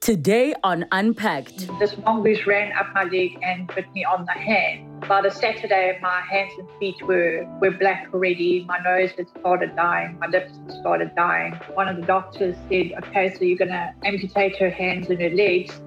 Today 0.00 0.54
on 0.64 0.86
Unpacked. 0.92 1.68
This 1.78 1.94
mongoose 1.98 2.46
ran 2.46 2.72
up 2.72 2.86
my 2.94 3.04
leg 3.04 3.38
and 3.42 3.70
bit 3.74 3.84
me 3.92 4.02
on 4.02 4.24
the 4.24 4.32
hand. 4.32 5.06
By 5.06 5.20
the 5.20 5.30
Saturday, 5.30 5.98
my 6.00 6.22
hands 6.22 6.52
and 6.58 6.66
feet 6.78 7.02
were, 7.02 7.46
were 7.60 7.70
black 7.70 8.08
already. 8.14 8.64
My 8.66 8.78
nose 8.78 9.10
had 9.10 9.28
started 9.38 9.76
dying. 9.76 10.18
My 10.18 10.28
lips 10.28 10.52
had 10.56 10.80
started 10.80 11.14
dying. 11.16 11.52
One 11.74 11.86
of 11.86 11.96
the 11.96 12.02
doctors 12.06 12.56
said, 12.70 12.92
okay, 13.04 13.34
so 13.34 13.44
you're 13.44 13.58
going 13.58 13.72
to 13.72 13.92
amputate 14.02 14.56
her 14.56 14.70
hands 14.70 15.10
and 15.10 15.20
her 15.20 15.28
legs. 15.28 15.78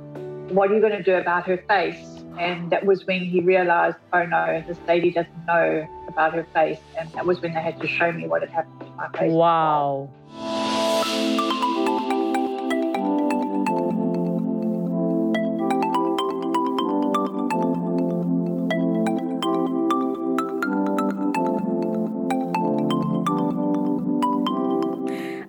What 0.54 0.70
are 0.70 0.76
you 0.76 0.80
going 0.80 0.96
to 0.96 1.02
do 1.02 1.16
about 1.16 1.48
her 1.48 1.58
face? 1.68 2.24
And 2.38 2.72
that 2.72 2.86
was 2.86 3.08
when 3.08 3.26
he 3.26 3.42
realized, 3.42 3.98
oh 4.14 4.28
no, 4.28 4.64
this 4.68 4.78
lady 4.88 5.10
doesn't 5.10 5.46
know 5.48 5.88
about 6.08 6.36
her 6.36 6.46
face. 6.54 6.78
And 7.00 7.12
that 7.14 7.26
was 7.26 7.42
when 7.42 7.56
they 7.56 7.62
had 7.62 7.82
to 7.82 7.88
show 7.88 8.12
me 8.12 8.28
what 8.28 8.42
had 8.42 8.52
happened 8.52 8.80
to 8.82 8.86
my 8.96 9.10
face. 9.18 9.32
Wow. 9.32 10.12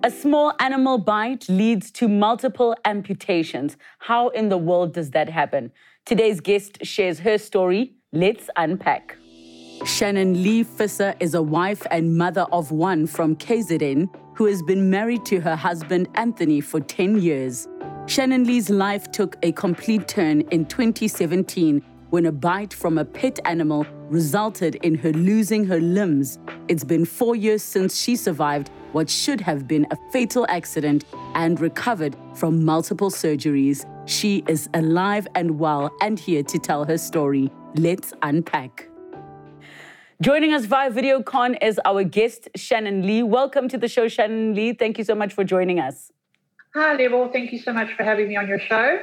A 0.05 0.11
small 0.11 0.53
animal 0.61 0.99
bite 0.99 1.49
leads 1.49 1.91
to 1.93 2.09
multiple 2.09 2.77
amputations. 2.85 3.79
How 4.01 4.29
in 4.29 4.51
the 4.51 4.59
world 4.59 4.93
does 4.93 5.13
that 5.13 5.31
happen? 5.31 5.73
Today's 6.05 6.43
guest 6.43 6.85
shares 6.85 7.21
her 7.21 7.39
story. 7.39 7.95
Let's 8.13 8.51
unpack. 8.57 9.17
Shannon 9.87 10.43
Lee 10.43 10.63
Fisser 10.63 11.17
is 11.21 11.33
a 11.33 11.41
wife 11.41 11.87
and 11.91 12.19
mother 12.19 12.45
of 12.53 12.71
one 12.71 13.07
from 13.07 13.35
KZN 13.37 14.15
who 14.35 14.45
has 14.45 14.63
been 14.63 14.91
married 14.91 15.25
to 15.25 15.41
her 15.41 15.57
husband 15.57 16.11
Anthony 16.17 16.61
for 16.61 16.81
10 16.81 17.23
years. 17.23 17.67
Shannon 18.05 18.45
Lee's 18.45 18.69
life 18.69 19.11
took 19.11 19.37
a 19.43 19.53
complete 19.53 20.07
turn 20.07 20.43
in 20.51 20.67
2017 20.67 21.83
when 22.11 22.27
a 22.27 22.33
bite 22.33 22.75
from 22.75 22.99
a 22.99 23.07
pet 23.07 23.39
animal 23.47 23.87
resulted 24.11 24.75
in 24.83 24.97
her 24.97 25.15
losing 25.15 25.65
her 25.65 25.81
limbs. 25.81 26.39
It's 26.69 26.85
been 26.85 27.07
four 27.07 27.35
years 27.35 27.63
since 27.63 27.99
she 27.99 28.17
survived 28.17 28.71
what 28.95 29.11
should 29.11 29.41
have 29.41 29.67
been 29.67 29.85
a 29.91 29.97
fatal 30.13 30.47
accident 30.49 31.05
and 31.35 31.59
recovered 31.59 32.17
from 32.35 32.65
multiple 32.65 33.11
surgeries. 33.11 33.85
She 34.09 34.45
is 34.47 34.69
alive 34.73 35.27
and 35.35 35.59
well 35.59 35.91
and 36.01 36.17
here 36.17 36.45
to 36.45 36.59
tell 36.61 36.85
her 36.85 36.97
story. 36.97 37.51
Let's 37.75 38.15
unpack. 38.23 38.89
Joining 40.23 40.55
us 40.55 40.67
via 40.67 40.93
VideoCon 40.93 41.59
is 41.61 41.81
our 41.85 42.05
guest, 42.05 42.49
Shannon 42.55 43.05
Lee. 43.05 43.25
Welcome 43.25 43.69
to 43.69 43.77
the 43.77 43.89
show, 43.89 44.07
Shannon 44.07 44.55
Lee. 44.55 44.73
Thank 44.73 44.97
you 44.99 45.03
so 45.03 45.17
much 45.17 45.33
for 45.33 45.43
joining 45.43 45.81
us. 45.81 46.13
Hi, 46.75 46.95
Lebo. 46.95 47.33
Thank 47.33 47.53
you 47.53 47.59
so 47.59 47.73
much 47.73 47.93
for 47.95 48.05
having 48.05 48.29
me 48.29 48.37
on 48.37 48.47
your 48.47 48.61
show. 48.61 49.01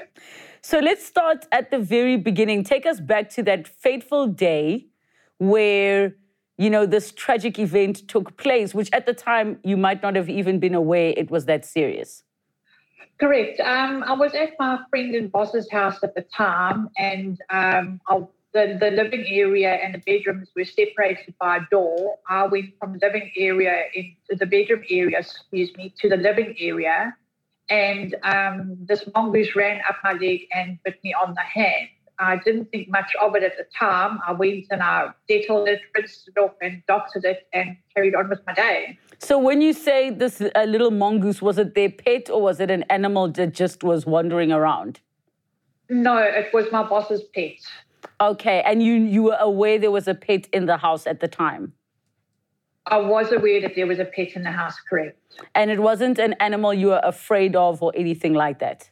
So 0.62 0.80
let's 0.80 1.06
start 1.06 1.48
at 1.52 1.70
the 1.70 1.80
very 1.80 2.16
beginning. 2.16 2.64
Take 2.64 2.86
us 2.86 3.02
back 3.02 3.30
to 3.32 3.44
that 3.44 3.68
fateful 3.68 4.28
day 4.28 4.88
where 5.38 6.16
you 6.62 6.70
know, 6.70 6.86
this 6.86 7.12
tragic 7.12 7.58
event 7.58 8.08
took 8.08 8.38
place, 8.38 8.76
which 8.76 8.90
at 8.94 9.08
the 9.08 9.16
time 9.16 9.58
you 9.64 9.76
might 9.76 10.04
not 10.04 10.16
have 10.16 10.30
even 10.30 10.60
been 10.60 10.76
aware 10.76 11.12
it 11.18 11.32
was 11.32 11.46
that 11.46 11.66
serious. 11.66 12.22
Correct. 13.20 13.60
Um, 13.60 14.04
I 14.04 14.14
was 14.14 14.36
at 14.36 14.52
my 14.60 14.80
friend 14.92 15.16
and 15.16 15.32
boss's 15.32 15.72
house 15.72 16.04
at 16.04 16.14
the 16.14 16.22
time, 16.22 16.90
and 17.00 17.42
um, 17.50 18.00
the, 18.54 18.78
the 18.80 18.92
living 18.92 19.26
area 19.28 19.74
and 19.74 19.96
the 19.96 20.00
bedrooms 20.00 20.50
were 20.56 20.66
separated 20.66 21.34
by 21.40 21.58
a 21.58 21.62
door. 21.72 22.20
I 22.30 22.46
went 22.46 22.78
from 22.80 23.00
living 23.02 23.32
area 23.36 23.86
into 23.96 24.36
the 24.38 24.46
bedroom 24.46 24.84
area, 24.88 25.18
excuse 25.18 25.76
me, 25.76 25.94
to 26.00 26.10
the 26.10 26.18
living 26.18 26.56
area, 26.60 27.16
and 27.72 28.16
um, 28.22 28.78
this 28.82 29.04
mongoose 29.16 29.56
ran 29.56 29.82
up 29.90 29.96
my 30.04 30.14
leg 30.14 30.42
and 30.54 30.78
bit 30.84 31.04
me 31.04 31.16
on 31.16 31.34
the 31.34 31.42
hand. 31.42 31.90
I 32.22 32.38
didn't 32.38 32.66
think 32.72 32.88
much 32.90 33.12
of 33.20 33.36
it 33.36 33.44
at 33.44 33.58
the 33.58 33.66
time. 33.78 34.20
I 34.28 34.32
went 34.32 34.66
and 34.70 34.82
I 34.84 35.10
detaileded 35.30 35.68
it, 35.68 35.82
rinsed 35.96 36.30
it 36.30 36.40
off, 36.40 36.52
and 36.62 36.84
doctored 36.88 37.26
it, 37.26 37.48
and 37.52 37.76
carried 37.96 38.14
on 38.14 38.30
with 38.30 38.40
my 38.46 38.54
day. 38.54 39.00
So, 39.18 39.40
when 39.40 39.62
you 39.62 39.74
say 39.74 40.12
this 40.12 40.42
a 40.56 40.68
little 40.68 40.92
mongoose, 40.92 41.42
was 41.42 41.58
it 41.58 41.74
their 41.74 41.90
pet 41.90 42.30
or 42.30 42.42
was 42.42 42.60
it 42.60 42.70
an 42.70 42.84
animal 42.90 43.28
that 43.32 43.54
just 43.54 43.84
was 43.84 44.06
wandering 44.06 44.52
around? 44.52 45.00
No, 45.90 46.18
it 46.18 46.54
was 46.54 46.72
my 46.72 46.84
boss's 46.84 47.24
pet. 47.34 47.58
Okay, 48.22 48.62
and 48.66 48.84
you 48.84 48.94
you 48.94 49.24
were 49.24 49.38
aware 49.40 49.80
there 49.80 49.92
was 49.92 50.08
a 50.08 50.16
pet 50.16 50.48
in 50.54 50.68
the 50.68 50.78
house 50.78 51.08
at 51.08 51.22
the 51.22 51.28
time. 51.28 51.74
I 52.86 52.98
was 52.98 53.32
aware 53.32 53.62
that 53.62 53.76
there 53.76 53.88
was 53.88 54.00
a 54.00 54.06
pet 54.06 54.36
in 54.36 54.44
the 54.44 54.52
house, 54.52 54.76
correct. 54.90 55.18
And 55.56 55.72
it 55.72 55.80
wasn't 55.80 56.20
an 56.20 56.34
animal 56.40 56.74
you 56.74 56.88
were 56.88 57.02
afraid 57.04 57.56
of 57.56 57.82
or 57.82 57.92
anything 57.96 58.34
like 58.34 58.60
that. 58.60 58.90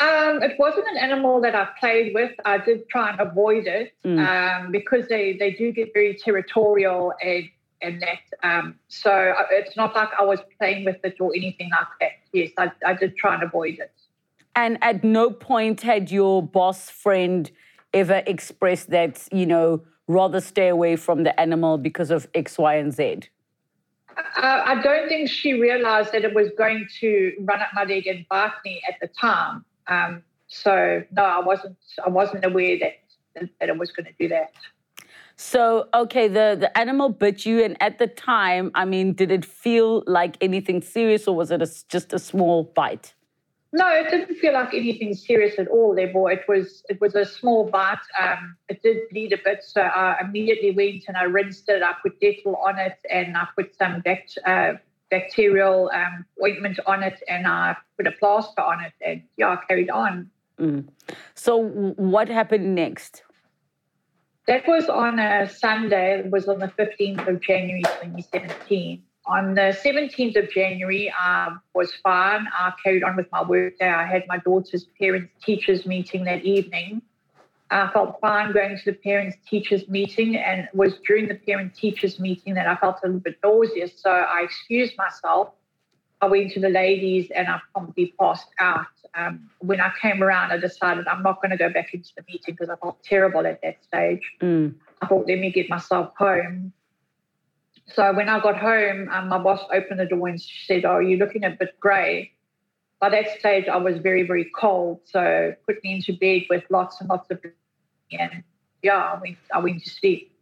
Um, 0.00 0.42
it 0.42 0.56
wasn't 0.58 0.86
an 0.88 0.96
animal 0.96 1.40
that 1.40 1.56
I 1.56 1.68
played 1.80 2.14
with. 2.14 2.32
I 2.44 2.58
did 2.58 2.88
try 2.88 3.10
and 3.10 3.20
avoid 3.20 3.66
it 3.66 3.94
mm. 4.04 4.18
um, 4.24 4.70
because 4.70 5.08
they, 5.08 5.36
they 5.36 5.50
do 5.50 5.72
get 5.72 5.92
very 5.92 6.14
territorial 6.14 7.12
and 7.22 7.48
and 7.80 8.02
that. 8.02 8.18
Um, 8.42 8.74
so 8.88 9.34
it's 9.52 9.76
not 9.76 9.94
like 9.94 10.08
I 10.18 10.24
was 10.24 10.40
playing 10.58 10.84
with 10.84 10.96
it 11.04 11.14
or 11.20 11.32
anything 11.36 11.70
like 11.70 11.86
that. 12.00 12.10
Yes, 12.32 12.50
I, 12.58 12.72
I 12.84 12.94
did 12.94 13.16
try 13.16 13.34
and 13.34 13.42
avoid 13.44 13.78
it. 13.78 13.92
And 14.56 14.78
at 14.82 15.04
no 15.04 15.30
point 15.30 15.82
had 15.82 16.10
your 16.10 16.42
boss 16.42 16.90
friend 16.90 17.48
ever 17.94 18.22
expressed 18.26 18.90
that, 18.90 19.26
you 19.30 19.46
know, 19.46 19.82
rather 20.08 20.40
stay 20.40 20.68
away 20.68 20.96
from 20.96 21.22
the 21.22 21.38
animal 21.40 21.78
because 21.78 22.10
of 22.10 22.26
X, 22.34 22.58
Y, 22.58 22.74
and 22.74 22.92
Z? 22.92 23.20
Uh, 24.16 24.62
I 24.64 24.80
don't 24.82 25.08
think 25.08 25.30
she 25.30 25.52
realized 25.52 26.12
that 26.12 26.24
it 26.24 26.34
was 26.34 26.48
going 26.58 26.88
to 27.00 27.32
run 27.40 27.60
up 27.60 27.68
my 27.74 27.84
leg 27.84 28.06
and 28.08 28.26
bite 28.28 28.52
me 28.64 28.82
at 28.88 28.96
the 29.00 29.06
time. 29.06 29.64
Um, 29.88 30.22
so 30.48 31.02
no, 31.12 31.22
I 31.22 31.40
wasn't. 31.40 31.76
I 32.04 32.08
wasn't 32.08 32.44
aware 32.44 32.78
that 32.78 33.50
that 33.60 33.68
it 33.68 33.78
was 33.78 33.90
going 33.90 34.06
to 34.06 34.12
do 34.18 34.28
that. 34.28 34.52
So 35.36 35.88
okay, 35.94 36.26
the 36.28 36.56
the 36.58 36.76
animal 36.76 37.10
bit 37.10 37.46
you, 37.46 37.62
and 37.62 37.76
at 37.80 37.98
the 37.98 38.06
time, 38.06 38.70
I 38.74 38.84
mean, 38.84 39.12
did 39.12 39.30
it 39.30 39.44
feel 39.44 40.02
like 40.06 40.36
anything 40.40 40.82
serious, 40.82 41.28
or 41.28 41.36
was 41.36 41.50
it 41.50 41.62
a, 41.62 41.70
just 41.88 42.12
a 42.12 42.18
small 42.18 42.64
bite? 42.64 43.14
No, 43.72 43.86
it 43.90 44.10
didn't 44.10 44.34
feel 44.36 44.54
like 44.54 44.72
anything 44.72 45.14
serious 45.14 45.58
at 45.58 45.68
all. 45.68 45.94
Therefore, 45.94 46.32
it 46.32 46.44
was 46.48 46.82
it 46.88 47.00
was 47.00 47.14
a 47.14 47.26
small 47.26 47.68
bite. 47.68 47.98
Um, 48.18 48.56
it 48.68 48.82
did 48.82 49.08
bleed 49.10 49.32
a 49.34 49.38
bit, 49.44 49.62
so 49.62 49.82
I 49.82 50.16
immediately 50.22 50.70
went 50.70 51.04
and 51.06 51.16
I 51.16 51.24
rinsed 51.24 51.68
it. 51.68 51.82
I 51.82 51.92
put 52.02 52.18
Dettol 52.20 52.58
on 52.66 52.78
it, 52.78 52.96
and 53.10 53.36
I 53.36 53.46
put 53.54 53.76
some 53.76 54.00
bact- 54.00 54.38
uh, 54.46 54.74
bacterial 55.10 55.90
um, 55.94 56.24
ointment 56.42 56.78
on 56.86 57.02
it 57.02 57.22
and 57.28 57.46
I 57.46 57.76
put 57.96 58.06
a 58.06 58.12
plaster 58.12 58.62
on 58.62 58.84
it 58.84 58.92
and 59.04 59.22
yeah, 59.36 59.48
I 59.48 59.56
carried 59.66 59.90
on. 59.90 60.30
Mm. 60.58 60.88
So 61.34 61.62
what 61.96 62.28
happened 62.28 62.74
next? 62.74 63.22
That 64.46 64.66
was 64.66 64.88
on 64.88 65.18
a 65.18 65.48
Sunday. 65.48 66.20
It 66.20 66.30
was 66.30 66.48
on 66.48 66.58
the 66.58 66.68
15th 66.68 67.28
of 67.28 67.40
January 67.40 67.82
2017. 67.82 69.02
On 69.26 69.54
the 69.54 69.76
17th 69.84 70.42
of 70.42 70.50
January, 70.50 71.12
I 71.14 71.54
was 71.74 71.92
fine. 72.02 72.46
I 72.58 72.72
carried 72.82 73.04
on 73.04 73.14
with 73.14 73.30
my 73.30 73.42
work 73.42 73.78
day. 73.78 73.90
I 73.90 74.06
had 74.06 74.24
my 74.26 74.38
daughter's 74.38 74.86
parents 74.98 75.30
teachers 75.44 75.84
meeting 75.84 76.24
that 76.24 76.44
evening. 76.44 77.02
I 77.70 77.90
felt 77.92 78.18
fine 78.20 78.52
going 78.52 78.78
to 78.78 78.84
the 78.84 78.96
parents 78.96 79.36
teachers 79.48 79.88
meeting, 79.88 80.36
and 80.36 80.62
it 80.62 80.74
was 80.74 80.94
during 81.06 81.28
the 81.28 81.34
parent 81.34 81.74
teachers 81.74 82.18
meeting 82.18 82.54
that 82.54 82.66
I 82.66 82.76
felt 82.76 82.96
a 83.02 83.06
little 83.06 83.20
bit 83.20 83.38
nauseous. 83.44 83.92
So 84.00 84.10
I 84.10 84.42
excused 84.42 84.96
myself. 84.96 85.50
I 86.20 86.26
went 86.26 86.52
to 86.52 86.60
the 86.60 86.70
ladies 86.70 87.30
and 87.34 87.46
I 87.46 87.60
promptly 87.72 88.14
passed 88.18 88.48
out. 88.58 88.86
Um, 89.14 89.50
when 89.60 89.80
I 89.80 89.92
came 90.00 90.22
around, 90.22 90.50
I 90.50 90.56
decided 90.56 91.06
I'm 91.06 91.22
not 91.22 91.40
going 91.40 91.50
to 91.50 91.56
go 91.56 91.70
back 91.70 91.94
into 91.94 92.10
the 92.16 92.22
meeting 92.26 92.54
because 92.54 92.70
I 92.70 92.76
felt 92.76 93.02
terrible 93.04 93.46
at 93.46 93.60
that 93.62 93.76
stage. 93.84 94.22
Mm. 94.40 94.74
I 95.00 95.06
thought, 95.06 95.26
let 95.28 95.38
me 95.38 95.52
get 95.52 95.68
myself 95.68 96.12
home. 96.18 96.72
So 97.86 98.12
when 98.12 98.28
I 98.28 98.40
got 98.40 98.56
home, 98.56 99.08
um, 99.10 99.28
my 99.28 99.38
boss 99.38 99.60
opened 99.72 100.00
the 100.00 100.06
door 100.06 100.28
and 100.28 100.40
she 100.40 100.66
said, 100.66 100.84
Oh, 100.84 100.98
you're 100.98 101.18
looking 101.18 101.44
a 101.44 101.50
bit 101.50 101.78
grey 101.80 102.32
by 103.00 103.08
that 103.10 103.38
stage, 103.38 103.68
I 103.68 103.76
was 103.76 103.98
very, 103.98 104.24
very 104.24 104.50
cold. 104.56 105.00
So 105.04 105.54
put 105.66 105.82
me 105.84 105.94
into 105.94 106.12
bed 106.12 106.42
with 106.50 106.64
lots 106.70 107.00
and 107.00 107.08
lots 107.08 107.30
of, 107.30 107.40
and 108.12 108.42
yeah, 108.82 108.96
I 108.96 109.18
went, 109.20 109.38
I 109.54 109.58
went 109.60 109.82
to 109.84 109.90
sleep. 109.90 110.32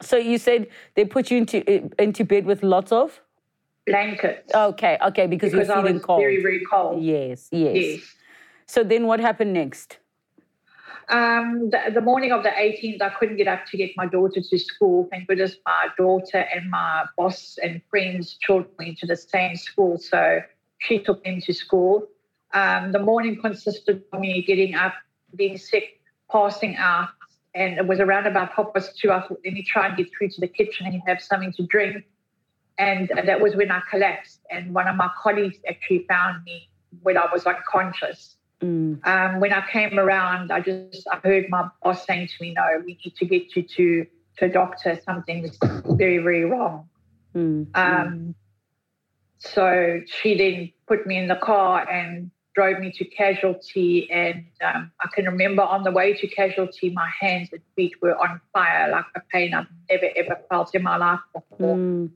So 0.00 0.16
you 0.16 0.38
said 0.38 0.68
they 0.94 1.04
put 1.04 1.30
you 1.30 1.38
into 1.38 1.90
into 2.00 2.24
bed 2.24 2.44
with 2.44 2.62
lots 2.62 2.92
of 2.92 3.20
blankets. 3.86 4.54
Okay, 4.54 4.98
okay, 5.02 5.26
because, 5.26 5.50
because 5.50 5.66
you're 5.66 5.76
feeling 5.76 5.92
I 5.92 5.92
was 5.94 6.04
cold. 6.04 6.20
Very, 6.20 6.42
very 6.42 6.64
cold. 6.70 7.02
Yes, 7.02 7.48
yes. 7.50 7.76
Yes. 7.76 8.00
So 8.66 8.84
then, 8.84 9.06
what 9.06 9.18
happened 9.18 9.54
next? 9.54 9.98
Um, 11.08 11.70
the, 11.70 11.90
the, 11.94 12.02
morning 12.02 12.32
of 12.32 12.42
the 12.42 12.50
18th, 12.50 13.00
I 13.00 13.08
couldn't 13.08 13.38
get 13.38 13.48
up 13.48 13.64
to 13.70 13.78
get 13.78 13.92
my 13.96 14.04
daughter 14.04 14.42
to 14.42 14.58
school. 14.58 15.08
Thank 15.10 15.26
goodness 15.26 15.56
my 15.64 15.88
daughter 15.96 16.44
and 16.54 16.68
my 16.68 17.06
boss 17.16 17.58
and 17.62 17.80
friends 17.88 18.36
children 18.42 18.70
went 18.78 18.98
to 18.98 19.06
the 19.06 19.16
same 19.16 19.56
school. 19.56 19.96
So 19.96 20.42
she 20.78 20.98
took 20.98 21.24
me 21.24 21.40
to 21.40 21.52
school. 21.52 22.06
Um, 22.54 22.92
the 22.92 22.98
morning 22.98 23.40
consisted 23.40 24.02
of 24.12 24.20
me 24.20 24.42
getting 24.42 24.74
up, 24.74 24.94
being 25.34 25.58
sick, 25.58 26.00
passing 26.30 26.76
out, 26.76 27.10
and 27.54 27.78
it 27.78 27.86
was 27.86 28.00
around 28.00 28.26
about 28.26 28.52
half 28.52 28.72
past 28.72 28.98
two. 28.98 29.10
I 29.10 29.20
thought, 29.20 29.40
let 29.44 29.52
me 29.52 29.62
try 29.62 29.88
and 29.88 29.96
get 29.96 30.08
through 30.16 30.30
to 30.30 30.40
the 30.40 30.48
kitchen 30.48 30.86
and 30.86 31.02
have 31.06 31.20
something 31.20 31.52
to 31.54 31.64
drink. 31.64 32.04
And 32.78 33.10
that 33.26 33.40
was 33.40 33.56
when 33.56 33.70
I 33.72 33.82
collapsed. 33.90 34.40
And 34.50 34.72
one 34.72 34.86
of 34.86 34.96
my 34.96 35.10
colleagues 35.20 35.58
actually 35.68 36.06
found 36.08 36.44
me 36.44 36.68
when 37.02 37.16
I 37.16 37.26
was 37.32 37.44
unconscious. 37.44 38.36
Mm. 38.62 39.06
Um, 39.06 39.40
when 39.40 39.52
I 39.52 39.64
came 39.70 39.98
around, 39.98 40.52
I 40.52 40.60
just 40.60 41.06
I 41.12 41.18
heard 41.18 41.46
my 41.48 41.68
boss 41.82 42.04
saying 42.06 42.28
to 42.28 42.34
me, 42.40 42.54
"No, 42.54 42.82
we 42.84 42.98
need 43.04 43.14
to 43.16 43.24
get 43.24 43.54
you 43.54 43.62
to 43.62 44.06
to 44.38 44.44
a 44.44 44.48
doctor. 44.48 45.00
Something's 45.04 45.56
very 45.86 46.18
very 46.18 46.44
wrong." 46.44 46.88
Mm. 47.36 47.68
Um, 47.74 48.34
so 49.38 50.00
she 50.06 50.36
then 50.36 50.72
put 50.86 51.06
me 51.06 51.16
in 51.16 51.28
the 51.28 51.36
car 51.36 51.88
and 51.88 52.30
drove 52.54 52.80
me 52.80 52.90
to 52.90 53.04
casualty. 53.04 54.10
And 54.10 54.44
um, 54.64 54.90
I 55.00 55.08
can 55.14 55.26
remember 55.26 55.62
on 55.62 55.84
the 55.84 55.92
way 55.92 56.12
to 56.14 56.26
casualty, 56.26 56.90
my 56.90 57.08
hands 57.20 57.50
and 57.52 57.60
feet 57.76 57.94
were 58.02 58.16
on 58.18 58.40
fire, 58.52 58.90
like 58.90 59.04
a 59.14 59.20
pain 59.32 59.54
I've 59.54 59.66
never 59.88 60.08
ever 60.16 60.40
felt 60.48 60.74
in 60.74 60.82
my 60.82 60.96
life 60.96 61.20
before. 61.32 61.76
Mm. 61.76 62.10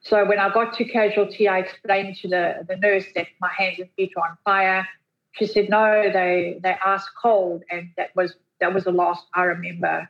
So 0.00 0.24
when 0.26 0.38
I 0.38 0.52
got 0.52 0.74
to 0.74 0.84
casualty, 0.84 1.48
I 1.48 1.60
explained 1.60 2.16
to 2.22 2.28
the, 2.28 2.66
the 2.68 2.76
nurse 2.76 3.06
that 3.14 3.28
my 3.40 3.50
hands 3.56 3.78
and 3.78 3.88
feet 3.96 4.12
were 4.16 4.22
on 4.22 4.36
fire. 4.44 4.86
She 5.32 5.46
said, 5.46 5.68
"No, 5.68 6.10
they 6.12 6.58
they 6.62 6.76
asked 6.84 7.10
cold," 7.20 7.62
and 7.70 7.90
that 7.96 8.14
was 8.14 8.36
that 8.60 8.74
was 8.74 8.84
the 8.84 8.92
last 8.92 9.24
I 9.34 9.44
remember. 9.44 10.08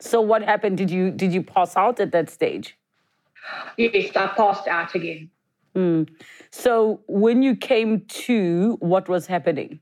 So 0.00 0.20
what 0.20 0.42
happened? 0.42 0.78
Did 0.78 0.90
you 0.90 1.10
did 1.10 1.32
you 1.32 1.42
pass 1.42 1.76
out 1.76 2.00
at 2.00 2.12
that 2.12 2.30
stage? 2.30 2.76
Yes, 3.76 4.16
I 4.16 4.28
passed 4.28 4.66
out 4.68 4.94
again. 4.94 5.30
Mm. 5.74 6.08
So 6.50 7.00
when 7.06 7.42
you 7.42 7.56
came 7.56 8.02
to, 8.02 8.76
what 8.80 9.08
was 9.08 9.26
happening? 9.26 9.80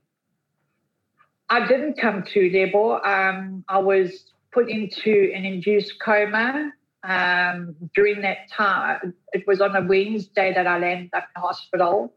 I 1.49 1.67
didn't 1.67 1.99
come 1.99 2.23
to, 2.23 2.49
Deborah. 2.49 3.01
Um, 3.05 3.63
I 3.67 3.77
was 3.77 4.25
put 4.51 4.69
into 4.69 5.31
an 5.35 5.45
induced 5.45 5.99
coma 5.99 6.71
um, 7.03 7.75
during 7.93 8.21
that 8.21 8.49
time. 8.49 9.13
It 9.33 9.45
was 9.45 9.61
on 9.61 9.75
a 9.75 9.81
Wednesday 9.81 10.53
that 10.53 10.65
I 10.65 10.79
landed 10.79 11.11
up 11.13 11.27
in 11.35 11.41
hospital. 11.41 12.13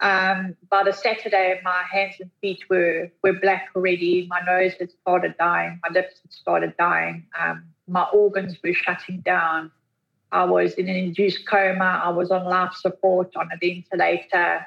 Um, 0.00 0.56
by 0.70 0.82
the 0.82 0.92
Saturday, 0.92 1.60
my 1.64 1.82
hands 1.90 2.16
and 2.20 2.30
feet 2.40 2.60
were, 2.68 3.10
were 3.22 3.32
black 3.34 3.68
already. 3.74 4.26
My 4.28 4.40
nose 4.46 4.72
had 4.78 4.90
started 4.90 5.34
dying. 5.38 5.80
My 5.82 5.92
lips 5.92 6.16
had 6.22 6.32
started 6.32 6.74
dying. 6.78 7.26
Um, 7.38 7.64
my 7.86 8.04
organs 8.12 8.56
were 8.62 8.74
shutting 8.74 9.20
down. 9.20 9.70
I 10.32 10.44
was 10.44 10.74
in 10.74 10.88
an 10.88 10.96
induced 10.96 11.46
coma. 11.46 12.02
I 12.04 12.10
was 12.10 12.30
on 12.30 12.44
life 12.44 12.74
support 12.74 13.34
on 13.36 13.48
a 13.52 13.56
ventilator. 13.60 14.66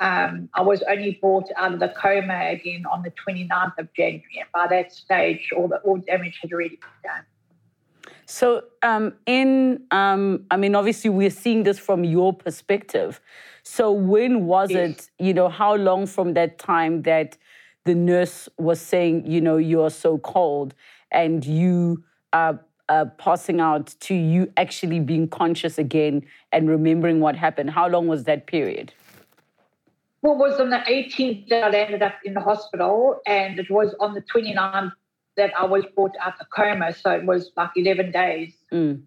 Um, 0.00 0.48
I 0.54 0.62
was 0.62 0.82
only 0.88 1.18
brought 1.20 1.48
out 1.56 1.74
of 1.74 1.80
the 1.80 1.88
coma 1.88 2.50
again 2.50 2.84
on 2.90 3.02
the 3.02 3.10
29th 3.10 3.78
of 3.78 3.92
January. 3.94 4.24
And 4.38 4.48
by 4.52 4.66
that 4.68 4.92
stage, 4.92 5.50
all 5.56 5.68
the 5.68 5.78
all 5.78 5.98
damage 5.98 6.38
had 6.40 6.52
already 6.52 6.76
been 6.76 7.00
done. 7.04 7.24
So, 8.26 8.64
um, 8.82 9.14
in, 9.26 9.82
um, 9.90 10.44
I 10.50 10.58
mean, 10.58 10.74
obviously, 10.74 11.10
we're 11.10 11.30
seeing 11.30 11.62
this 11.62 11.78
from 11.78 12.04
your 12.04 12.32
perspective. 12.32 13.20
So, 13.62 13.90
when 13.90 14.46
was 14.46 14.70
yes. 14.70 14.90
it, 14.90 15.10
you 15.18 15.34
know, 15.34 15.48
how 15.48 15.74
long 15.74 16.06
from 16.06 16.34
that 16.34 16.58
time 16.58 17.02
that 17.02 17.36
the 17.84 17.94
nurse 17.94 18.48
was 18.58 18.80
saying, 18.80 19.26
you 19.26 19.40
know, 19.40 19.56
you're 19.56 19.90
so 19.90 20.18
cold 20.18 20.74
and 21.10 21.44
you 21.44 22.04
uh, 22.34 22.54
uh, 22.88 23.06
passing 23.18 23.60
out 23.60 23.94
to 24.00 24.14
you 24.14 24.52
actually 24.56 25.00
being 25.00 25.28
conscious 25.28 25.78
again 25.78 26.24
and 26.52 26.68
remembering 26.68 27.20
what 27.20 27.36
happened? 27.36 27.70
How 27.70 27.88
long 27.88 28.06
was 28.06 28.24
that 28.24 28.46
period? 28.46 28.92
Well, 30.22 30.34
it 30.34 30.38
was 30.38 30.60
on 30.60 30.70
the 30.70 30.78
18th 30.78 31.48
that 31.48 31.74
I 31.74 31.78
ended 31.78 32.02
up 32.02 32.14
in 32.24 32.34
the 32.34 32.40
hospital, 32.40 33.20
and 33.26 33.58
it 33.58 33.70
was 33.70 33.94
on 34.00 34.14
the 34.14 34.22
29th 34.22 34.92
that 35.36 35.52
I 35.56 35.64
was 35.64 35.84
brought 35.94 36.16
out 36.20 36.34
of 36.40 36.50
coma. 36.50 36.92
So 36.92 37.12
it 37.12 37.24
was 37.24 37.52
like 37.56 37.70
11 37.76 38.10
days. 38.10 38.54
Mm, 38.72 39.02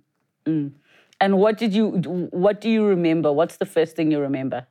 mm. 0.46 0.72
And 1.20 1.38
what 1.38 1.58
did 1.58 1.74
you? 1.74 1.90
What 2.32 2.62
do 2.62 2.70
you 2.70 2.86
remember? 2.86 3.32
What's 3.32 3.58
the 3.58 3.66
first 3.66 3.96
thing 3.96 4.12
you 4.12 4.20
remember? 4.20 4.66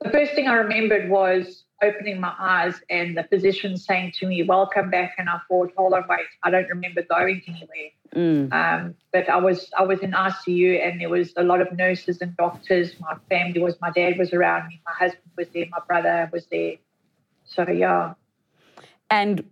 The 0.00 0.10
first 0.10 0.32
thing 0.34 0.48
I 0.48 0.54
remembered 0.54 1.08
was 1.08 1.64
opening 1.82 2.20
my 2.20 2.34
eyes 2.38 2.80
and 2.88 3.16
the 3.16 3.24
physician 3.24 3.76
saying 3.76 4.12
to 4.18 4.26
me, 4.26 4.42
"Welcome 4.42 4.90
back." 4.90 5.14
And 5.18 5.28
I 5.28 5.38
thought, 5.48 5.72
"Hold 5.76 5.94
on, 5.94 6.04
wait, 6.08 6.26
I 6.42 6.50
don't 6.50 6.68
remember 6.68 7.02
going 7.02 7.42
anywhere." 7.46 7.90
Mm. 8.14 8.52
Um, 8.52 8.94
but 9.12 9.28
I 9.28 9.36
was 9.36 9.70
I 9.76 9.82
was 9.82 10.00
in 10.00 10.12
ICU 10.12 10.84
and 10.84 11.00
there 11.00 11.08
was 11.08 11.32
a 11.36 11.42
lot 11.42 11.60
of 11.60 11.72
nurses 11.72 12.20
and 12.20 12.36
doctors. 12.36 12.98
My 13.00 13.16
family 13.28 13.60
was 13.60 13.80
my 13.80 13.90
dad 13.90 14.18
was 14.18 14.32
around 14.32 14.68
me, 14.68 14.80
my 14.84 14.92
husband 14.92 15.30
was 15.36 15.48
there, 15.54 15.66
my 15.70 15.80
brother 15.86 16.28
was 16.32 16.46
there. 16.46 16.74
So 17.44 17.68
yeah. 17.68 18.14
And 19.10 19.44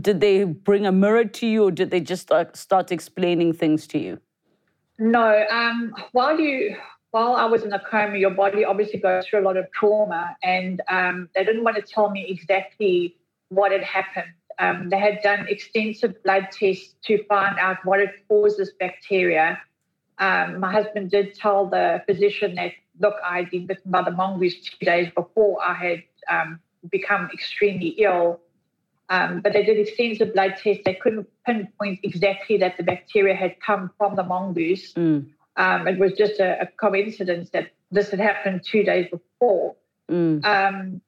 did 0.00 0.20
they 0.20 0.44
bring 0.44 0.86
a 0.86 0.92
mirror 0.92 1.24
to 1.24 1.46
you, 1.46 1.64
or 1.64 1.70
did 1.70 1.90
they 1.90 2.00
just 2.00 2.22
start, 2.22 2.56
start 2.56 2.92
explaining 2.92 3.52
things 3.52 3.86
to 3.88 3.98
you? 3.98 4.20
No. 4.98 5.44
Um, 5.50 5.94
while 6.12 6.38
you 6.38 6.76
while 7.10 7.34
I 7.34 7.44
was 7.46 7.62
in 7.64 7.72
a 7.72 7.80
coma, 7.80 8.16
your 8.18 8.30
body 8.30 8.64
obviously 8.64 9.00
goes 9.00 9.26
through 9.26 9.40
a 9.40 9.46
lot 9.46 9.56
of 9.56 9.70
trauma, 9.72 10.36
and 10.42 10.80
um, 10.88 11.28
they 11.34 11.44
didn't 11.44 11.64
want 11.64 11.76
to 11.76 11.82
tell 11.82 12.10
me 12.10 12.26
exactly 12.28 13.16
what 13.48 13.72
had 13.72 13.82
happened. 13.82 14.32
Um, 14.58 14.90
they 14.90 14.98
had 14.98 15.20
done 15.22 15.46
extensive 15.48 16.22
blood 16.22 16.48
tests 16.52 16.94
to 17.06 17.24
find 17.24 17.58
out 17.58 17.78
what 17.84 17.98
had 17.98 18.12
caused 18.28 18.58
this 18.58 18.70
bacteria. 18.78 19.58
Um, 20.18 20.60
my 20.60 20.70
husband 20.70 21.10
did 21.10 21.34
tell 21.34 21.66
the 21.66 22.02
physician 22.06 22.54
that, 22.56 22.72
look, 23.00 23.14
I 23.24 23.38
had 23.38 23.50
been 23.50 23.66
bitten 23.66 23.90
by 23.90 24.02
the 24.02 24.10
mongoose 24.10 24.60
two 24.60 24.84
days 24.84 25.10
before 25.14 25.62
I 25.62 25.74
had 25.74 26.02
um, 26.28 26.60
become 26.90 27.30
extremely 27.32 27.88
ill. 27.98 28.40
Um, 29.08 29.40
but 29.40 29.52
they 29.54 29.64
did 29.64 29.78
extensive 29.78 30.34
blood 30.34 30.54
tests. 30.62 30.82
They 30.84 30.94
couldn't 30.94 31.26
pinpoint 31.44 32.00
exactly 32.04 32.58
that 32.58 32.76
the 32.76 32.84
bacteria 32.84 33.34
had 33.34 33.60
come 33.60 33.90
from 33.98 34.14
the 34.14 34.22
mongoose. 34.22 34.92
Mm. 34.92 35.26
Um, 35.56 35.88
it 35.88 35.98
was 35.98 36.12
just 36.12 36.40
a, 36.40 36.62
a, 36.62 36.66
coincidence 36.66 37.50
that 37.50 37.70
this 37.90 38.10
had 38.10 38.20
happened 38.20 38.62
two 38.64 38.82
days 38.82 39.08
before. 39.10 39.74
Mm. 40.10 40.44
Um, 40.44 41.00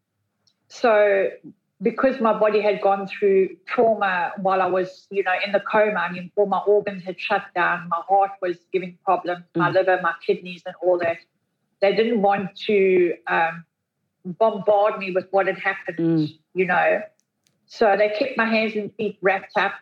so, 0.68 1.30
because 1.80 2.20
my 2.20 2.38
body 2.38 2.60
had 2.60 2.80
gone 2.80 3.06
through 3.06 3.56
trauma 3.66 4.32
while 4.38 4.60
I 4.60 4.66
was, 4.66 5.06
you 5.10 5.22
know, 5.22 5.32
in 5.44 5.52
the 5.52 5.60
coma, 5.60 6.00
I 6.00 6.12
mean, 6.12 6.30
all 6.36 6.46
my 6.46 6.58
organs 6.58 7.04
had 7.04 7.18
shut 7.20 7.44
down, 7.54 7.88
my 7.88 8.00
heart 8.08 8.32
was 8.40 8.58
giving 8.72 8.98
problems, 9.04 9.44
mm. 9.54 9.60
my 9.60 9.70
liver, 9.70 10.00
my 10.02 10.14
kidneys, 10.26 10.62
and 10.66 10.74
all 10.82 10.98
that. 10.98 11.18
They 11.80 11.94
didn't 11.94 12.22
want 12.22 12.56
to 12.66 13.14
um, 13.26 13.64
bombard 14.24 14.98
me 14.98 15.12
with 15.12 15.26
what 15.30 15.46
had 15.46 15.58
happened, 15.58 15.98
mm. 15.98 16.38
you 16.54 16.66
know. 16.66 17.00
So 17.66 17.96
they 17.96 18.10
kept 18.10 18.36
my 18.36 18.46
hands 18.46 18.74
and 18.74 18.92
feet 18.96 19.18
wrapped 19.22 19.56
up 19.56 19.72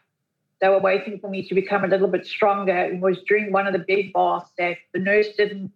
they 0.61 0.69
were 0.69 0.81
waiting 0.81 1.19
for 1.19 1.31
me 1.31 1.47
to 1.49 1.55
become 1.55 1.85
a 1.85 1.89
little 1.89 2.09
bit 2.09 2.27
stronger. 2.27 2.77
It 2.77 3.01
was 3.01 3.19
during 3.27 3.51
one 3.51 3.67
of 3.67 3.73
the 3.73 3.79
big 3.79 4.13
baths 4.13 4.51
that 4.59 4.77
the 4.93 5.01
nurse 5.01 5.29
didn't 5.37 5.73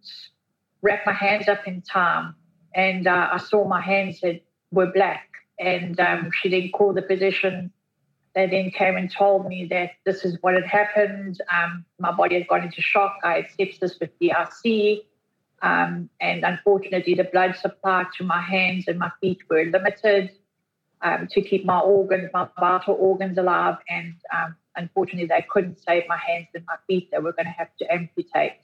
wrap 0.83 1.07
my 1.07 1.13
hands 1.13 1.49
up 1.49 1.67
in 1.67 1.81
time. 1.81 2.35
And 2.75 3.07
uh, 3.07 3.31
I 3.33 3.39
saw 3.39 3.67
my 3.67 3.81
hands 3.81 4.21
had, 4.23 4.41
were 4.71 4.93
black. 4.93 5.31
And 5.59 5.99
um, 6.01 6.31
she 6.33 6.49
then 6.51 6.71
called 6.71 6.97
the 6.97 7.03
physician. 7.03 7.73
They 8.35 8.47
then 8.47 8.71
came 8.73 8.97
and 8.97 9.11
told 9.11 9.47
me 9.47 9.67
that 9.71 9.93
this 10.05 10.25
is 10.25 10.37
what 10.43 10.55
had 10.55 10.67
happened. 10.67 11.41
Um, 11.51 11.85
my 11.99 12.13
body 12.13 12.35
had 12.35 12.49
gone 12.49 12.65
into 12.65 12.83
shock. 12.83 13.19
I 13.25 13.35
had 13.35 13.47
sepsis 13.59 13.99
with 14.01 14.11
DIC. 14.19 15.07
Um, 15.63 16.11
and 16.21 16.45
unfortunately, 16.45 17.15
the 17.15 17.25
blood 17.25 17.57
supply 17.57 18.05
to 18.19 18.25
my 18.25 18.43
hands 18.43 18.85
and 18.87 18.99
my 18.99 19.11
feet 19.21 19.39
were 19.49 19.65
limited 19.65 20.31
um, 21.01 21.27
to 21.31 21.41
keep 21.41 21.65
my 21.65 21.79
organs, 21.79 22.29
my 22.35 22.49
vital 22.59 22.97
organs 22.99 23.39
alive. 23.39 23.77
And 23.89 24.15
um, 24.35 24.57
unfortunately, 24.77 25.27
they 25.27 25.45
couldn't 25.49 25.79
save 25.83 26.05
my 26.09 26.17
hands 26.17 26.49
and 26.55 26.65
my 26.67 26.77
feet. 26.87 27.11
They 27.11 27.19
were 27.19 27.33
going 27.33 27.47
to 27.47 27.53
have 27.53 27.69
to 27.79 27.93
amputate. 27.93 28.59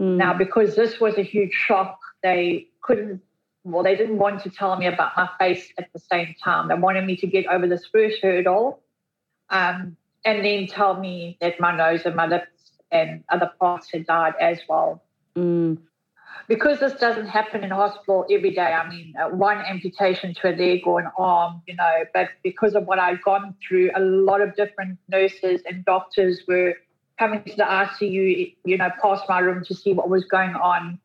Mm. 0.00 0.16
Now, 0.16 0.34
because 0.34 0.74
this 0.74 1.00
was 1.00 1.16
a 1.18 1.22
huge 1.22 1.52
shock, 1.52 1.98
they 2.22 2.68
couldn't, 2.80 3.20
well, 3.64 3.82
they 3.82 3.96
didn't 3.96 4.18
want 4.18 4.42
to 4.42 4.50
tell 4.50 4.76
me 4.76 4.86
about 4.86 5.12
my 5.16 5.28
face 5.38 5.72
at 5.78 5.92
the 5.92 5.98
same 5.98 6.34
time. 6.42 6.68
They 6.68 6.74
wanted 6.74 7.04
me 7.04 7.16
to 7.16 7.26
get 7.26 7.46
over 7.46 7.66
this 7.66 7.86
first 7.86 8.18
hurdle 8.22 8.80
um, 9.50 9.96
and 10.24 10.44
then 10.44 10.66
tell 10.66 10.98
me 10.98 11.38
that 11.40 11.60
my 11.60 11.76
nose 11.76 12.02
and 12.04 12.14
my 12.14 12.26
lips 12.26 12.48
and 12.90 13.24
other 13.28 13.50
parts 13.58 13.90
had 13.92 14.06
died 14.06 14.34
as 14.40 14.60
well. 14.68 15.02
Mm 15.36 15.78
because 16.48 16.80
this 16.80 16.92
doesn't 16.94 17.26
happen 17.26 17.64
in 17.64 17.70
hospital 17.70 18.26
every 18.30 18.50
day, 18.50 18.72
I 18.72 18.88
mean, 18.88 19.14
uh, 19.18 19.28
one 19.28 19.58
amputation 19.58 20.34
to 20.34 20.50
a 20.50 20.54
leg 20.54 20.86
or 20.86 21.00
an 21.00 21.10
arm, 21.18 21.62
you 21.66 21.74
know, 21.74 22.04
but 22.12 22.28
because 22.42 22.74
of 22.74 22.86
what 22.86 22.98
I'd 22.98 23.22
gone 23.22 23.54
through, 23.66 23.90
a 23.94 24.00
lot 24.00 24.40
of 24.40 24.54
different 24.56 24.98
nurses 25.08 25.62
and 25.66 25.84
doctors 25.84 26.42
were 26.46 26.74
coming 27.18 27.42
to 27.44 27.56
the 27.56 27.62
ICU, 27.62 28.54
you 28.64 28.76
know, 28.76 28.90
past 29.00 29.24
my 29.28 29.38
room 29.38 29.64
to 29.64 29.74
see 29.74 29.92
what 29.92 30.08
was 30.08 30.24
going 30.24 30.54
on. 30.54 30.98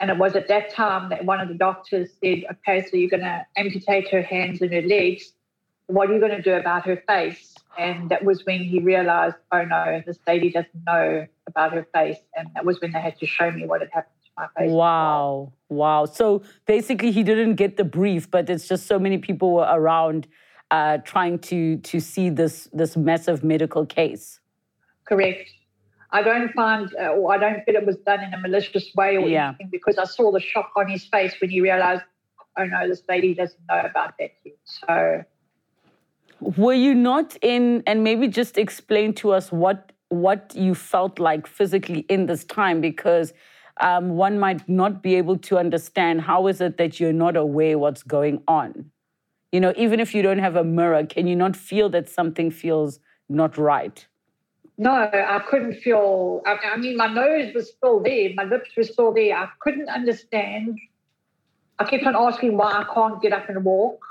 And 0.00 0.10
it 0.10 0.16
was 0.16 0.36
at 0.36 0.48
that 0.48 0.72
time 0.72 1.10
that 1.10 1.24
one 1.24 1.40
of 1.40 1.48
the 1.48 1.54
doctors 1.54 2.10
said, 2.22 2.44
okay, 2.52 2.86
so 2.88 2.96
you're 2.96 3.10
going 3.10 3.22
to 3.22 3.44
amputate 3.56 4.08
her 4.10 4.22
hands 4.22 4.62
and 4.62 4.72
her 4.72 4.82
legs. 4.82 5.32
What 5.86 6.08
are 6.08 6.14
you 6.14 6.20
going 6.20 6.36
to 6.36 6.42
do 6.42 6.54
about 6.54 6.86
her 6.86 7.02
face? 7.08 7.56
And 7.76 8.08
that 8.10 8.24
was 8.24 8.44
when 8.44 8.60
he 8.60 8.78
realized, 8.78 9.36
oh 9.52 9.64
no, 9.64 10.02
this 10.06 10.18
lady 10.26 10.50
doesn't 10.50 10.84
know 10.86 11.26
about 11.46 11.72
her 11.72 11.86
face. 11.92 12.18
And 12.36 12.48
that 12.54 12.64
was 12.64 12.80
when 12.80 12.92
they 12.92 13.00
had 13.00 13.18
to 13.18 13.26
show 13.26 13.50
me 13.50 13.66
what 13.66 13.80
had 13.80 13.90
happened 13.92 14.17
Wow. 14.58 15.52
Wow. 15.68 16.06
So 16.06 16.42
basically 16.66 17.10
he 17.10 17.22
didn't 17.22 17.56
get 17.56 17.76
the 17.76 17.84
brief, 17.84 18.30
but 18.30 18.48
it's 18.48 18.68
just 18.68 18.86
so 18.86 18.98
many 18.98 19.18
people 19.18 19.52
were 19.52 19.68
around 19.68 20.26
uh, 20.70 20.98
trying 20.98 21.38
to 21.38 21.78
to 21.78 22.00
see 22.00 22.28
this 22.30 22.68
this 22.72 22.96
massive 22.96 23.42
medical 23.42 23.86
case. 23.86 24.40
Correct. 25.04 25.50
I 26.10 26.22
don't 26.22 26.52
find, 26.54 26.90
uh, 26.98 27.08
or 27.08 27.34
I 27.34 27.38
don't 27.38 27.62
feel 27.64 27.76
it 27.76 27.84
was 27.84 27.96
done 27.96 28.22
in 28.22 28.32
a 28.32 28.38
malicious 28.38 28.90
way 28.96 29.18
or 29.18 29.28
yeah. 29.28 29.48
anything 29.48 29.68
because 29.70 29.98
I 29.98 30.04
saw 30.04 30.32
the 30.32 30.40
shock 30.40 30.70
on 30.74 30.88
his 30.88 31.04
face 31.04 31.34
when 31.38 31.50
he 31.50 31.60
realized, 31.60 32.02
oh 32.58 32.64
no, 32.64 32.88
this 32.88 33.02
lady 33.08 33.34
doesn't 33.34 33.60
know 33.68 33.80
about 33.80 34.14
that 34.18 34.30
yet. 34.44 34.56
So, 34.64 35.24
were 36.40 36.72
you 36.72 36.94
not 36.94 37.36
in? 37.42 37.82
And 37.86 38.02
maybe 38.02 38.28
just 38.28 38.56
explain 38.56 39.12
to 39.14 39.32
us 39.32 39.52
what 39.52 39.92
what 40.08 40.54
you 40.54 40.74
felt 40.74 41.18
like 41.18 41.46
physically 41.46 42.00
in 42.08 42.26
this 42.26 42.44
time, 42.44 42.80
because 42.80 43.34
um, 43.80 44.10
one 44.10 44.38
might 44.38 44.68
not 44.68 45.02
be 45.02 45.14
able 45.14 45.38
to 45.38 45.58
understand 45.58 46.22
how 46.22 46.46
is 46.46 46.60
it 46.60 46.76
that 46.78 46.98
you're 46.98 47.12
not 47.12 47.36
aware 47.36 47.78
what's 47.78 48.02
going 48.02 48.42
on. 48.48 48.90
You 49.52 49.60
know, 49.60 49.72
even 49.76 50.00
if 50.00 50.14
you 50.14 50.22
don't 50.22 50.38
have 50.38 50.56
a 50.56 50.64
mirror, 50.64 51.06
can 51.06 51.26
you 51.26 51.36
not 51.36 51.56
feel 51.56 51.88
that 51.90 52.08
something 52.08 52.50
feels 52.50 53.00
not 53.28 53.56
right? 53.56 54.06
No, 54.76 54.92
I 54.92 55.40
couldn't 55.48 55.74
feel. 55.74 56.42
I, 56.46 56.76
mean, 56.76 56.96
my 56.96 57.08
nose 57.08 57.52
was 57.52 57.70
still 57.70 58.00
there, 58.00 58.30
my 58.34 58.44
lips 58.44 58.70
were 58.76 58.84
still 58.84 59.12
there. 59.12 59.36
I 59.36 59.48
couldn't 59.60 59.88
understand. 59.88 60.78
I 61.80 61.84
kept 61.84 62.04
on 62.04 62.14
asking 62.14 62.56
why 62.56 62.72
I 62.72 62.94
can't 62.94 63.20
get 63.20 63.32
up 63.32 63.48
and 63.48 63.64
walk. 63.64 64.04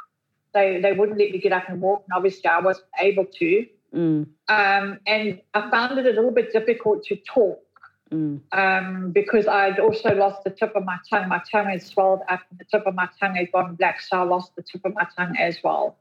They 0.53 0.81
they 0.81 0.93
wouldn't 0.93 1.17
let 1.19 1.31
me 1.31 1.37
get 1.37 1.53
up 1.53 1.69
and 1.69 1.79
walk, 1.79 2.03
and 2.07 2.17
obviously 2.17 2.49
I 2.49 2.59
wasn't 2.59 2.87
able 2.99 3.25
to. 3.25 3.65
Mm. 3.95 4.27
Um, 4.49 4.99
and 5.07 5.39
I 5.53 5.69
found 5.69 5.97
it 5.97 6.05
a 6.05 6.09
little 6.09 6.31
bit 6.31 6.51
difficult 6.51 7.03
to 7.05 7.15
talk 7.15 7.61
mm. 8.11 8.39
um, 8.51 9.11
because 9.11 9.47
I'd 9.47 9.79
also 9.79 10.13
lost 10.15 10.43
the 10.43 10.49
tip 10.49 10.75
of 10.75 10.83
my 10.85 10.97
tongue. 11.09 11.27
My 11.29 11.41
tongue 11.51 11.65
had 11.65 11.81
swelled 11.81 12.21
up, 12.29 12.41
and 12.49 12.59
the 12.59 12.65
tip 12.65 12.85
of 12.85 12.95
my 12.95 13.07
tongue 13.19 13.35
had 13.35 13.51
gone 13.51 13.75
black, 13.75 14.01
so 14.01 14.17
I 14.17 14.23
lost 14.23 14.55
the 14.55 14.63
tip 14.63 14.85
of 14.85 14.93
my 14.93 15.07
tongue 15.15 15.35
as 15.37 15.57
well. 15.63 15.97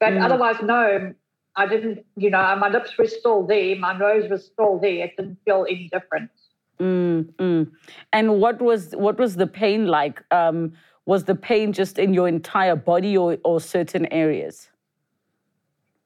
But 0.00 0.14
mm. 0.14 0.24
otherwise, 0.24 0.56
no, 0.62 1.14
I 1.56 1.66
didn't, 1.66 2.04
you 2.16 2.30
know, 2.30 2.56
my 2.56 2.68
lips 2.68 2.96
were 2.96 3.06
still 3.06 3.46
there, 3.46 3.76
my 3.76 3.96
nose 3.96 4.30
was 4.30 4.46
still 4.46 4.78
there. 4.78 5.04
It 5.04 5.16
didn't 5.16 5.38
feel 5.44 5.66
any 5.68 5.88
different. 5.92 6.30
Mm, 6.78 7.24
mm. 7.34 7.70
And 8.12 8.40
what 8.40 8.62
was 8.62 8.92
what 8.92 9.18
was 9.18 9.36
the 9.36 9.46
pain 9.46 9.86
like? 9.86 10.22
Um, 10.30 10.72
was 11.06 11.24
the 11.24 11.34
pain 11.34 11.72
just 11.72 11.98
in 11.98 12.12
your 12.12 12.28
entire 12.28 12.76
body 12.76 13.16
or, 13.16 13.38
or 13.42 13.60
certain 13.60 14.04
areas? 14.12 14.68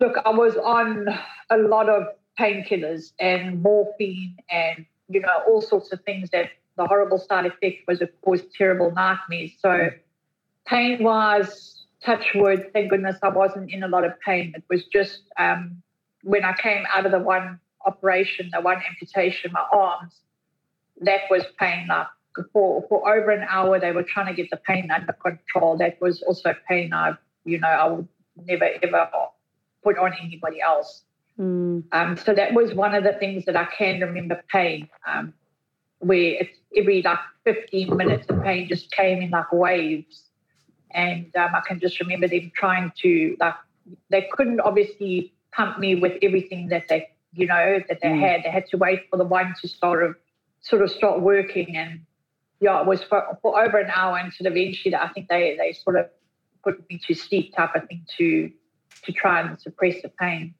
Look, 0.00 0.16
I 0.24 0.30
was 0.30 0.56
on 0.56 1.08
a 1.50 1.56
lot 1.56 1.88
of 1.88 2.04
painkillers 2.38 3.12
and 3.18 3.60
morphine 3.62 4.36
and 4.48 4.86
you 5.12 5.20
know 5.20 5.42
all 5.46 5.62
sorts 5.62 5.92
of 5.92 6.02
things 6.04 6.30
that 6.30 6.50
the 6.76 6.86
horrible 6.86 7.18
side 7.18 7.46
effect 7.46 7.86
was 7.86 8.00
of 8.00 8.08
course 8.22 8.42
terrible 8.56 8.90
nightmares. 8.92 9.52
So 9.58 9.90
pain 10.66 11.02
wise, 11.02 11.84
touch 12.04 12.32
wood, 12.34 12.70
thank 12.72 12.90
goodness 12.90 13.16
I 13.22 13.28
wasn't 13.28 13.70
in 13.70 13.82
a 13.82 13.88
lot 13.88 14.04
of 14.04 14.18
pain. 14.20 14.52
It 14.56 14.64
was 14.70 14.84
just 14.86 15.22
um, 15.38 15.82
when 16.22 16.44
I 16.44 16.54
came 16.54 16.84
out 16.92 17.06
of 17.06 17.12
the 17.12 17.18
one 17.18 17.60
operation, 17.84 18.50
the 18.52 18.60
one 18.60 18.80
amputation, 18.88 19.52
my 19.52 19.64
arms, 19.72 20.14
that 21.00 21.22
was 21.30 21.44
pain. 21.58 21.86
Like 21.88 22.06
for, 22.52 22.84
for 22.88 23.14
over 23.14 23.30
an 23.30 23.46
hour, 23.48 23.78
they 23.78 23.92
were 23.92 24.04
trying 24.04 24.26
to 24.26 24.34
get 24.34 24.50
the 24.50 24.56
pain 24.56 24.90
under 24.90 25.12
control. 25.12 25.76
That 25.76 26.00
was 26.00 26.22
also 26.22 26.54
pain 26.68 26.92
I, 26.92 27.14
you 27.44 27.58
know, 27.58 27.68
I 27.68 27.88
would 27.88 28.08
never 28.46 28.68
ever 28.82 29.08
put 29.82 29.98
on 29.98 30.12
anybody 30.20 30.60
else. 30.60 31.02
Mm. 31.38 31.84
Um, 31.92 32.16
so 32.16 32.34
that 32.34 32.54
was 32.54 32.74
one 32.74 32.94
of 32.94 33.04
the 33.04 33.14
things 33.14 33.44
that 33.46 33.56
I 33.56 33.64
can 33.64 34.00
remember 34.00 34.42
pain, 34.50 34.88
um, 35.06 35.32
where 35.98 36.36
it's 36.40 36.58
every 36.76 37.02
like 37.02 37.18
15 37.44 37.96
minutes 37.96 38.26
the 38.26 38.34
pain 38.34 38.68
just 38.68 38.90
came 38.92 39.22
in 39.22 39.30
like 39.30 39.52
waves 39.52 40.24
and 40.94 41.34
um, 41.36 41.54
I 41.54 41.60
can 41.66 41.80
just 41.80 41.98
remember 42.00 42.28
them 42.28 42.52
trying 42.54 42.92
to 43.02 43.36
like 43.40 43.54
they 44.10 44.28
couldn't 44.32 44.60
obviously 44.60 45.32
pump 45.52 45.78
me 45.78 45.94
with 45.94 46.12
everything 46.22 46.68
that 46.68 46.84
they 46.88 47.08
you 47.32 47.46
know 47.46 47.80
that 47.88 48.00
they 48.00 48.08
mm. 48.08 48.20
had. 48.20 48.42
They 48.44 48.50
had 48.50 48.66
to 48.68 48.76
wait 48.76 49.08
for 49.10 49.16
the 49.16 49.24
one 49.24 49.54
to 49.60 49.68
sort 49.68 50.02
of 50.02 50.16
sort 50.60 50.82
of 50.82 50.90
start 50.90 51.20
working, 51.20 51.76
and 51.76 52.00
yeah, 52.60 52.80
it 52.80 52.86
was 52.86 53.02
for, 53.02 53.38
for 53.42 53.62
over 53.62 53.78
an 53.78 53.90
hour 53.90 54.18
until 54.18 54.46
eventually 54.46 54.94
I 54.94 55.08
think 55.08 55.28
they 55.28 55.56
they 55.56 55.72
sort 55.72 55.96
of 55.96 56.06
put 56.62 56.88
me 56.88 57.00
to 57.06 57.14
sleep 57.14 57.54
type 57.54 57.74
of 57.74 57.88
thing 57.88 58.06
to 58.18 58.50
to 59.04 59.12
try 59.12 59.40
and 59.40 59.60
suppress 59.60 60.02
the 60.02 60.08
pain. 60.08 60.54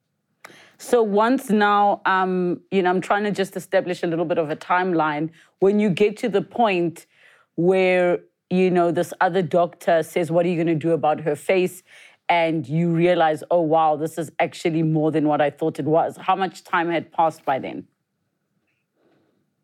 So 0.79 1.03
once 1.03 1.51
now, 1.51 2.03
um, 2.07 2.61
you 2.71 2.83
know, 2.83 2.91
I'm 2.91 3.01
trying 3.01 3.25
to 3.25 3.31
just 3.31 3.57
establish 3.57 4.03
a 4.03 4.07
little 4.07 4.25
bit 4.25 4.39
of 4.39 4.51
a 4.51 4.57
timeline. 4.57 5.31
When 5.61 5.79
you 5.79 5.91
get 5.91 6.17
to 6.19 6.29
the 6.29 6.43
point 6.43 7.07
where 7.55 8.21
you 8.53 8.71
know, 8.71 8.91
this 8.91 9.15
other 9.23 9.41
doctor 9.41 10.03
says, 10.03 10.31
What 10.31 10.45
are 10.45 10.51
you 10.51 10.57
going 10.57 10.67
to 10.67 10.75
do 10.75 10.93
about 10.93 11.21
her 11.21 11.35
face? 11.35 11.83
And 12.29 12.69
you 12.69 12.91
realize, 12.91 13.43
oh, 13.51 13.63
wow, 13.63 13.97
this 13.97 14.17
is 14.17 14.31
actually 14.39 14.83
more 14.83 15.11
than 15.11 15.27
what 15.27 15.41
I 15.41 15.51
thought 15.51 15.79
it 15.79 15.87
was. 15.87 16.17
How 16.19 16.37
much 16.37 16.63
time 16.63 16.89
had 16.91 17.13
passed 17.13 17.45
by 17.45 17.59
then? 17.59 17.87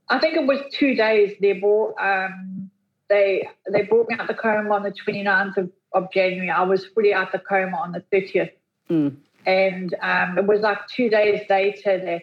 I 0.08 0.18
think 0.18 0.36
it 0.36 0.46
was 0.46 0.60
two 0.72 0.94
days. 0.94 1.36
They 1.40 1.52
brought, 1.52 1.94
um, 2.00 2.70
they, 3.08 3.48
they 3.70 3.82
brought 3.82 4.08
me 4.08 4.16
out 4.18 4.26
the 4.26 4.34
coma 4.34 4.74
on 4.74 4.82
the 4.82 4.90
29th 4.92 5.56
of, 5.56 5.70
of 5.92 6.12
January. 6.12 6.50
I 6.50 6.62
was 6.62 6.86
fully 6.86 7.14
out 7.14 7.32
the 7.32 7.38
coma 7.38 7.76
on 7.76 7.92
the 7.92 8.02
30th. 8.12 8.50
Mm. 8.90 9.16
And 9.48 9.94
um, 10.02 10.36
it 10.36 10.46
was 10.46 10.60
like 10.60 10.86
two 10.88 11.08
days 11.08 11.40
later 11.48 11.98
that 11.98 12.22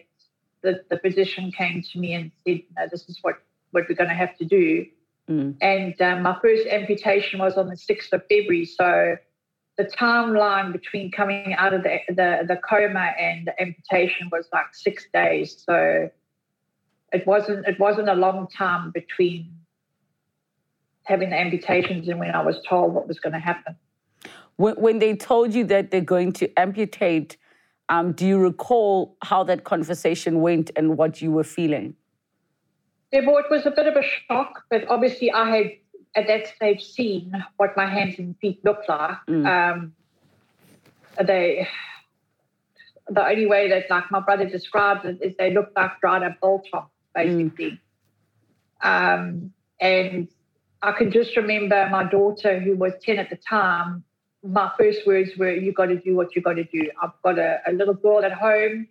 the, 0.62 0.80
the 0.94 0.98
physician 1.00 1.50
came 1.50 1.82
to 1.82 1.98
me 1.98 2.14
and 2.14 2.30
said, 2.46 2.62
no, 2.76 2.86
this 2.88 3.08
is 3.08 3.18
what, 3.22 3.42
what 3.72 3.88
we're 3.88 3.96
going 3.96 4.10
to 4.10 4.14
have 4.14 4.36
to 4.38 4.44
do. 4.44 4.86
Mm. 5.28 5.56
And 5.60 6.00
um, 6.00 6.22
my 6.22 6.38
first 6.40 6.68
amputation 6.68 7.40
was 7.40 7.56
on 7.56 7.66
the 7.66 7.74
6th 7.74 8.12
of 8.12 8.22
February. 8.30 8.64
So 8.64 9.16
the 9.76 9.84
timeline 9.84 10.70
between 10.70 11.10
coming 11.10 11.52
out 11.54 11.74
of 11.74 11.82
the, 11.82 11.98
the, 12.10 12.44
the 12.46 12.58
coma 12.58 13.12
and 13.18 13.48
the 13.48 13.60
amputation 13.60 14.28
was 14.30 14.48
like 14.52 14.72
six 14.72 15.06
days. 15.12 15.60
So 15.66 16.08
it 17.12 17.26
wasn't 17.26 17.66
it 17.66 17.80
wasn't 17.80 18.08
a 18.08 18.14
long 18.14 18.46
time 18.46 18.92
between 18.92 19.52
having 21.02 21.30
the 21.30 21.36
amputations 21.36 22.08
and 22.08 22.20
when 22.20 22.30
I 22.30 22.44
was 22.44 22.60
told 22.68 22.94
what 22.94 23.08
was 23.08 23.18
going 23.18 23.32
to 23.32 23.40
happen. 23.40 23.76
When, 24.56 24.74
when 24.74 24.98
they 24.98 25.14
told 25.14 25.54
you 25.54 25.64
that 25.64 25.90
they're 25.90 26.00
going 26.00 26.32
to 26.34 26.58
amputate, 26.58 27.36
um, 27.88 28.12
do 28.12 28.26
you 28.26 28.38
recall 28.38 29.16
how 29.22 29.44
that 29.44 29.64
conversation 29.64 30.40
went 30.40 30.70
and 30.76 30.96
what 30.96 31.22
you 31.22 31.30
were 31.30 31.44
feeling? 31.44 31.94
Well, 33.12 33.38
it 33.38 33.46
was 33.50 33.64
a 33.66 33.70
bit 33.70 33.86
of 33.86 33.96
a 33.96 34.02
shock, 34.02 34.64
but 34.68 34.86
obviously 34.88 35.30
I 35.30 35.56
had 35.56 35.70
at 36.16 36.26
that 36.26 36.48
stage 36.48 36.84
seen 36.84 37.32
what 37.56 37.76
my 37.76 37.86
hands 37.86 38.18
and 38.18 38.36
feet 38.38 38.64
looked 38.64 38.88
like. 38.88 39.18
Mm. 39.28 39.46
Um, 39.46 39.92
they, 41.24 41.68
the 43.08 43.26
only 43.26 43.46
way 43.46 43.68
that 43.68 43.88
like 43.88 44.10
my 44.10 44.20
brother 44.20 44.48
described 44.48 45.04
it 45.04 45.18
is 45.22 45.36
they 45.36 45.52
looked 45.52 45.76
like 45.76 46.00
dried 46.00 46.22
up 46.24 46.40
biltong, 46.40 46.88
basically. 47.14 47.80
Mm. 48.82 49.18
Um, 49.18 49.52
and 49.80 50.28
I 50.82 50.92
can 50.92 51.10
just 51.10 51.36
remember 51.36 51.88
my 51.90 52.04
daughter, 52.04 52.58
who 52.58 52.76
was 52.76 52.92
10 53.02 53.18
at 53.18 53.30
the 53.30 53.36
time, 53.36 54.04
my 54.46 54.70
first 54.78 55.06
words 55.06 55.36
were, 55.36 55.52
You 55.52 55.72
got 55.72 55.86
to 55.86 55.96
do 55.96 56.14
what 56.14 56.34
you 56.36 56.42
got 56.42 56.54
to 56.54 56.64
do. 56.64 56.90
I've 57.02 57.10
got 57.22 57.38
a, 57.38 57.60
a 57.66 57.72
little 57.72 57.94
girl 57.94 58.24
at 58.24 58.32
home 58.32 58.88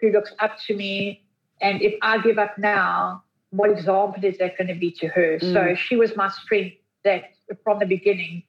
who 0.00 0.10
looks 0.10 0.32
up 0.38 0.58
to 0.66 0.76
me. 0.76 1.22
And 1.60 1.82
if 1.82 1.94
I 2.02 2.18
give 2.18 2.38
up 2.38 2.56
now, 2.58 3.22
what 3.50 3.70
example 3.70 4.24
is 4.24 4.38
that 4.38 4.56
going 4.56 4.68
to 4.68 4.74
be 4.74 4.90
to 4.92 5.08
her? 5.08 5.38
Mm. 5.38 5.52
So 5.52 5.74
she 5.74 5.96
was 5.96 6.16
my 6.16 6.28
strength 6.28 6.76
that 7.04 7.32
from 7.64 7.78
the 7.78 7.86
beginning. 7.86 8.42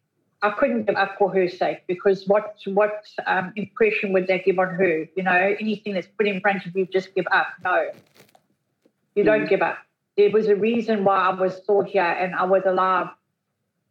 I 0.44 0.52
couldn't 0.52 0.86
give 0.86 0.96
up 0.96 1.18
for 1.20 1.32
her 1.34 1.48
sake 1.48 1.84
because 1.88 2.28
what 2.28 2.56
what 2.66 3.06
um, 3.28 3.54
impression 3.56 4.12
would 4.14 4.28
that 4.28 4.44
give 4.44 4.58
on 4.58 4.70
her? 4.70 5.08
You 5.16 5.24
know, 5.24 5.56
anything 5.60 5.94
that's 5.94 6.08
put 6.18 6.28
in 6.28 6.42
front 6.42 6.66
of 6.66 6.76
you, 6.76 6.88
just 6.88 7.14
give 7.14 7.28
up. 7.32 7.48
No, 7.64 7.90
you 9.16 9.24
mm. 9.24 9.26
don't 9.26 9.48
give 9.48 9.62
up. 9.62 9.78
There 10.18 10.32
was 10.32 10.48
a 10.48 10.56
reason 10.56 11.04
why 11.04 11.18
I 11.18 11.34
was 11.34 11.58
still 11.58 11.82
here 11.82 12.04
and 12.04 12.36
I 12.36 12.44
was 12.44 12.64
alive. 12.66 13.10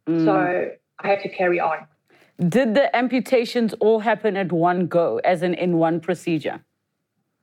Mm. 0.07 0.25
So 0.25 0.71
I 0.99 1.07
had 1.07 1.21
to 1.21 1.29
carry 1.29 1.59
on. 1.59 1.87
Did 2.39 2.73
the 2.73 2.95
amputations 2.95 3.73
all 3.79 3.99
happen 3.99 4.35
at 4.35 4.51
one 4.51 4.87
go, 4.87 5.19
as 5.23 5.43
in 5.43 5.53
in 5.53 5.77
one 5.77 5.99
procedure? 5.99 6.63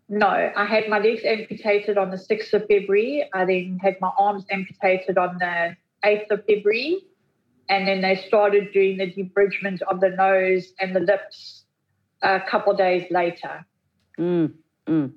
No, 0.09 0.29
I 0.29 0.65
had 0.65 0.89
my 0.89 0.99
legs 0.99 1.23
amputated 1.25 1.99
on 1.99 2.11
the 2.11 2.17
6th 2.17 2.55
of 2.55 2.63
February. 2.67 3.29
I 3.35 3.45
then 3.45 3.79
had 3.83 4.01
my 4.01 4.11
arms 4.19 4.47
amputated 4.51 5.19
on 5.19 5.37
the 5.39 5.77
8th 6.03 6.31
of 6.31 6.47
February. 6.47 7.05
And 7.69 7.87
then 7.87 8.01
they 8.01 8.17
started 8.17 8.73
doing 8.73 8.97
the 8.97 9.13
debridement 9.13 9.83
of 9.83 10.01
the 10.01 10.09
nose 10.09 10.73
and 10.81 10.97
the 10.97 11.01
lips 11.01 11.65
a 12.23 12.41
couple 12.41 12.75
days 12.75 13.05
later. 13.11 13.67
Mm, 14.19 14.55
mm. 14.87 15.13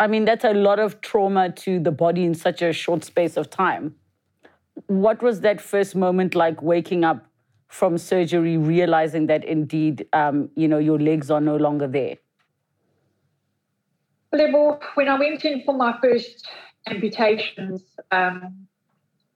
I 0.00 0.06
mean, 0.06 0.24
that's 0.24 0.44
a 0.44 0.54
lot 0.54 0.78
of 0.78 1.02
trauma 1.02 1.52
to 1.52 1.78
the 1.78 1.92
body 1.92 2.24
in 2.24 2.34
such 2.34 2.62
a 2.62 2.72
short 2.72 3.04
space 3.04 3.36
of 3.36 3.50
time. 3.50 3.94
What 4.86 5.22
was 5.22 5.42
that 5.42 5.60
first 5.60 5.94
moment 5.94 6.34
like 6.34 6.62
waking 6.62 7.04
up 7.04 7.26
from 7.74 7.98
surgery, 7.98 8.56
realizing 8.56 9.26
that 9.26 9.44
indeed, 9.44 10.06
um, 10.12 10.48
you 10.54 10.68
know, 10.68 10.78
your 10.78 10.96
legs 10.96 11.28
are 11.28 11.40
no 11.40 11.56
longer 11.56 11.88
there? 11.88 12.16
Lebo, 14.32 14.78
when 14.94 15.08
I 15.08 15.18
went 15.18 15.44
in 15.44 15.64
for 15.64 15.74
my 15.74 15.98
first 16.00 16.48
amputations, 16.86 17.82
um, 18.12 18.68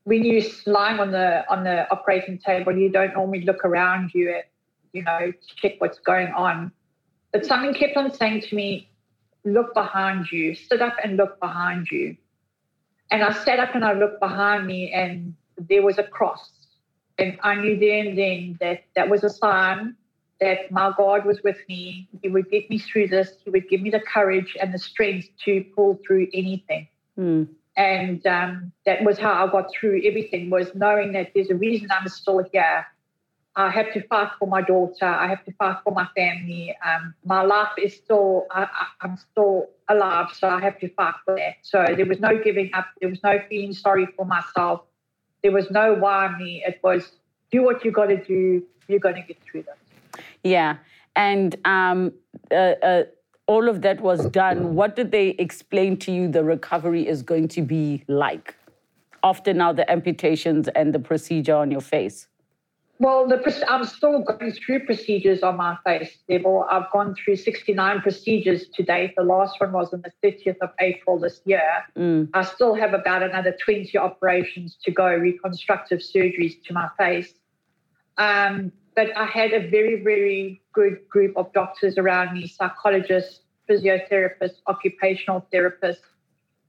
when 0.04 0.24
you're 0.24 0.44
lying 0.66 1.00
on 1.00 1.10
the 1.10 1.44
on 1.50 1.64
the 1.64 1.90
operating 1.90 2.38
table, 2.38 2.76
you 2.76 2.88
don't 2.90 3.12
normally 3.14 3.44
look 3.44 3.64
around 3.64 4.14
you, 4.14 4.30
at, 4.30 4.44
you 4.92 5.02
know, 5.02 5.32
check 5.56 5.74
what's 5.78 5.98
going 5.98 6.28
on. 6.28 6.70
But 7.32 7.44
something 7.44 7.74
kept 7.74 7.96
on 7.96 8.12
saying 8.14 8.42
to 8.42 8.54
me, 8.54 8.88
"Look 9.44 9.74
behind 9.74 10.30
you. 10.30 10.54
Sit 10.54 10.80
up 10.80 10.94
and 11.02 11.16
look 11.16 11.40
behind 11.40 11.90
you." 11.90 12.16
And 13.10 13.24
I 13.24 13.32
sat 13.32 13.58
up 13.58 13.74
and 13.74 13.84
I 13.84 13.94
looked 13.94 14.20
behind 14.20 14.64
me, 14.68 14.92
and 14.92 15.34
there 15.56 15.82
was 15.82 15.98
a 15.98 16.04
cross 16.04 16.57
I 17.18 17.54
knew 17.56 17.78
then 17.78 18.14
then 18.16 18.58
that 18.60 18.84
that 18.94 19.08
was 19.08 19.24
a 19.24 19.30
sign 19.30 19.96
that 20.40 20.70
my 20.70 20.92
God 20.96 21.24
was 21.24 21.42
with 21.42 21.58
me. 21.68 22.08
He 22.22 22.28
would 22.28 22.50
get 22.50 22.70
me 22.70 22.78
through 22.78 23.08
this. 23.08 23.32
He 23.44 23.50
would 23.50 23.68
give 23.68 23.82
me 23.82 23.90
the 23.90 24.00
courage 24.00 24.56
and 24.60 24.72
the 24.72 24.78
strength 24.78 25.28
to 25.44 25.64
pull 25.74 25.98
through 26.06 26.28
anything. 26.32 26.86
Mm. 27.18 27.48
And 27.76 28.26
um, 28.26 28.72
that 28.86 29.04
was 29.04 29.18
how 29.18 29.46
I 29.46 29.50
got 29.50 29.72
through 29.72 30.02
everything, 30.04 30.50
was 30.50 30.74
knowing 30.74 31.12
that 31.12 31.32
there's 31.34 31.50
a 31.50 31.54
reason 31.54 31.88
I'm 31.90 32.08
still 32.08 32.44
here. 32.52 32.86
I 33.56 33.70
have 33.70 33.92
to 33.94 34.06
fight 34.06 34.30
for 34.38 34.46
my 34.46 34.62
daughter. 34.62 35.04
I 35.04 35.26
have 35.26 35.44
to 35.44 35.52
fight 35.52 35.78
for 35.82 35.92
my 35.92 36.06
family. 36.16 36.76
Um, 36.84 37.14
my 37.24 37.42
life 37.42 37.72
is 37.76 37.96
still, 37.96 38.46
I, 38.52 38.68
am 39.02 39.16
still 39.16 39.70
alive, 39.88 40.28
so 40.32 40.48
I 40.48 40.60
have 40.60 40.78
to 40.80 40.88
fight 40.90 41.14
for 41.24 41.34
that. 41.34 41.56
So 41.62 41.84
there 41.96 42.06
was 42.06 42.20
no 42.20 42.38
giving 42.38 42.70
up. 42.74 42.86
There 43.00 43.10
was 43.10 43.22
no 43.24 43.40
feeling 43.48 43.72
sorry 43.72 44.06
for 44.16 44.24
myself. 44.24 44.82
There 45.42 45.52
was 45.52 45.70
no 45.70 45.94
why 45.94 46.34
me. 46.38 46.62
It 46.66 46.80
was 46.82 47.12
do 47.50 47.62
what 47.62 47.84
you 47.84 47.90
got 47.90 48.06
to 48.06 48.22
do. 48.22 48.62
You're 48.88 48.98
going 48.98 49.16
to 49.16 49.22
get 49.22 49.36
through 49.42 49.62
this. 49.62 50.22
Yeah. 50.42 50.76
And 51.16 51.56
um, 51.64 52.12
uh, 52.50 52.54
uh, 52.54 53.02
all 53.46 53.68
of 53.68 53.82
that 53.82 54.00
was 54.00 54.26
done. 54.26 54.74
What 54.74 54.94
did 54.94 55.10
they 55.10 55.30
explain 55.30 55.96
to 55.98 56.12
you 56.12 56.28
the 56.28 56.44
recovery 56.44 57.06
is 57.06 57.22
going 57.22 57.48
to 57.48 57.62
be 57.62 58.04
like 58.08 58.54
after 59.24 59.52
now 59.52 59.72
the 59.72 59.90
amputations 59.90 60.68
and 60.68 60.94
the 60.94 60.98
procedure 60.98 61.56
on 61.56 61.70
your 61.70 61.80
face? 61.80 62.28
Well, 63.00 63.28
the, 63.28 63.64
I'm 63.68 63.84
still 63.84 64.22
going 64.22 64.50
through 64.52 64.84
procedures 64.84 65.44
on 65.44 65.56
my 65.56 65.76
face 65.86 66.18
Lebo. 66.28 66.62
I've 66.62 66.90
gone 66.90 67.14
through 67.14 67.36
69 67.36 68.00
procedures 68.00 68.68
to 68.74 68.82
date. 68.82 69.14
The 69.16 69.22
last 69.22 69.60
one 69.60 69.70
was 69.72 69.94
on 69.94 70.02
the 70.02 70.12
30th 70.22 70.58
of 70.60 70.70
April 70.80 71.18
this 71.20 71.40
year. 71.44 71.84
Mm. 71.96 72.28
I 72.34 72.42
still 72.42 72.74
have 72.74 72.94
about 72.94 73.22
another 73.22 73.56
20 73.64 73.96
operations 73.96 74.76
to 74.82 74.90
go, 74.90 75.06
reconstructive 75.06 76.00
surgeries 76.00 76.60
to 76.64 76.72
my 76.72 76.88
face. 76.98 77.34
Um, 78.16 78.72
but 78.96 79.16
I 79.16 79.26
had 79.26 79.52
a 79.52 79.68
very, 79.68 80.02
very 80.02 80.60
good 80.72 81.08
group 81.08 81.36
of 81.36 81.52
doctors 81.52 81.98
around 81.98 82.34
me 82.34 82.48
psychologists, 82.48 83.42
physiotherapists, 83.70 84.56
occupational 84.66 85.46
therapists. 85.54 86.02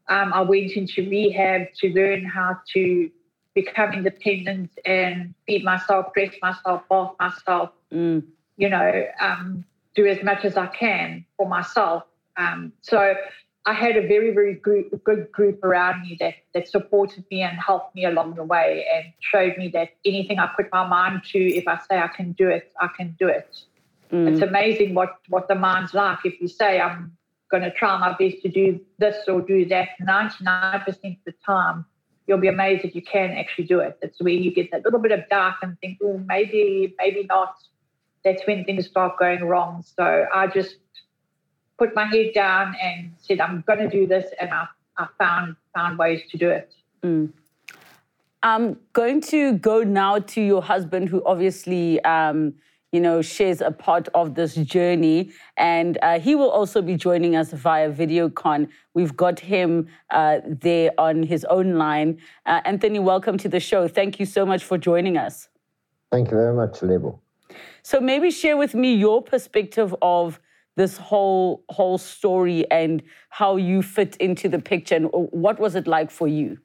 Um, 0.10 0.32
I 0.34 0.42
went 0.42 0.74
into 0.74 1.10
rehab 1.10 1.74
to 1.80 1.90
learn 1.90 2.24
how 2.24 2.60
to 2.74 3.10
become 3.56 3.94
independent 3.94 4.72
and 4.86 5.34
feed 5.46 5.64
myself, 5.64 6.14
dress 6.14 6.34
myself, 6.42 6.84
bath 6.90 7.12
myself, 7.20 7.72
mm. 7.92 8.24
you 8.58 8.70
know, 8.70 9.06
um, 9.20 9.66
do 9.96 10.06
as 10.06 10.24
much 10.24 10.46
as 10.46 10.56
I 10.58 10.68
can 10.68 11.26
for 11.38 11.48
myself. 11.48 12.04
Um, 12.38 12.72
so 12.82 13.16
I 13.66 13.74
had 13.74 13.98
a 13.98 14.08
very, 14.08 14.32
very 14.34 14.56
good, 14.56 14.86
good 15.04 15.32
group 15.32 15.64
around 15.64 16.02
me 16.02 16.18
that, 16.20 16.36
that 16.54 16.68
supported 16.68 17.26
me 17.30 17.42
and 17.42 17.58
helped 17.58 17.96
me 17.96 18.06
along 18.06 18.36
the 18.36 18.44
way 18.44 18.86
and 18.94 19.06
showed 19.20 19.58
me 19.58 19.68
that 19.70 19.90
anything 20.06 20.40
I 20.40 20.50
put 20.56 20.72
my 20.72 20.88
mind 20.88 21.24
to, 21.32 21.40
if 21.40 21.68
I 21.68 21.80
say 21.90 22.00
I 22.00 22.08
can 22.08 22.32
do 22.34 22.48
it, 22.48 22.72
I 22.80 22.88
can 22.96 23.16
do 23.20 23.28
it. 23.28 23.58
Mm. 24.12 24.32
It's 24.32 24.42
amazing 24.42 24.94
what, 24.94 25.18
what 25.28 25.48
the 25.48 25.56
mind's 25.56 25.94
like. 25.94 26.20
If 26.24 26.40
you 26.42 26.48
say, 26.48 26.80
I'm 26.80 27.16
going 27.52 27.64
to 27.64 27.72
try 27.72 27.98
my 27.98 28.16
best 28.18 28.42
to 28.44 28.50
do 28.50 28.80
this 28.98 29.28
or 29.28 29.42
do 29.42 29.66
that, 29.66 29.90
99% 30.02 30.88
of 30.88 30.96
the 31.26 31.34
time, 31.46 31.86
you'll 32.30 32.38
be 32.38 32.48
amazed 32.48 32.84
that 32.84 32.96
you 32.96 33.02
can 33.02 33.32
actually 33.32 33.66
do 33.66 33.80
it. 33.80 33.98
That's 34.02 34.22
where 34.22 34.32
you 34.32 34.54
get 34.54 34.70
that 34.72 34.86
little 34.86 35.00
bit 35.00 35.12
of 35.12 35.28
doubt 35.30 35.56
and 35.64 35.78
think, 35.80 35.98
oh, 36.04 36.20
maybe, 36.28 36.94
maybe 37.00 37.26
not. 37.28 37.56
That's 38.24 38.46
when 38.46 38.64
things 38.66 38.86
start 38.86 39.18
going 39.18 39.44
wrong. 39.44 39.84
So 39.98 40.28
I 40.32 40.46
just 40.46 40.76
put 41.80 41.96
my 41.96 42.06
head 42.06 42.34
down 42.36 42.76
and 42.80 43.14
said, 43.18 43.42
I'm 43.42 43.64
going 43.66 43.80
to 43.80 43.90
do 43.90 44.06
this. 44.06 44.32
And 44.40 44.52
I, 44.52 44.68
I 44.98 45.08
found, 45.18 45.56
found 45.74 45.98
ways 45.98 46.22
to 46.30 46.38
do 46.38 46.50
it. 46.52 46.72
Mm. 47.04 47.32
I'm 48.44 48.78
going 48.94 49.22
to 49.22 49.54
go 49.54 49.82
now 49.84 50.20
to 50.20 50.40
your 50.40 50.62
husband, 50.62 51.10
who 51.10 51.24
obviously 51.26 52.00
um, 52.04 52.54
you 52.92 53.00
know, 53.00 53.22
shares 53.22 53.62
a 53.62 53.72
part 53.72 54.08
of 54.14 54.36
this 54.36 54.56
journey. 54.56 55.32
And 55.58 55.98
uh, 56.02 56.20
he 56.20 56.36
will 56.36 56.50
also 56.50 56.82
be 56.82 56.96
joining 56.96 57.36
us 57.36 57.52
via 57.52 57.92
VideoCon. 57.92 58.70
We've 58.94 59.16
got 59.16 59.40
him 59.40 59.88
uh, 60.10 60.40
there 60.46 60.92
on 60.98 61.24
his 61.24 61.46
own 61.46 61.76
line. 61.76 62.20
Uh, 62.46 62.62
Anthony, 62.66 63.00
welcome 63.00 63.38
to 63.38 63.50
the 63.50 63.60
show. 63.60 63.88
Thank 63.88 64.20
you 64.20 64.26
so 64.26 64.46
much 64.46 64.64
for 64.64 64.78
joining 64.78 65.18
us. 65.18 65.50
Thank 66.12 66.32
you 66.32 66.38
very 66.38 66.56
much, 66.56 66.82
Lebo. 66.82 67.20
So 67.84 68.00
maybe 68.00 68.32
share 68.32 68.58
with 68.58 68.74
me 68.74 68.96
your 68.96 69.22
perspective 69.22 69.96
of 70.02 70.40
this 70.76 70.98
whole 70.98 71.64
whole 71.70 71.98
story 71.98 72.70
and 72.72 73.04
how 73.30 73.58
you 73.58 73.82
fit 73.82 74.16
into 74.18 74.48
the 74.48 74.60
picture 74.60 74.96
and 74.96 75.10
what 75.12 75.60
was 75.60 75.76
it 75.76 75.88
like 75.88 76.10
for 76.10 76.28
you? 76.28 76.58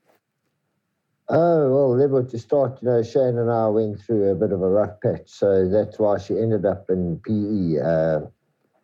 Oh, 1.29 1.71
well, 1.71 1.97
Lebo, 1.97 2.23
to 2.23 2.39
start, 2.39 2.79
you 2.83 2.89
know, 2.89 3.03
Shane 3.03 3.39
and 3.39 3.51
I 3.51 3.67
went 3.69 4.01
through 4.01 4.31
a 4.31 4.35
bit 4.35 4.53
of 4.53 4.61
a 4.61 4.69
rough 4.69 5.01
patch, 5.01 5.23
so 5.27 5.69
that's 5.69 5.99
why 5.99 6.19
she 6.19 6.35
ended 6.39 6.67
up 6.67 6.85
in 6.91 7.19
PE. 7.25 7.81
Uh, 7.81 8.21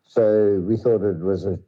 so 0.05 0.63
we 0.67 0.77
thought 0.77 1.03
it 1.03 1.21
was 1.21 1.45
a 1.45 1.59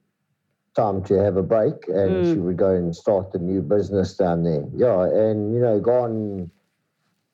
time 0.74 1.04
to 1.04 1.22
have 1.22 1.36
a 1.36 1.42
break 1.42 1.86
and 1.88 2.24
mm. 2.24 2.32
she 2.32 2.38
would 2.38 2.56
go 2.56 2.70
and 2.70 2.96
start 2.96 3.32
the 3.32 3.38
new 3.38 3.60
business 3.60 4.16
down 4.16 4.44
there. 4.44 4.64
Yeah, 4.74 5.04
and, 5.04 5.54
you 5.54 5.60
know, 5.60 5.78
gone 5.78 6.50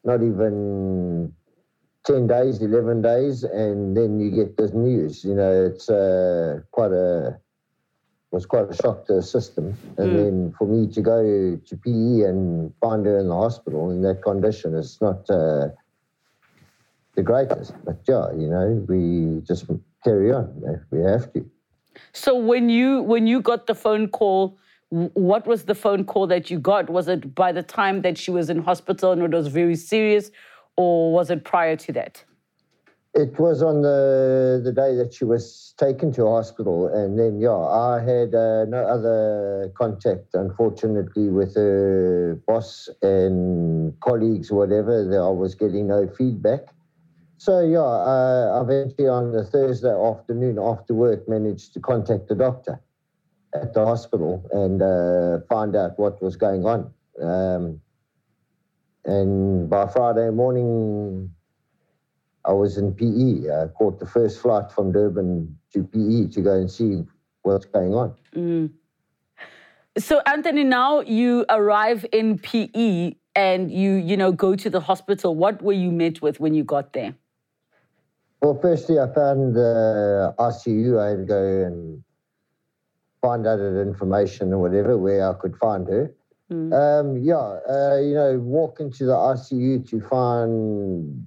not 0.02 0.22
even 0.22 1.32
10 2.06 2.26
days, 2.26 2.60
11 2.60 3.02
days, 3.02 3.44
and 3.44 3.96
then 3.96 4.18
you 4.18 4.30
get 4.30 4.56
this 4.56 4.72
news. 4.72 5.24
You 5.24 5.34
know, 5.34 5.66
it's 5.66 5.88
uh, 5.88 6.60
quite 6.72 6.92
a 6.92 7.38
was 8.30 8.46
quite 8.46 8.68
a 8.70 8.74
shock 8.74 9.06
to 9.06 9.14
the 9.14 9.22
system. 9.22 9.76
And 9.96 10.10
mm. 10.10 10.16
then 10.16 10.54
for 10.58 10.66
me 10.66 10.86
to 10.92 11.00
go 11.00 11.58
to 11.64 11.76
PE 11.76 12.28
and 12.28 12.72
find 12.80 13.06
her 13.06 13.18
in 13.18 13.28
the 13.28 13.34
hospital 13.34 13.90
in 13.90 14.02
that 14.02 14.22
condition 14.22 14.74
is 14.74 14.98
not 15.00 15.28
uh, 15.30 15.68
the 17.14 17.22
greatest. 17.22 17.72
But 17.84 18.00
yeah, 18.06 18.30
you 18.32 18.48
know, 18.48 18.84
we 18.88 19.40
just 19.46 19.66
carry 20.04 20.32
on. 20.32 20.52
You 20.60 20.66
know, 20.66 20.80
we 20.90 21.00
have 21.00 21.32
to. 21.32 21.50
So 22.12 22.36
when 22.36 22.68
you 22.68 23.02
when 23.02 23.26
you 23.26 23.40
got 23.40 23.66
the 23.66 23.74
phone 23.74 24.08
call, 24.08 24.58
what 24.90 25.46
was 25.46 25.64
the 25.64 25.74
phone 25.74 26.04
call 26.04 26.26
that 26.28 26.50
you 26.50 26.58
got? 26.58 26.90
Was 26.90 27.08
it 27.08 27.34
by 27.34 27.50
the 27.52 27.62
time 27.62 28.02
that 28.02 28.18
she 28.18 28.30
was 28.30 28.50
in 28.50 28.62
hospital 28.62 29.12
and 29.12 29.22
it 29.22 29.30
was 29.30 29.48
very 29.48 29.74
serious, 29.74 30.30
or 30.76 31.12
was 31.12 31.30
it 31.30 31.44
prior 31.44 31.76
to 31.76 31.92
that? 31.92 32.24
It 33.14 33.38
was 33.38 33.62
on 33.62 33.82
the 33.82 34.60
the 34.62 34.72
day 34.72 34.94
that 34.94 35.14
she 35.14 35.24
was 35.24 35.74
taken 35.78 36.12
to 36.12 36.26
hospital, 36.26 36.88
and 36.88 37.18
then 37.18 37.40
yeah, 37.40 37.56
I 37.56 38.00
had 38.00 38.34
uh, 38.34 38.64
no 38.66 38.84
other 38.84 39.72
contact, 39.76 40.34
unfortunately, 40.34 41.28
with 41.28 41.54
her 41.56 42.40
boss 42.46 42.88
and 43.02 43.98
colleagues, 44.00 44.52
whatever. 44.52 45.04
That 45.04 45.18
I 45.18 45.30
was 45.30 45.54
getting 45.54 45.88
no 45.88 46.06
feedback. 46.06 46.68
So 47.38 47.60
yeah, 47.60 47.80
uh, 47.80 48.62
eventually 48.62 49.08
on 49.08 49.32
the 49.32 49.44
Thursday 49.44 49.94
afternoon 49.94 50.58
after 50.58 50.92
work, 50.92 51.28
managed 51.28 51.72
to 51.74 51.80
contact 51.80 52.28
the 52.28 52.34
doctor 52.34 52.80
at 53.54 53.72
the 53.74 53.84
hospital 53.84 54.44
and 54.52 54.82
uh, 54.82 55.44
find 55.48 55.74
out 55.74 55.98
what 55.98 56.22
was 56.22 56.36
going 56.36 56.64
on. 56.66 56.92
Um, 57.22 57.80
and 59.04 59.70
by 59.70 59.86
Friday 59.86 60.30
morning, 60.30 61.34
I 62.44 62.52
was 62.52 62.78
in 62.78 62.94
PE. 62.94 63.50
I 63.50 63.66
caught 63.68 63.98
the 63.98 64.06
first 64.06 64.40
flight 64.40 64.70
from 64.70 64.92
Durban 64.92 65.56
to 65.72 65.82
PE 65.82 66.32
to 66.32 66.40
go 66.40 66.54
and 66.54 66.70
see 66.70 67.04
what's 67.42 67.66
going 67.66 67.94
on. 67.94 68.14
Mm. 68.34 68.70
So, 69.98 70.20
Anthony, 70.26 70.64
now 70.64 71.00
you 71.00 71.44
arrive 71.48 72.06
in 72.12 72.38
PE 72.38 73.14
and 73.34 73.70
you, 73.70 73.94
you 73.94 74.16
know, 74.16 74.32
go 74.32 74.54
to 74.54 74.70
the 74.70 74.80
hospital. 74.80 75.34
What 75.34 75.62
were 75.62 75.72
you 75.72 75.90
met 75.90 76.22
with 76.22 76.40
when 76.40 76.54
you 76.54 76.64
got 76.64 76.92
there? 76.92 77.14
Well, 78.40 78.58
firstly, 78.60 79.00
I 79.00 79.12
found 79.12 79.56
the 79.56 80.34
ICU. 80.38 81.00
I 81.00 81.10
had 81.10 81.18
to 81.18 81.24
go 81.24 81.64
and 81.64 82.04
find 83.20 83.46
out 83.46 83.56
the 83.56 83.82
information 83.82 84.52
or 84.52 84.58
whatever 84.58 84.96
where 84.96 85.28
I 85.28 85.34
could 85.34 85.56
find 85.56 85.88
her. 85.88 86.14
Mm. 86.50 86.72
Um, 86.72 87.16
yeah, 87.18 87.58
uh, 87.68 87.98
you 87.98 88.14
know, 88.14 88.38
walk 88.38 88.80
into 88.80 89.04
the 89.04 89.12
ICU 89.12 89.86
to 89.90 90.00
find 90.00 91.26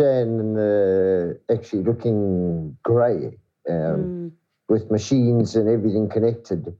Shan 0.00 0.56
uh, 0.56 1.34
actually 1.52 1.82
looking 1.82 2.76
grey 2.82 3.38
um, 3.68 3.74
mm. 3.74 4.32
with 4.68 4.90
machines 4.90 5.56
and 5.56 5.68
everything 5.68 6.08
connected. 6.08 6.74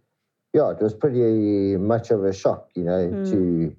Yeah, 0.54 0.70
it 0.70 0.80
was 0.80 0.94
pretty 0.94 1.76
much 1.76 2.10
of 2.10 2.24
a 2.24 2.32
shock, 2.32 2.70
you 2.74 2.84
know, 2.84 3.08
mm. 3.08 3.30
to 3.30 3.76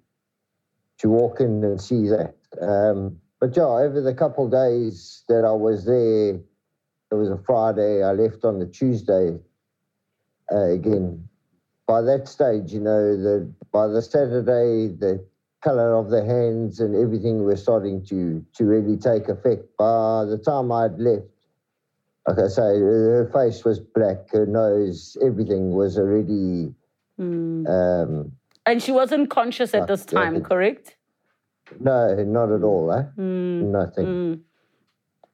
to 0.99 1.09
walk 1.09 1.39
in 1.39 1.63
and 1.63 1.81
see 1.81 2.07
that. 2.09 2.35
Um, 2.61 3.17
but 3.39 3.57
yeah, 3.57 3.63
over 3.63 3.99
the 3.99 4.13
couple 4.13 4.45
of 4.45 4.51
days 4.51 5.23
that 5.27 5.43
I 5.43 5.51
was 5.51 5.85
there, 5.85 6.35
it 6.35 7.15
was 7.15 7.31
a 7.31 7.37
Friday. 7.37 8.03
I 8.03 8.11
left 8.11 8.45
on 8.45 8.59
the 8.59 8.67
Tuesday. 8.67 9.39
Uh, 10.53 10.69
again, 10.69 11.27
by 11.87 12.01
that 12.01 12.27
stage, 12.27 12.71
you 12.71 12.79
know, 12.79 13.17
the 13.17 13.51
by 13.71 13.87
the 13.87 14.03
Saturday, 14.03 14.93
the 14.95 15.25
color 15.61 15.95
of 15.95 16.09
the 16.09 16.23
hands 16.23 16.79
and 16.79 16.95
everything 16.95 17.43
were 17.43 17.55
starting 17.55 18.03
to 18.05 18.43
to 18.55 18.65
really 18.65 18.97
take 18.97 19.29
effect. 19.29 19.65
By 19.77 20.25
the 20.25 20.37
time 20.37 20.71
I'd 20.71 20.99
left, 20.99 21.27
like 22.27 22.39
I 22.39 22.47
say, 22.47 22.79
her 22.79 23.29
face 23.33 23.63
was 23.63 23.79
black, 23.79 24.29
her 24.31 24.45
nose, 24.45 25.17
everything 25.23 25.71
was 25.71 25.97
already. 25.97 26.73
Mm. 27.19 27.67
Um, 27.69 28.31
and 28.65 28.81
she 28.81 28.91
wasn't 28.91 29.29
conscious 29.29 29.73
at 29.73 29.87
this 29.87 30.05
time, 30.05 30.43
correct? 30.43 30.95
No, 31.79 32.15
not 32.23 32.51
at 32.51 32.63
all. 32.63 32.91
Eh? 32.91 33.03
Mm. 33.17 33.71
Nothing. 33.71 34.05
Mm. 34.05 34.39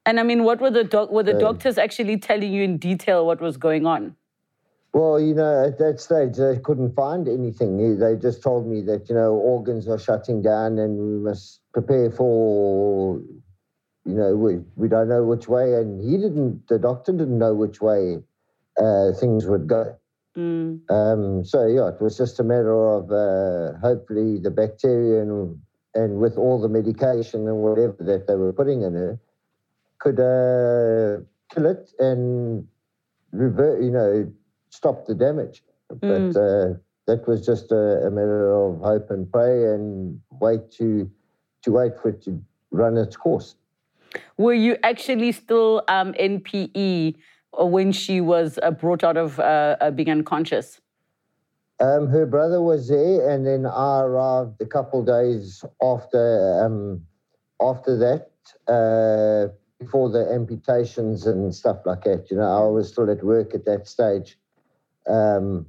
And 0.06 0.20
I 0.20 0.22
mean, 0.22 0.44
what 0.44 0.60
were 0.60 0.70
the 0.70 0.84
doc- 0.84 1.10
were 1.10 1.22
the 1.22 1.34
um, 1.34 1.40
doctors 1.40 1.76
actually 1.76 2.16
telling 2.16 2.52
you 2.52 2.62
in 2.62 2.78
detail 2.78 3.26
what 3.26 3.40
was 3.40 3.56
going 3.56 3.84
on? 3.84 4.16
Well, 4.92 5.20
you 5.20 5.34
know, 5.34 5.66
at 5.66 5.78
that 5.78 6.00
stage 6.00 6.36
they 6.36 6.58
couldn't 6.58 6.94
find 6.94 7.28
anything. 7.28 7.98
They 7.98 8.16
just 8.16 8.42
told 8.42 8.66
me 8.66 8.80
that 8.82 9.08
you 9.08 9.14
know 9.14 9.34
organs 9.34 9.86
are 9.88 9.98
shutting 9.98 10.42
down 10.42 10.78
and 10.78 10.98
we 10.98 11.18
must 11.18 11.60
prepare 11.72 12.10
for. 12.10 13.20
You 14.04 14.14
know, 14.14 14.34
we 14.36 14.60
we 14.76 14.88
don't 14.88 15.08
know 15.08 15.24
which 15.24 15.48
way, 15.48 15.74
and 15.74 16.00
he 16.00 16.16
didn't. 16.16 16.66
The 16.68 16.78
doctor 16.78 17.12
didn't 17.12 17.38
know 17.38 17.54
which 17.54 17.80
way 17.80 18.18
uh, 18.80 19.12
things 19.12 19.46
would 19.46 19.66
go. 19.66 19.96
Mm. 20.36 20.80
Um, 20.90 21.44
so 21.44 21.66
yeah, 21.66 21.88
it 21.88 22.00
was 22.00 22.16
just 22.16 22.40
a 22.40 22.44
matter 22.44 22.74
of 22.74 23.10
uh, 23.10 23.78
hopefully 23.80 24.38
the 24.38 24.50
bacteria 24.50 25.22
and, 25.22 25.60
and 25.94 26.18
with 26.18 26.38
all 26.38 26.60
the 26.60 26.68
medication 26.68 27.48
and 27.48 27.58
whatever 27.58 27.96
that 28.00 28.26
they 28.26 28.36
were 28.36 28.52
putting 28.52 28.82
in 28.82 28.94
her 28.94 29.18
could 29.98 30.20
uh, 30.20 31.24
kill 31.52 31.66
it 31.66 31.90
and 31.98 32.66
revert, 33.32 33.82
you 33.82 33.90
know, 33.90 34.32
stop 34.70 35.06
the 35.06 35.14
damage. 35.14 35.62
Mm. 35.92 36.32
But 36.32 36.40
uh, 36.40 36.74
that 37.06 37.26
was 37.26 37.44
just 37.44 37.72
a, 37.72 38.06
a, 38.06 38.10
matter 38.10 38.52
of 38.52 38.80
hope 38.80 39.10
and 39.10 39.30
pray 39.30 39.64
and 39.64 40.20
wait 40.30 40.70
to 40.72 41.10
to 41.62 41.72
wait 41.72 41.92
for 42.00 42.10
it 42.10 42.22
to 42.22 42.40
run 42.70 42.96
its 42.96 43.16
course. 43.16 43.56
Were 44.36 44.54
you 44.54 44.76
actually 44.82 45.32
still 45.32 45.82
um, 45.88 46.14
in 46.14 46.40
PE 46.40 47.14
when 47.58 47.92
she 47.92 48.20
was 48.20 48.58
uh, 48.62 48.70
brought 48.70 49.02
out 49.02 49.16
of 49.16 49.40
uh, 49.40 49.76
uh, 49.80 49.90
being 49.90 50.10
unconscious? 50.10 50.80
Um, 51.80 52.08
her 52.08 52.26
brother 52.26 52.60
was 52.60 52.88
there, 52.88 53.28
and 53.30 53.46
then 53.46 53.64
I 53.64 54.00
arrived 54.00 54.60
a 54.60 54.66
couple 54.66 55.04
days 55.04 55.64
after 55.82 56.64
um, 56.64 57.02
after 57.60 57.96
that. 57.98 58.30
Uh, 58.66 59.52
before 59.78 60.10
the 60.10 60.30
amputations 60.32 61.26
and 61.26 61.54
stuff 61.54 61.78
like 61.86 62.04
that. 62.04 62.30
You 62.30 62.36
know, 62.38 62.66
I 62.66 62.68
was 62.68 62.88
still 62.88 63.10
at 63.10 63.22
work 63.22 63.54
at 63.54 63.64
that 63.66 63.86
stage. 63.86 64.36
Um, 65.08 65.66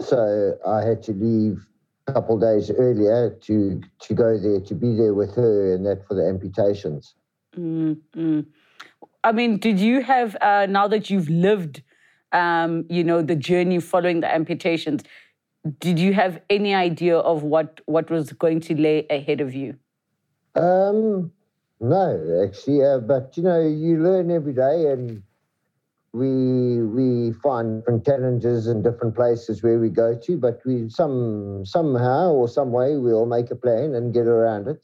so 0.00 0.58
I 0.66 0.82
had 0.82 1.02
to 1.04 1.12
leave 1.12 1.66
a 2.06 2.12
couple 2.12 2.38
days 2.38 2.70
earlier 2.70 3.30
to 3.42 3.80
to 4.00 4.14
go 4.14 4.38
there 4.38 4.60
to 4.60 4.74
be 4.74 4.94
there 4.96 5.14
with 5.14 5.34
her 5.36 5.74
and 5.74 5.86
that 5.86 6.06
for 6.06 6.14
the 6.14 6.26
amputations. 6.26 7.14
Mm-hmm. 7.56 8.40
I 9.22 9.32
mean, 9.32 9.58
did 9.58 9.80
you 9.80 10.02
have 10.02 10.36
uh, 10.40 10.66
now 10.68 10.88
that 10.88 11.08
you've 11.08 11.30
lived, 11.30 11.82
um, 12.32 12.84
you 12.90 13.04
know, 13.04 13.22
the 13.22 13.36
journey 13.36 13.80
following 13.80 14.20
the 14.20 14.32
amputations? 14.32 15.02
Did 15.80 15.98
you 15.98 16.12
have 16.12 16.40
any 16.50 16.74
idea 16.74 17.16
of 17.16 17.42
what 17.42 17.80
what 17.86 18.10
was 18.10 18.32
going 18.32 18.60
to 18.60 18.74
lay 18.74 19.06
ahead 19.08 19.40
of 19.40 19.54
you? 19.54 19.76
Um, 20.54 21.32
no, 21.80 22.44
actually, 22.46 22.84
uh, 22.84 22.98
but 22.98 23.36
you 23.36 23.44
know, 23.44 23.60
you 23.60 24.02
learn 24.02 24.30
every 24.30 24.52
day, 24.52 24.90
and 24.92 25.22
we 26.14 26.80
we 26.80 27.32
find 27.42 27.80
different 27.80 28.06
challenges 28.06 28.68
in 28.68 28.82
different 28.82 29.16
places 29.16 29.64
where 29.64 29.80
we 29.80 29.88
go 29.88 30.16
to. 30.16 30.36
But 30.38 30.60
we 30.64 30.88
some 30.88 31.66
somehow 31.66 32.30
or 32.30 32.48
some 32.48 32.70
way 32.70 32.96
we'll 32.96 33.26
make 33.26 33.50
a 33.50 33.56
plan 33.56 33.94
and 33.94 34.14
get 34.14 34.28
around 34.28 34.68
it. 34.68 34.80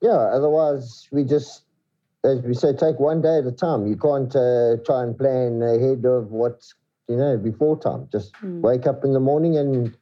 Yeah, 0.00 0.12
otherwise 0.12 1.08
we 1.10 1.24
just, 1.24 1.64
as 2.24 2.40
we 2.42 2.54
say, 2.54 2.72
take 2.72 3.00
one 3.00 3.22
day 3.22 3.38
at 3.38 3.46
a 3.46 3.52
time. 3.52 3.86
You 3.88 3.96
can't 3.96 4.34
uh, 4.36 4.76
try 4.86 5.02
and 5.02 5.18
plan 5.18 5.60
ahead 5.62 6.04
of 6.04 6.30
what's 6.30 6.74
you 7.08 7.16
know 7.16 7.36
before 7.36 7.78
time. 7.80 8.08
Just 8.12 8.34
mm. 8.34 8.60
wake 8.60 8.86
up 8.86 9.04
in 9.04 9.14
the 9.14 9.20
morning 9.20 9.56
and 9.56 9.96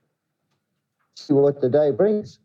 see 1.14 1.32
what 1.32 1.62
the 1.62 1.70
day 1.70 1.90
brings. 1.90 2.38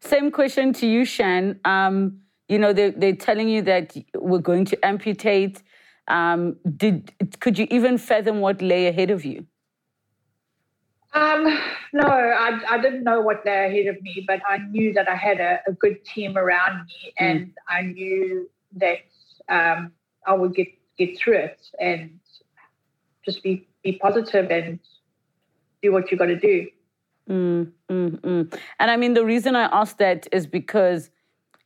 Same 0.00 0.32
question 0.32 0.72
to 0.74 0.86
you, 0.86 1.04
Shan. 1.04 1.60
Um, 1.64 2.20
you 2.48 2.58
know, 2.58 2.72
they're, 2.72 2.92
they're 2.92 3.16
telling 3.16 3.48
you 3.48 3.62
that 3.62 3.96
we're 4.14 4.38
going 4.38 4.64
to 4.66 4.86
amputate. 4.86 5.62
Um, 6.08 6.56
did 6.76 7.12
could 7.40 7.58
you 7.58 7.66
even 7.70 7.98
fathom 7.98 8.40
what 8.40 8.62
lay 8.62 8.86
ahead 8.86 9.10
of 9.10 9.24
you? 9.24 9.46
Um, 11.14 11.44
no, 11.94 12.06
I, 12.06 12.60
I 12.68 12.78
didn't 12.78 13.02
know 13.02 13.22
what 13.22 13.44
lay 13.46 13.66
ahead 13.66 13.86
of 13.86 14.02
me, 14.02 14.24
but 14.26 14.40
I 14.48 14.58
knew 14.58 14.92
that 14.92 15.08
I 15.08 15.14
had 15.14 15.40
a, 15.40 15.60
a 15.66 15.72
good 15.72 16.04
team 16.04 16.36
around 16.36 16.86
me, 16.86 17.12
hmm. 17.18 17.24
and 17.24 17.46
mm. 17.46 17.52
I 17.68 17.82
knew 17.82 18.50
that 18.76 18.98
um, 19.48 19.92
I 20.26 20.34
would 20.34 20.54
get 20.54 20.68
get 20.98 21.18
through 21.18 21.38
it 21.38 21.60
and 21.80 22.18
just 23.24 23.42
be 23.42 23.66
be 23.82 23.92
positive 23.92 24.50
and 24.50 24.78
do 25.82 25.92
what 25.92 26.10
you 26.10 26.18
got 26.18 26.26
to 26.26 26.38
do. 26.38 26.66
Mm, 27.28 27.72
mm, 27.90 28.20
mm. 28.20 28.60
And 28.78 28.90
I 28.90 28.96
mean, 28.96 29.14
the 29.14 29.24
reason 29.24 29.56
I 29.56 29.64
ask 29.72 29.98
that 29.98 30.28
is 30.32 30.46
because 30.46 31.10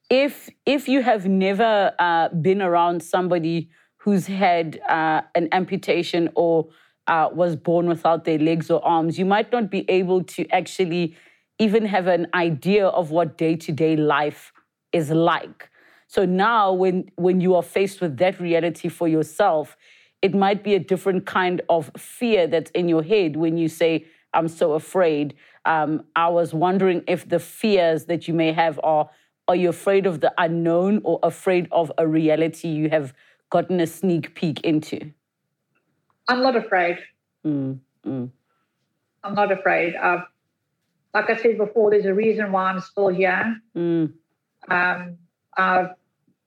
if 0.08 0.50
if 0.66 0.88
you 0.88 1.02
have 1.02 1.26
never 1.26 1.92
uh, 1.98 2.28
been 2.28 2.62
around 2.62 3.02
somebody 3.02 3.68
who's 4.00 4.26
had 4.26 4.80
uh, 4.88 5.22
an 5.34 5.48
amputation 5.52 6.30
or 6.34 6.68
uh, 7.06 7.28
was 7.32 7.56
born 7.56 7.86
without 7.86 8.24
their 8.24 8.38
legs 8.38 8.70
or 8.70 8.84
arms, 8.84 9.18
you 9.18 9.24
might 9.24 9.52
not 9.52 9.70
be 9.70 9.84
able 9.90 10.22
to 10.24 10.48
actually 10.50 11.16
even 11.58 11.84
have 11.84 12.06
an 12.06 12.26
idea 12.32 12.86
of 12.86 13.10
what 13.10 13.36
day 13.36 13.56
to 13.56 13.72
day 13.72 13.96
life 13.96 14.52
is 14.92 15.10
like. 15.10 15.68
So 16.06 16.24
now, 16.24 16.72
when 16.72 17.10
when 17.16 17.40
you 17.40 17.54
are 17.54 17.62
faced 17.62 18.00
with 18.00 18.16
that 18.16 18.40
reality 18.40 18.88
for 18.88 19.06
yourself, 19.06 19.76
it 20.22 20.34
might 20.34 20.64
be 20.64 20.74
a 20.74 20.78
different 20.78 21.26
kind 21.26 21.60
of 21.68 21.90
fear 21.96 22.46
that's 22.46 22.70
in 22.72 22.88
your 22.88 23.02
head 23.02 23.36
when 23.36 23.56
you 23.56 23.68
say, 23.68 24.06
"I'm 24.32 24.48
so 24.48 24.72
afraid." 24.72 25.34
Um, 25.66 26.04
I 26.16 26.28
was 26.28 26.54
wondering 26.54 27.04
if 27.06 27.28
the 27.28 27.38
fears 27.38 28.06
that 28.06 28.26
you 28.26 28.34
may 28.34 28.52
have 28.52 28.80
are 28.82 29.10
are 29.46 29.56
you 29.56 29.68
afraid 29.68 30.06
of 30.06 30.20
the 30.20 30.32
unknown 30.38 31.00
or 31.04 31.18
afraid 31.22 31.68
of 31.70 31.92
a 31.98 32.06
reality 32.06 32.68
you 32.68 32.88
have 32.88 33.12
gotten 33.50 33.80
a 33.80 33.86
sneak 33.86 34.34
peek 34.34 34.60
into? 34.60 35.12
I'm 36.28 36.42
not 36.42 36.56
afraid. 36.56 36.98
Mm, 37.44 37.80
mm. 38.06 38.30
I'm 39.24 39.34
not 39.34 39.52
afraid. 39.52 39.96
Uh, 39.96 40.22
like 41.12 41.28
I 41.28 41.36
said 41.36 41.58
before, 41.58 41.90
there's 41.90 42.06
a 42.06 42.14
reason 42.14 42.52
why 42.52 42.70
I'm 42.70 42.80
still 42.80 43.08
here. 43.08 43.60
Mm. 43.76 44.12
Um, 44.68 45.18
uh, 45.56 45.88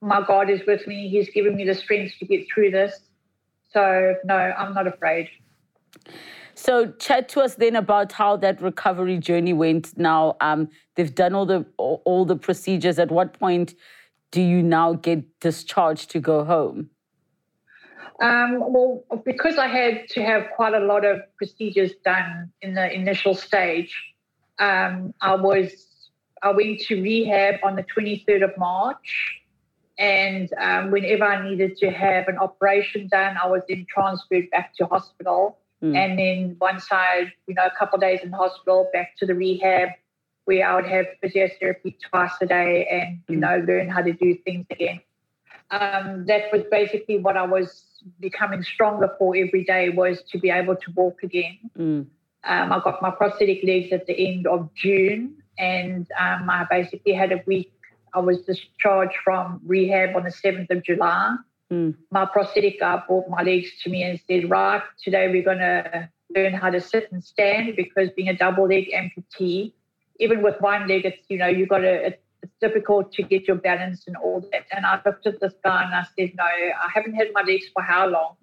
my 0.02 0.22
God 0.26 0.50
is 0.50 0.62
with 0.66 0.88
me. 0.88 1.10
He's 1.10 1.30
given 1.30 1.56
me 1.56 1.66
the 1.66 1.76
strength 1.76 2.16
to 2.20 2.26
get 2.26 2.46
through 2.52 2.72
this. 2.72 3.00
So, 3.72 4.16
no, 4.24 4.36
I'm 4.36 4.74
not 4.74 4.88
afraid. 4.88 5.30
So, 6.56 6.92
chat 6.92 7.30
to 7.30 7.42
us 7.42 7.56
then 7.56 7.76
about 7.76 8.12
how 8.12 8.38
that 8.38 8.62
recovery 8.62 9.18
journey 9.18 9.54
went. 9.54 9.98
Now, 9.98 10.38
um, 10.39 10.70
they've 10.96 11.13
done 11.13 11.34
all 11.34 11.46
the 11.46 11.66
all 11.78 12.26
the 12.26 12.36
procedures. 12.36 13.00
At 13.00 13.12
what 13.12 13.34
point 13.34 13.74
do 14.32 14.42
you 14.42 14.62
now 14.62 14.94
get 14.94 15.39
discharged 15.39 16.12
to 16.12 16.20
go 16.20 16.44
home? 16.44 16.89
Um, 18.23 18.59
well, 18.71 19.03
because 19.25 19.57
I 19.57 19.67
had 19.67 20.07
to 20.12 20.23
have 20.23 20.47
quite 20.55 20.73
a 20.73 20.79
lot 20.79 21.03
of 21.03 21.21
procedures 21.36 21.91
done 22.05 22.53
in 22.62 22.73
the 22.73 22.89
initial 22.89 23.36
stage, 23.36 23.93
um, 24.59 25.13
I 25.19 25.36
was 25.36 25.71
I 26.41 26.51
went 26.51 26.79
to 26.88 27.01
rehab 27.01 27.55
on 27.63 27.75
the 27.75 27.83
23rd 27.83 28.45
of 28.45 28.57
March, 28.57 29.41
and 29.97 30.49
um, 30.57 30.91
whenever 30.91 31.25
I 31.25 31.49
needed 31.49 31.75
to 31.77 31.91
have 31.91 32.29
an 32.29 32.38
operation 32.38 33.09
done, 33.09 33.36
I 33.43 33.47
was 33.47 33.62
then 33.67 33.86
transferred 33.89 34.49
back 34.51 34.73
to 34.77 34.86
hospital. 34.86 35.59
Mm. 35.81 35.97
And 35.97 36.19
then 36.19 36.57
once 36.62 36.88
I, 36.91 37.33
you 37.47 37.55
know, 37.55 37.65
a 37.65 37.77
couple 37.77 37.99
days 37.99 38.21
in 38.23 38.31
hospital, 38.31 38.89
back 38.93 39.17
to 39.17 39.25
the 39.25 39.36
rehab, 39.36 39.89
where 40.45 40.65
I 40.65 40.75
would 40.75 40.86
have 40.86 41.07
physiotherapy 41.21 41.95
twice 42.09 42.31
a 42.41 42.45
day 42.45 42.88
and, 42.89 43.19
you 43.27 43.38
mm. 43.38 43.41
know, 43.41 43.65
learn 43.67 43.89
how 43.89 44.01
to 44.01 44.13
do 44.13 44.36
things 44.45 44.65
again. 44.69 45.01
Um, 45.71 46.25
that 46.27 46.51
was 46.53 46.63
basically 46.71 47.17
what 47.17 47.36
I 47.36 47.45
was 47.45 47.92
becoming 48.20 48.63
stronger 48.63 49.13
for 49.18 49.36
every 49.36 49.63
day 49.63 49.89
was 49.89 50.22
to 50.32 50.39
be 50.39 50.50
able 50.50 50.76
to 50.76 50.92
walk 50.96 51.24
again. 51.24 51.58
Mm. 51.78 52.08
Um, 52.46 52.74
I 52.74 52.80
got 52.84 53.02
my 53.02 53.12
prosthetic 53.12 53.63
legs 53.63 53.94
at 53.94 54.06
the 54.06 54.28
end 54.28 54.48
of 54.48 54.70
June, 54.76 55.36
and 55.58 56.08
um, 56.20 56.50
I 56.50 56.66
basically 56.70 57.13
had 57.13 57.32
a 57.32 57.42
week. 57.46 57.72
I 58.13 58.20
was 58.20 58.42
discharged 58.42 59.16
from 59.24 59.62
rehab 59.66 60.16
on 60.16 60.24
the 60.24 60.30
7th 60.30 60.70
of 60.70 60.84
July. 60.84 61.36
Mm. 61.72 61.96
My 62.12 62.26
prosthetic 62.26 62.80
guy 62.80 63.02
brought 63.08 63.30
my 63.30 63.42
legs 63.42 63.70
to 63.84 63.89
me 63.89 64.04
and 64.04 64.20
said, 64.28 64.50
Right, 64.50 64.84
today 65.04 65.30
we're 65.30 65.44
going 65.44 65.60
to 65.60 66.10
learn 66.36 66.54
how 66.54 66.70
to 66.70 66.82
sit 66.82 67.12
and 67.12 67.24
stand 67.24 67.76
because 67.76 68.10
being 68.12 68.30
a 68.30 68.38
double 68.38 68.68
leg 68.68 68.89
amputee, 68.94 69.74
even 70.20 70.44
with 70.44 70.60
one 70.60 70.88
leg, 70.88 71.06
it's, 71.06 71.24
you 71.30 71.38
know, 71.38 71.48
you've 71.48 71.70
got 71.70 71.80
to, 71.80 72.13
difficult 72.63 73.12
to 73.13 73.23
get 73.23 73.47
your 73.47 73.58
balance 73.58 74.06
and 74.08 74.15
all 74.17 74.39
that. 74.52 74.65
And 74.71 74.86
I 74.86 74.99
looked 75.06 75.28
at 75.28 75.39
this 75.41 75.54
guy 75.63 75.84
and 75.84 75.93
I 75.93 76.06
said, 76.17 76.32
No, 76.36 76.43
I 76.45 76.89
haven't 76.93 77.15
had 77.15 77.28
my 77.34 77.41
legs 77.41 77.65
for 77.73 77.84
how 77.84 78.08
long? 78.08 78.36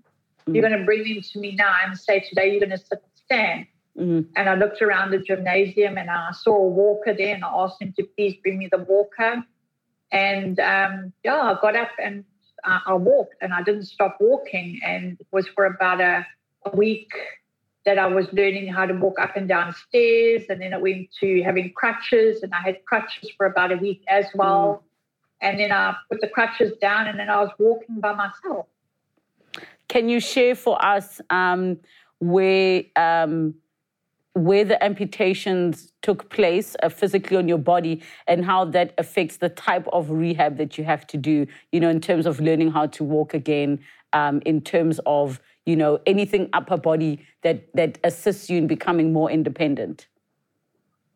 Mm. 0.46 0.54
You're 0.54 0.68
going 0.68 0.78
to 0.78 0.84
bring 0.84 1.04
them 1.04 1.22
to 1.32 1.40
me 1.40 1.54
now 1.56 1.74
and 1.84 1.98
say, 1.98 2.20
Today 2.20 2.50
you're 2.50 2.60
going 2.60 2.78
to 2.78 2.84
sit 2.90 3.02
and 3.08 3.16
stand. 3.24 3.66
Mm. 3.98 4.26
And 4.36 4.48
I 4.48 4.54
looked 4.54 4.82
around 4.82 5.10
the 5.10 5.18
gymnasium 5.18 5.98
and 5.98 6.10
I 6.10 6.32
saw 6.32 6.54
a 6.54 6.68
walker 6.68 7.14
there 7.14 7.34
and 7.34 7.44
I 7.44 7.50
asked 7.62 7.80
him 7.82 7.92
to 7.98 8.04
please 8.14 8.36
bring 8.42 8.58
me 8.58 8.68
the 8.70 8.78
walker. 8.78 9.44
And 10.12 10.60
um, 10.60 11.12
yeah, 11.24 11.40
I 11.40 11.56
got 11.60 11.76
up 11.76 11.90
and 12.02 12.24
uh, 12.64 12.80
I 12.86 12.94
walked 12.94 13.36
and 13.40 13.52
I 13.54 13.62
didn't 13.62 13.84
stop 13.84 14.18
walking. 14.20 14.80
And 14.84 15.18
it 15.18 15.26
was 15.32 15.48
for 15.48 15.64
about 15.64 16.00
a, 16.00 16.26
a 16.66 16.76
week 16.76 17.10
that 17.86 17.98
I 17.98 18.06
was 18.06 18.26
learning 18.32 18.68
how 18.68 18.86
to 18.86 18.94
walk 18.94 19.18
up 19.18 19.36
and 19.36 19.48
down 19.48 19.74
stairs. 19.74 20.42
And 20.48 20.60
then 20.60 20.72
it 20.72 20.80
went 20.80 21.08
to 21.20 21.42
having 21.42 21.72
crutches, 21.72 22.42
and 22.42 22.52
I 22.52 22.60
had 22.60 22.84
crutches 22.84 23.30
for 23.36 23.46
about 23.46 23.72
a 23.72 23.76
week 23.76 24.02
as 24.08 24.26
well. 24.34 24.82
Mm. 25.42 25.48
And 25.48 25.60
then 25.60 25.72
I 25.72 25.96
put 26.10 26.20
the 26.20 26.28
crutches 26.28 26.72
down, 26.80 27.06
and 27.06 27.18
then 27.18 27.30
I 27.30 27.40
was 27.40 27.50
walking 27.58 28.00
by 28.00 28.14
myself. 28.14 28.66
Can 29.88 30.08
you 30.08 30.20
share 30.20 30.54
for 30.54 30.82
us 30.84 31.20
um, 31.30 31.78
where 32.20 32.84
um, 32.96 33.54
where 34.34 34.64
the 34.64 34.82
amputations 34.84 35.92
took 36.02 36.30
place 36.30 36.76
uh, 36.82 36.88
physically 36.88 37.36
on 37.36 37.48
your 37.48 37.58
body 37.58 38.00
and 38.28 38.44
how 38.44 38.64
that 38.64 38.94
affects 38.96 39.38
the 39.38 39.48
type 39.48 39.88
of 39.92 40.08
rehab 40.10 40.56
that 40.58 40.78
you 40.78 40.84
have 40.84 41.06
to 41.08 41.16
do? 41.16 41.46
You 41.72 41.80
know, 41.80 41.88
in 41.88 42.00
terms 42.00 42.26
of 42.26 42.38
learning 42.38 42.70
how 42.70 42.86
to 42.86 43.02
walk 43.02 43.34
again, 43.34 43.80
um, 44.12 44.40
in 44.46 44.60
terms 44.60 45.00
of 45.06 45.40
you 45.70 45.76
know 45.76 46.00
anything 46.06 46.48
upper 46.52 46.76
body 46.76 47.24
that 47.42 47.58
that 47.74 47.98
assists 48.04 48.50
you 48.50 48.58
in 48.58 48.66
becoming 48.66 49.12
more 49.12 49.30
independent. 49.30 50.08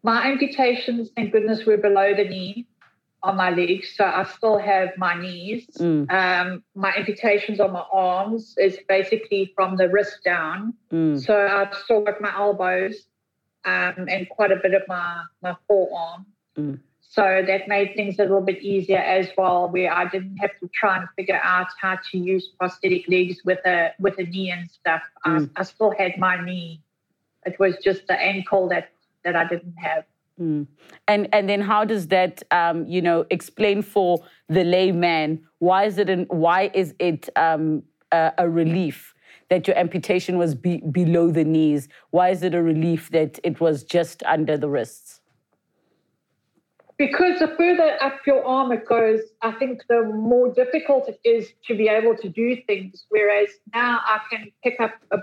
My 0.02 0.26
amputations, 0.30 1.10
thank 1.16 1.32
goodness, 1.32 1.66
were 1.66 1.76
below 1.76 2.14
the 2.14 2.24
knee 2.24 2.66
on 3.22 3.36
my 3.36 3.50
legs, 3.50 3.94
so 3.96 4.04
I 4.04 4.24
still 4.36 4.58
have 4.58 4.90
my 4.98 5.18
knees. 5.20 5.66
Mm. 5.78 6.10
Um, 6.12 6.62
my 6.74 6.92
amputations 6.94 7.58
on 7.58 7.72
my 7.72 7.84
arms 7.90 8.54
is 8.58 8.78
basically 8.86 9.52
from 9.56 9.76
the 9.76 9.88
wrist 9.88 10.18
down. 10.24 10.74
Mm. 10.92 11.18
So 11.24 11.34
I've 11.34 11.74
still 11.74 12.02
got 12.02 12.20
my 12.20 12.34
elbows 12.36 13.06
um, 13.64 14.06
and 14.08 14.28
quite 14.28 14.52
a 14.52 14.56
bit 14.62 14.74
of 14.74 14.82
my 14.86 15.22
my 15.42 15.56
forearm. 15.66 16.26
Mm. 16.56 16.78
So 17.14 17.44
that 17.46 17.68
made 17.68 17.94
things 17.94 18.18
a 18.18 18.22
little 18.22 18.40
bit 18.40 18.60
easier 18.60 18.98
as 18.98 19.28
well, 19.38 19.68
where 19.68 19.92
I 19.92 20.08
didn't 20.08 20.36
have 20.38 20.50
to 20.58 20.68
try 20.74 20.96
and 20.96 21.06
figure 21.14 21.40
out 21.44 21.68
how 21.80 21.96
to 22.10 22.18
use 22.18 22.48
prosthetic 22.58 23.06
legs 23.08 23.36
with 23.44 23.60
a 23.64 23.92
with 24.00 24.18
a 24.18 24.24
knee 24.24 24.50
and 24.50 24.68
stuff. 24.68 25.02
I, 25.24 25.28
mm. 25.30 25.50
I 25.54 25.62
still 25.62 25.94
had 25.96 26.18
my 26.18 26.44
knee. 26.44 26.80
It 27.46 27.56
was 27.60 27.76
just 27.84 28.08
the 28.08 28.20
ankle 28.20 28.68
that 28.70 28.90
that 29.22 29.36
I 29.36 29.46
didn't 29.46 29.76
have. 29.76 30.04
Mm. 30.40 30.66
And 31.06 31.28
and 31.32 31.48
then 31.48 31.60
how 31.60 31.84
does 31.84 32.08
that 32.08 32.42
um, 32.50 32.84
you 32.88 33.00
know 33.00 33.26
explain 33.30 33.82
for 33.82 34.18
the 34.48 34.64
layman 34.64 35.40
why 35.60 35.84
is 35.84 35.98
it 35.98 36.10
an, 36.10 36.26
why 36.30 36.72
is 36.74 36.96
it 36.98 37.28
um, 37.36 37.84
a, 38.10 38.32
a, 38.38 38.50
relief 38.50 39.14
that 39.50 39.68
your 39.68 39.78
amputation 39.78 40.36
was 40.36 40.56
be, 40.56 40.78
below 40.90 41.30
the 41.30 41.44
knees? 41.44 41.88
Why 42.10 42.30
is 42.30 42.42
it 42.42 42.54
a 42.54 42.62
relief 42.62 43.10
that 43.10 43.38
it 43.44 43.60
was 43.60 43.84
just 43.84 44.24
under 44.24 44.58
the 44.58 44.68
wrists? 44.68 45.20
Because 46.96 47.40
the 47.40 47.48
further 47.58 47.96
up 48.00 48.20
your 48.26 48.44
arm 48.44 48.70
it 48.70 48.86
goes, 48.86 49.20
I 49.42 49.52
think 49.52 49.82
the 49.88 50.04
more 50.04 50.52
difficult 50.52 51.08
it 51.08 51.18
is 51.24 51.52
to 51.66 51.76
be 51.76 51.88
able 51.88 52.16
to 52.16 52.28
do 52.28 52.56
things. 52.68 53.04
Whereas 53.08 53.48
now 53.74 54.00
I 54.04 54.20
can 54.30 54.52
pick 54.62 54.78
up 54.80 54.94
a 55.10 55.18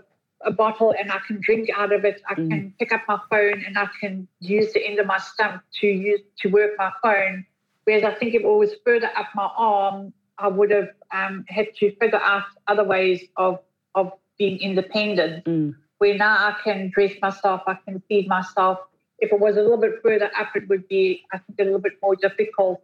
a 0.45 0.51
bottle 0.51 0.93
and 0.97 1.11
I 1.11 1.19
can 1.25 1.39
drink 1.41 1.69
out 1.75 1.93
of 1.93 2.05
it. 2.05 2.21
I 2.29 2.35
mm. 2.35 2.49
can 2.49 2.73
pick 2.79 2.91
up 2.91 3.01
my 3.07 3.19
phone 3.29 3.63
and 3.65 3.77
I 3.77 3.87
can 3.99 4.27
use 4.39 4.73
the 4.73 4.85
end 4.85 4.99
of 4.99 5.05
my 5.05 5.17
stump 5.17 5.63
to 5.81 5.87
use 5.87 6.21
to 6.39 6.49
work 6.49 6.71
my 6.77 6.91
phone. 7.01 7.45
Whereas 7.83 8.03
I 8.03 8.13
think 8.13 8.33
if 8.35 8.41
it 8.41 8.47
was 8.47 8.71
further 8.85 9.09
up 9.17 9.27
my 9.35 9.49
arm, 9.57 10.13
I 10.37 10.47
would 10.47 10.71
have 10.71 10.89
um, 11.11 11.45
had 11.47 11.67
to 11.77 11.95
figure 11.95 12.21
out 12.21 12.43
other 12.67 12.83
ways 12.83 13.23
of 13.37 13.59
of 13.95 14.11
being 14.37 14.59
independent. 14.59 15.45
Mm. 15.45 15.75
Where 15.97 16.15
now 16.15 16.33
I 16.33 16.55
can 16.63 16.89
dress 16.89 17.13
myself, 17.21 17.61
I 17.67 17.77
can 17.85 18.01
feed 18.09 18.27
myself. 18.27 18.79
If 19.21 19.31
it 19.31 19.39
was 19.39 19.55
a 19.55 19.61
little 19.61 19.77
bit 19.77 19.93
further 20.03 20.29
up, 20.37 20.55
it 20.55 20.67
would 20.67 20.87
be 20.87 21.23
I 21.31 21.37
think 21.37 21.59
a 21.59 21.63
little 21.63 21.79
bit 21.79 21.93
more 22.01 22.15
difficult 22.15 22.83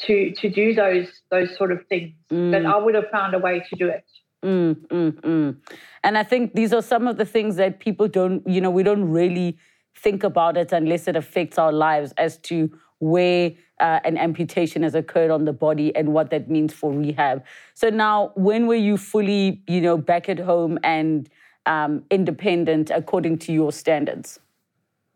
to 0.00 0.32
to 0.32 0.48
do 0.48 0.74
those 0.74 1.08
those 1.30 1.56
sort 1.56 1.72
of 1.72 1.86
things. 1.88 2.14
Mm. 2.30 2.52
But 2.52 2.66
I 2.66 2.76
would 2.78 2.94
have 2.94 3.10
found 3.10 3.34
a 3.34 3.38
way 3.38 3.64
to 3.68 3.76
do 3.76 3.88
it. 3.88 4.04
Mm, 4.44 4.74
mm, 4.88 5.12
mm. 5.12 5.56
And 6.02 6.18
I 6.18 6.24
think 6.24 6.54
these 6.54 6.72
are 6.72 6.82
some 6.82 7.06
of 7.06 7.16
the 7.16 7.24
things 7.24 7.56
that 7.56 7.78
people 7.78 8.08
don't, 8.08 8.46
you 8.46 8.60
know, 8.60 8.70
we 8.70 8.82
don't 8.82 9.08
really 9.08 9.56
think 9.94 10.24
about 10.24 10.56
it 10.56 10.72
unless 10.72 11.06
it 11.06 11.14
affects 11.14 11.58
our 11.58 11.70
lives 11.72 12.12
as 12.16 12.38
to 12.38 12.70
where 12.98 13.52
uh, 13.80 14.00
an 14.04 14.16
amputation 14.16 14.82
has 14.82 14.94
occurred 14.94 15.30
on 15.30 15.44
the 15.44 15.52
body 15.52 15.94
and 15.94 16.12
what 16.12 16.30
that 16.30 16.48
means 16.48 16.72
for 16.72 16.92
rehab. 16.92 17.44
So 17.74 17.88
now, 17.90 18.32
when 18.34 18.66
were 18.66 18.76
you 18.76 18.96
fully, 18.96 19.62
you 19.66 19.80
know, 19.80 19.96
back 19.96 20.28
at 20.28 20.38
home 20.38 20.78
and 20.82 21.28
um, 21.66 22.04
independent 22.10 22.90
according 22.90 23.38
to 23.38 23.52
your 23.52 23.72
standards? 23.72 24.38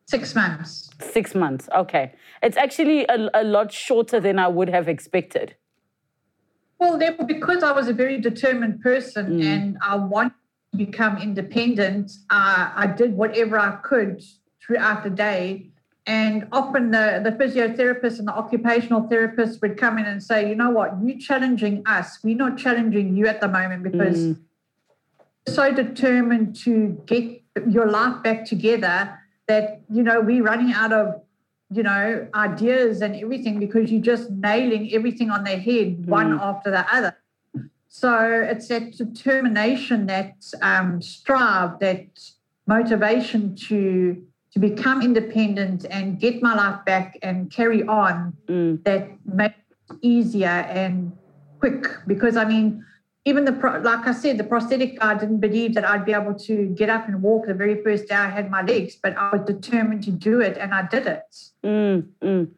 Six 0.07 0.35
months. 0.37 0.90
Six 1.01 1.35
months. 1.35 1.69
Okay, 1.75 2.12
it's 2.42 2.57
actually 2.57 3.07
a, 3.07 3.29
a 3.35 3.42
lot 3.42 3.73
shorter 3.73 4.21
than 4.21 4.38
I 4.38 4.47
would 4.47 4.69
have 4.69 4.88
expected. 4.88 5.57
Well, 6.79 6.99
because 7.27 7.62
I 7.62 7.73
was 7.73 7.88
a 7.88 7.92
very 7.92 8.21
determined 8.21 8.81
person 8.83 9.40
mm. 9.40 9.45
and 9.45 9.79
I 9.83 9.97
wanted 9.97 10.35
to 10.73 10.77
become 10.77 11.16
independent, 11.19 12.12
uh, 12.31 12.71
I 12.75 12.87
did 12.87 13.16
whatever 13.16 13.59
I 13.59 13.77
could 13.77 14.23
throughout 14.64 15.03
the 15.03 15.11
day. 15.11 15.71
And 16.07 16.47
often 16.53 16.92
the, 16.92 17.21
the 17.25 17.33
physiotherapist 17.33 18.21
and 18.21 18.29
the 18.29 18.33
occupational 18.33 19.09
therapist 19.09 19.61
would 19.62 19.77
come 19.77 19.99
in 19.99 20.05
and 20.05 20.23
say, 20.23 20.49
you 20.49 20.55
know 20.55 20.71
what, 20.71 20.92
you're 21.03 21.19
challenging 21.19 21.83
us. 21.87 22.19
We're 22.23 22.37
not 22.37 22.59
challenging 22.59 23.16
you 23.16 23.27
at 23.27 23.40
the 23.40 23.49
moment 23.49 23.83
because 23.83 24.19
mm. 24.19 24.38
you're 25.47 25.55
so 25.55 25.73
determined 25.73 26.55
to 26.57 27.03
get 27.07 27.42
your 27.69 27.90
life 27.90 28.23
back 28.23 28.45
together 28.45 29.19
that, 29.48 29.82
you 29.90 30.02
know, 30.02 30.20
we're 30.20 30.42
running 30.42 30.72
out 30.72 30.92
of 30.92 31.22
you 31.70 31.82
know, 31.82 32.28
ideas 32.35 33.02
and 33.02 33.16
everything 33.16 33.59
because 33.59 33.90
you're 33.90 34.00
just 34.00 34.30
nailing 34.30 34.92
everything 34.92 35.30
on 35.30 35.42
their 35.44 35.59
head, 35.59 35.98
mm. 35.98 36.06
one 36.06 36.38
after 36.40 36.70
the 36.70 36.87
other. 36.94 37.16
So 37.88 38.44
it's 38.46 38.68
that 38.68 38.96
determination, 38.96 40.06
that 40.06 40.35
um, 40.62 41.00
strive, 41.00 41.78
that 41.80 42.06
motivation 42.66 43.56
to 43.68 44.22
to 44.52 44.59
become 44.59 45.02
independent 45.02 45.85
and 45.90 46.18
get 46.18 46.42
my 46.42 46.54
life 46.54 46.82
back 46.87 47.18
and 47.20 47.50
carry 47.50 47.82
on 47.87 48.32
mm. 48.46 48.82
that 48.85 49.09
makes 49.26 49.54
it 49.90 49.96
easier 50.00 50.48
and 50.48 51.12
quick. 51.59 51.87
Because 52.06 52.37
I 52.37 52.44
mean, 52.44 52.85
even 53.27 53.45
the 53.45 53.53
like 53.83 54.07
I 54.07 54.12
said, 54.12 54.39
the 54.39 54.45
prosthetic 54.45 55.01
guy 55.01 55.15
didn't 55.15 55.41
believe 55.41 55.75
that 55.75 55.85
I'd 55.85 56.05
be 56.05 56.12
able 56.12 56.35
to 56.35 56.67
get 56.81 56.89
up 56.89 57.09
and 57.09 57.21
walk 57.21 57.47
the 57.47 57.55
very 57.55 57.83
first 57.83 58.07
day 58.09 58.15
I 58.15 58.29
had 58.29 58.51
my 58.51 58.62
legs, 58.62 58.97
but 59.03 59.17
I 59.19 59.37
was 59.37 59.45
determined 59.45 60.05
to 60.05 60.12
do 60.12 60.41
it, 60.41 60.57
and 60.57 60.73
I 60.73 60.87
did 60.87 61.09
it. 61.09 61.37
Mm, 61.65 62.07
mm. 62.23 62.49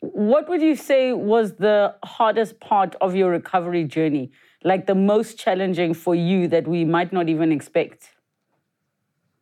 What 0.00 0.48
would 0.48 0.62
you 0.62 0.76
say 0.76 1.12
was 1.12 1.56
the 1.56 1.94
hardest 2.04 2.58
part 2.60 2.96
of 3.02 3.14
your 3.14 3.30
recovery 3.30 3.84
journey? 3.84 4.30
Like 4.62 4.86
the 4.86 4.94
most 4.94 5.38
challenging 5.38 5.92
for 5.92 6.14
you 6.14 6.48
that 6.48 6.66
we 6.66 6.86
might 6.86 7.12
not 7.12 7.28
even 7.28 7.52
expect? 7.52 8.08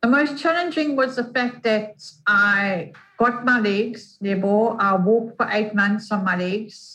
The 0.01 0.09
most 0.09 0.37
challenging 0.37 0.97
was 0.97 1.15
the 1.15 1.23
fact 1.23 1.63
that 1.63 2.03
I 2.27 2.91
got 3.17 3.45
my 3.45 3.61
legs, 3.61 4.17
therefore, 4.19 4.75
I 4.81 4.95
walked 4.95 5.37
for 5.37 5.47
eight 5.49 5.73
months 5.73 6.11
on 6.11 6.25
my 6.25 6.35
legs. 6.35 6.92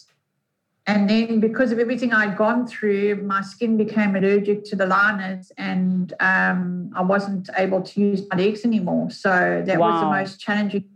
And 0.89 1.09
then, 1.09 1.39
because 1.39 1.71
of 1.71 1.79
everything 1.79 2.15
I'd 2.15 2.35
gone 2.39 2.67
through, 2.67 3.17
my 3.17 3.43
skin 3.43 3.77
became 3.77 4.17
allergic 4.17 4.65
to 4.71 4.75
the 4.75 4.87
liners, 4.87 5.53
and 5.59 6.15
um, 6.19 6.91
I 6.97 7.03
wasn't 7.03 7.51
able 7.59 7.83
to 7.83 8.01
use 8.01 8.23
my 8.31 8.39
legs 8.39 8.65
anymore. 8.65 9.11
So 9.11 9.63
that 9.67 9.79
wow. 9.79 9.91
was 9.91 10.01
the 10.01 10.11
most 10.19 10.41
challenging. 10.41 10.87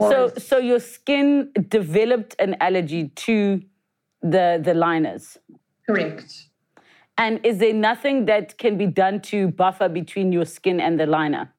So, 0.00 0.32
so 0.38 0.56
your 0.56 0.80
skin 0.80 1.52
developed 1.68 2.34
an 2.38 2.56
allergy 2.58 3.08
to 3.26 3.60
the 4.22 4.58
the 4.64 4.72
liners. 4.72 5.36
Correct. 5.86 6.48
And 7.18 7.44
is 7.44 7.58
there 7.58 7.74
nothing 7.74 8.24
that 8.24 8.56
can 8.56 8.78
be 8.78 8.86
done 8.86 9.20
to 9.32 9.48
buffer 9.48 9.90
between 9.90 10.32
your 10.32 10.46
skin 10.46 10.80
and 10.80 10.98
the 10.98 11.06
liner? 11.06 11.52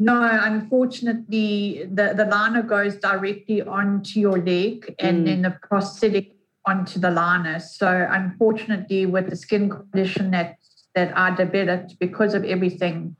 No, 0.00 0.28
unfortunately, 0.42 1.88
the, 1.90 2.14
the 2.16 2.24
liner 2.24 2.62
goes 2.62 2.96
directly 2.96 3.62
onto 3.62 4.20
your 4.20 4.38
leg, 4.38 4.94
and 4.98 5.22
mm. 5.22 5.24
then 5.26 5.42
the 5.42 5.56
prosthetic 5.62 6.37
onto 6.68 7.00
the 7.00 7.10
liner. 7.10 7.58
So 7.60 8.06
unfortunately, 8.10 9.06
with 9.06 9.30
the 9.30 9.36
skin 9.36 9.70
condition 9.70 10.30
that 10.32 10.56
that 10.94 11.16
I 11.16 11.34
developed 11.34 11.98
because 11.98 12.34
of 12.34 12.44
everything, 12.44 13.16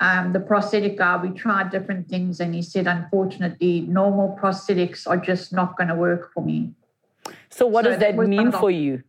um, 0.00 0.32
the 0.32 0.40
prosthetic 0.40 0.96
guy, 0.96 1.16
we 1.16 1.30
tried 1.30 1.70
different 1.70 2.08
things, 2.08 2.40
and 2.40 2.54
he 2.54 2.62
said, 2.62 2.86
unfortunately, 2.86 3.80
normal 4.00 4.38
prosthetics 4.40 5.06
are 5.06 5.16
just 5.16 5.52
not 5.52 5.76
going 5.76 5.88
to 5.88 5.96
work 5.96 6.32
for 6.32 6.42
me. 6.44 6.70
So, 7.50 7.66
what 7.66 7.84
so 7.84 7.90
does 7.90 8.00
that, 8.00 8.16
that 8.16 8.28
mean 8.28 8.52
for 8.52 8.70
you? 8.70 9.02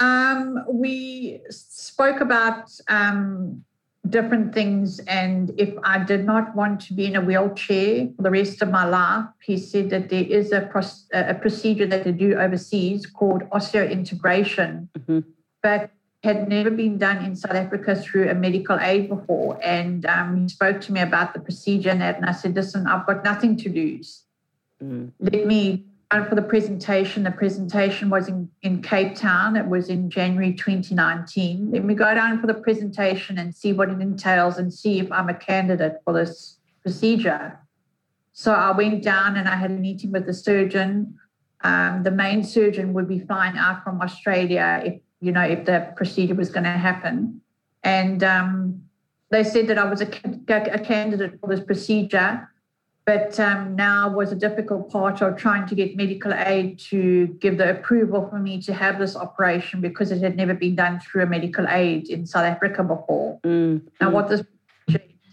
Um, 0.00 0.64
we 0.68 1.40
spoke 1.50 2.20
about 2.20 2.70
um, 2.88 3.64
different 4.08 4.54
things. 4.54 4.98
And 5.00 5.52
if 5.58 5.74
I 5.82 6.02
did 6.04 6.24
not 6.24 6.54
want 6.54 6.80
to 6.82 6.94
be 6.94 7.06
in 7.06 7.16
a 7.16 7.20
wheelchair 7.20 8.08
for 8.16 8.22
the 8.22 8.30
rest 8.30 8.60
of 8.62 8.70
my 8.70 8.84
life, 8.84 9.24
he 9.42 9.56
said 9.56 9.90
that 9.90 10.10
there 10.10 10.24
is 10.24 10.52
a, 10.52 10.70
a 11.12 11.34
procedure 11.34 11.86
that 11.86 12.04
they 12.04 12.12
do 12.12 12.34
overseas 12.34 13.06
called 13.06 13.42
osseointegration, 13.50 14.88
mm-hmm. 14.98 15.20
but 15.62 15.90
had 16.22 16.48
never 16.48 16.70
been 16.70 16.96
done 16.96 17.24
in 17.24 17.36
South 17.36 17.54
Africa 17.54 17.94
through 17.94 18.30
a 18.30 18.34
medical 18.34 18.78
aid 18.80 19.08
before. 19.08 19.58
And 19.62 20.06
um, 20.06 20.42
he 20.42 20.48
spoke 20.48 20.80
to 20.82 20.92
me 20.92 21.00
about 21.00 21.34
the 21.34 21.40
procedure 21.40 21.90
and 21.90 22.00
that. 22.00 22.16
And 22.16 22.26
I 22.26 22.32
said, 22.32 22.54
listen, 22.54 22.86
I've 22.86 23.06
got 23.06 23.24
nothing 23.24 23.56
to 23.58 23.68
lose. 23.70 24.22
Mm. 24.82 25.12
Let 25.20 25.46
me 25.46 25.84
for 26.22 26.34
the 26.36 26.42
presentation. 26.42 27.24
The 27.24 27.30
presentation 27.30 28.10
was 28.10 28.28
in, 28.28 28.48
in 28.62 28.82
Cape 28.82 29.16
Town. 29.16 29.56
It 29.56 29.66
was 29.66 29.88
in 29.88 30.10
January 30.10 30.52
2019. 30.52 31.72
Then 31.72 31.86
we 31.86 31.94
go 31.94 32.14
down 32.14 32.40
for 32.40 32.46
the 32.46 32.54
presentation 32.54 33.38
and 33.38 33.54
see 33.54 33.72
what 33.72 33.88
it 33.88 34.00
entails 34.00 34.58
and 34.58 34.72
see 34.72 35.00
if 35.00 35.10
I'm 35.10 35.28
a 35.28 35.34
candidate 35.34 36.00
for 36.04 36.12
this 36.12 36.58
procedure. 36.82 37.58
So 38.32 38.52
I 38.52 38.70
went 38.70 39.02
down 39.02 39.36
and 39.36 39.48
I 39.48 39.56
had 39.56 39.70
a 39.70 39.74
meeting 39.74 40.12
with 40.12 40.26
the 40.26 40.34
surgeon. 40.34 41.18
Um, 41.62 42.02
the 42.02 42.10
main 42.10 42.44
surgeon 42.44 42.92
would 42.92 43.08
be 43.08 43.18
flying 43.18 43.56
out 43.56 43.82
from 43.82 44.00
Australia 44.02 44.82
if 44.84 45.00
you 45.20 45.32
know 45.32 45.42
if 45.42 45.64
the 45.64 45.92
procedure 45.96 46.34
was 46.34 46.50
going 46.50 46.64
to 46.64 46.70
happen, 46.70 47.40
and 47.82 48.22
um, 48.22 48.82
they 49.30 49.42
said 49.42 49.68
that 49.68 49.78
I 49.78 49.84
was 49.84 50.02
a, 50.02 50.08
a 50.48 50.78
candidate 50.78 51.40
for 51.40 51.48
this 51.48 51.64
procedure 51.64 52.48
but 53.06 53.38
um, 53.38 53.76
now 53.76 54.08
was 54.08 54.32
a 54.32 54.34
difficult 54.34 54.90
part 54.90 55.20
of 55.20 55.36
trying 55.36 55.66
to 55.66 55.74
get 55.74 55.94
medical 55.94 56.32
aid 56.32 56.78
to 56.78 57.26
give 57.38 57.58
the 57.58 57.70
approval 57.70 58.26
for 58.30 58.38
me 58.38 58.62
to 58.62 58.72
have 58.72 58.98
this 58.98 59.14
operation 59.14 59.82
because 59.82 60.10
it 60.10 60.22
had 60.22 60.36
never 60.36 60.54
been 60.54 60.74
done 60.74 61.00
through 61.00 61.22
a 61.22 61.26
medical 61.26 61.66
aid 61.68 62.08
in 62.08 62.24
South 62.24 62.44
Africa 62.44 62.82
before. 62.82 63.38
Mm. 63.44 63.82
Now, 64.00 64.10
what 64.10 64.28
this 64.28 64.42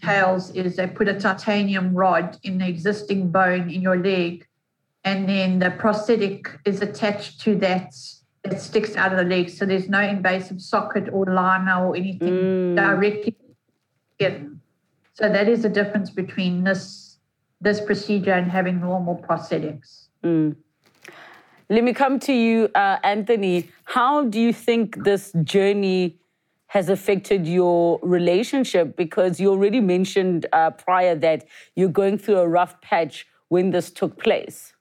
entails 0.02 0.50
is 0.50 0.76
they 0.76 0.86
put 0.86 1.08
a 1.08 1.18
titanium 1.18 1.94
rod 1.94 2.36
in 2.42 2.58
the 2.58 2.68
existing 2.68 3.30
bone 3.30 3.70
in 3.70 3.80
your 3.80 3.96
leg, 3.96 4.46
and 5.04 5.26
then 5.26 5.58
the 5.58 5.70
prosthetic 5.70 6.50
is 6.66 6.82
attached 6.82 7.40
to 7.40 7.54
that. 7.56 7.94
It 8.44 8.60
sticks 8.60 8.96
out 8.96 9.12
of 9.12 9.18
the 9.18 9.24
leg, 9.24 9.48
so 9.48 9.64
there's 9.64 9.88
no 9.88 10.00
invasive 10.00 10.60
socket 10.60 11.08
or 11.10 11.24
liner 11.24 11.86
or 11.86 11.96
anything 11.96 12.28
mm. 12.28 12.76
directly 12.76 13.36
in. 14.18 14.60
So 15.14 15.28
that 15.28 15.48
is 15.48 15.62
the 15.62 15.68
difference 15.68 16.10
between 16.10 16.64
this 16.64 17.01
this 17.62 17.80
procedure 17.80 18.32
and 18.32 18.50
having 18.50 18.80
normal 18.80 19.16
prosthetics. 19.16 20.08
Mm. 20.24 20.56
Let 21.70 21.84
me 21.84 21.94
come 21.94 22.18
to 22.20 22.32
you, 22.32 22.68
uh, 22.74 22.98
Anthony. 23.02 23.70
How 23.84 24.24
do 24.24 24.40
you 24.40 24.52
think 24.52 25.04
this 25.04 25.32
journey 25.44 26.18
has 26.66 26.88
affected 26.88 27.46
your 27.46 28.00
relationship? 28.02 28.96
Because 28.96 29.40
you 29.40 29.48
already 29.50 29.80
mentioned 29.80 30.46
uh, 30.52 30.70
prior 30.70 31.14
that 31.14 31.46
you're 31.76 31.88
going 31.88 32.18
through 32.18 32.38
a 32.38 32.48
rough 32.48 32.80
patch 32.82 33.26
when 33.48 33.70
this 33.70 33.90
took 33.90 34.18
place. 34.18 34.74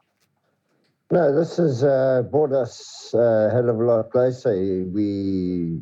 No, 1.11 1.33
this 1.37 1.57
has 1.57 1.83
uh, 1.83 2.23
brought 2.31 2.51
us 2.51 3.13
a 3.13 3.49
hell 3.51 3.69
of 3.69 3.79
a 3.79 3.83
lot 3.83 4.09
closer. 4.09 4.53
We 4.91 5.81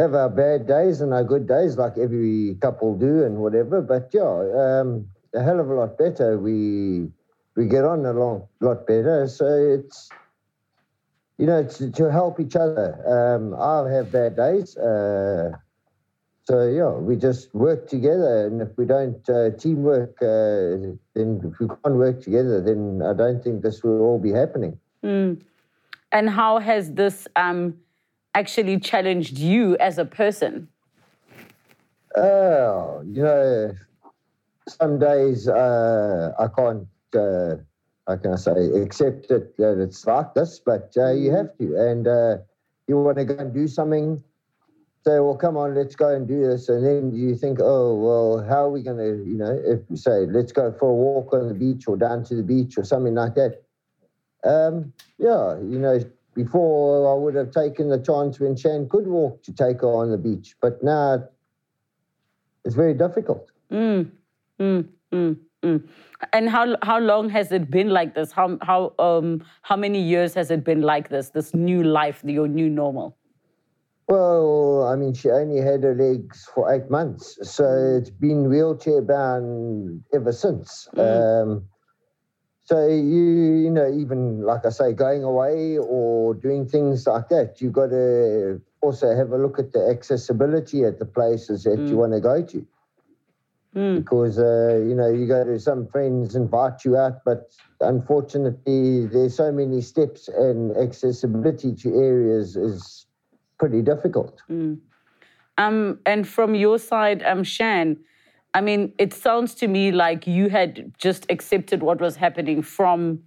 have 0.00 0.14
our 0.14 0.30
bad 0.30 0.66
days 0.66 1.00
and 1.00 1.12
our 1.12 1.24
good 1.24 1.46
days, 1.46 1.76
like 1.76 1.98
every 1.98 2.56
couple 2.60 2.96
do, 2.96 3.24
and 3.24 3.36
whatever. 3.36 3.82
But 3.82 4.10
yeah, 4.12 4.22
um, 4.22 5.06
a 5.34 5.42
hell 5.42 5.60
of 5.60 5.68
a 5.68 5.74
lot 5.74 5.98
better. 5.98 6.38
We 6.38 7.08
we 7.56 7.66
get 7.66 7.84
on 7.84 8.06
a 8.06 8.12
lot, 8.12 8.86
better. 8.86 9.28
So 9.28 9.46
it's 9.46 10.08
you 11.38 11.46
know 11.46 11.64
to, 11.64 11.90
to 11.92 12.10
help 12.10 12.40
each 12.40 12.56
other. 12.56 12.88
Um, 13.06 13.54
I'll 13.54 13.86
have 13.86 14.10
bad 14.10 14.36
days. 14.36 14.76
Uh, 14.76 15.52
so 16.44 16.66
yeah, 16.66 16.92
we 16.92 17.16
just 17.16 17.54
work 17.54 17.86
together, 17.88 18.46
and 18.46 18.60
if 18.62 18.76
we 18.76 18.84
don't 18.86 19.28
uh, 19.28 19.50
teamwork, 19.50 20.16
uh, 20.22 20.96
then 21.14 21.28
if 21.44 21.60
we 21.60 21.68
can't 21.68 21.96
work 21.96 22.22
together, 22.22 22.60
then 22.60 23.02
I 23.04 23.12
don't 23.12 23.44
think 23.44 23.62
this 23.62 23.84
will 23.84 24.00
all 24.00 24.18
be 24.18 24.32
happening. 24.32 24.78
Mm. 25.04 25.42
And 26.12 26.28
how 26.28 26.58
has 26.58 26.92
this 26.94 27.28
um, 27.36 27.74
actually 28.34 28.78
challenged 28.78 29.38
you 29.38 29.76
as 29.78 29.98
a 29.98 30.04
person? 30.04 30.68
Oh, 32.16 33.02
you 33.06 33.22
know, 33.22 33.72
some 34.68 34.98
days 34.98 35.48
uh, 35.48 36.32
I 36.38 36.48
can't, 36.48 36.86
uh, 37.14 37.56
how 38.06 38.16
can 38.16 38.32
I 38.32 38.36
say, 38.36 38.82
accept 38.82 39.30
it 39.30 39.56
that 39.58 39.80
it's 39.80 40.06
like 40.06 40.34
this, 40.34 40.60
but 40.64 40.92
uh, 40.96 41.12
you 41.12 41.30
have 41.32 41.56
to. 41.58 41.76
And 41.76 42.08
uh, 42.08 42.38
you 42.88 43.00
want 43.00 43.18
to 43.18 43.24
go 43.24 43.36
and 43.36 43.54
do 43.54 43.68
something, 43.68 44.22
say, 45.04 45.20
well, 45.20 45.36
come 45.36 45.56
on, 45.56 45.74
let's 45.74 45.94
go 45.94 46.14
and 46.14 46.26
do 46.26 46.40
this. 46.40 46.68
And 46.68 46.84
then 46.84 47.14
you 47.14 47.36
think, 47.36 47.58
oh, 47.62 47.94
well, 47.94 48.44
how 48.48 48.64
are 48.66 48.70
we 48.70 48.82
going 48.82 48.98
to, 48.98 49.24
you 49.24 49.36
know, 49.36 49.60
if 49.64 49.80
we 49.88 49.96
say, 49.96 50.26
let's 50.26 50.52
go 50.52 50.72
for 50.72 50.90
a 50.90 50.94
walk 50.94 51.32
on 51.32 51.48
the 51.48 51.54
beach 51.54 51.86
or 51.86 51.96
down 51.96 52.24
to 52.24 52.34
the 52.34 52.42
beach 52.42 52.76
or 52.76 52.84
something 52.84 53.14
like 53.14 53.34
that. 53.34 53.62
Um, 54.42 54.92
yeah, 55.18 55.56
you 55.58 55.78
know, 55.78 56.00
before 56.34 57.10
I 57.12 57.14
would 57.18 57.34
have 57.34 57.50
taken 57.50 57.88
the 57.88 57.98
chance 57.98 58.40
when 58.40 58.56
Shan 58.56 58.88
could 58.88 59.06
walk 59.06 59.42
to 59.44 59.52
take 59.52 59.80
her 59.80 59.88
on 59.88 60.10
the 60.10 60.18
beach, 60.18 60.54
but 60.60 60.82
now 60.82 61.28
it's 62.64 62.74
very 62.74 62.94
difficult. 62.94 63.50
Mm, 63.72 64.10
mm, 64.60 64.88
mm, 65.12 65.36
mm. 65.62 65.88
And 66.32 66.48
how 66.48 66.76
how 66.82 66.98
long 66.98 67.30
has 67.30 67.52
it 67.52 67.70
been 67.70 67.88
like 67.88 68.14
this? 68.14 68.32
How 68.32 68.58
how 68.62 68.94
um 68.98 69.42
how 69.62 69.76
many 69.76 70.00
years 70.00 70.34
has 70.34 70.50
it 70.50 70.64
been 70.64 70.82
like 70.82 71.08
this? 71.08 71.30
This 71.30 71.54
new 71.54 71.82
life, 71.82 72.22
your 72.24 72.48
new 72.48 72.68
normal. 72.68 73.16
Well, 74.08 74.88
I 74.88 74.96
mean, 74.96 75.14
she 75.14 75.30
only 75.30 75.58
had 75.58 75.84
her 75.84 75.94
legs 75.94 76.48
for 76.52 76.72
eight 76.74 76.90
months, 76.90 77.38
so 77.42 77.96
it's 77.96 78.10
been 78.10 78.48
wheelchair 78.48 79.02
bound 79.02 80.02
ever 80.12 80.32
since. 80.32 80.88
Mm. 80.96 81.42
Um, 81.42 81.68
so 82.70 82.86
you, 82.86 83.64
you 83.64 83.68
know, 83.68 83.92
even 83.92 84.42
like 84.42 84.64
I 84.64 84.68
say, 84.68 84.92
going 84.92 85.24
away 85.24 85.76
or 85.76 86.34
doing 86.34 86.68
things 86.68 87.04
like 87.04 87.28
that, 87.28 87.60
you've 87.60 87.72
got 87.72 87.88
to 87.88 88.60
also 88.80 89.12
have 89.16 89.32
a 89.32 89.38
look 89.38 89.58
at 89.58 89.72
the 89.72 89.88
accessibility 89.90 90.84
at 90.84 91.00
the 91.00 91.04
places 91.04 91.64
that 91.64 91.80
mm. 91.80 91.88
you 91.88 91.96
want 91.96 92.12
to 92.12 92.20
go 92.20 92.40
to. 92.42 92.64
Mm. 93.74 93.96
Because 93.96 94.38
uh, 94.38 94.78
you 94.86 94.94
know 94.94 95.08
you 95.08 95.26
go 95.26 95.42
to 95.42 95.58
some 95.58 95.88
friends 95.88 96.36
invite 96.36 96.84
you 96.84 96.96
out, 96.96 97.24
but 97.24 97.50
unfortunately 97.80 99.06
there's 99.06 99.34
so 99.34 99.50
many 99.50 99.80
steps 99.80 100.28
and 100.28 100.76
accessibility 100.76 101.74
to 101.74 101.92
areas 101.96 102.54
is 102.54 103.06
pretty 103.58 103.82
difficult. 103.82 104.42
Mm. 104.48 104.78
Um, 105.58 105.98
and 106.06 106.26
from 106.26 106.54
your 106.54 106.78
side, 106.78 107.24
um, 107.24 107.42
Shan, 107.42 107.96
I 108.52 108.60
mean, 108.60 108.92
it 108.98 109.14
sounds 109.14 109.54
to 109.56 109.68
me 109.68 109.92
like 109.92 110.26
you 110.26 110.48
had 110.48 110.92
just 110.98 111.26
accepted 111.30 111.82
what 111.82 112.00
was 112.00 112.16
happening 112.16 112.62
from, 112.62 113.20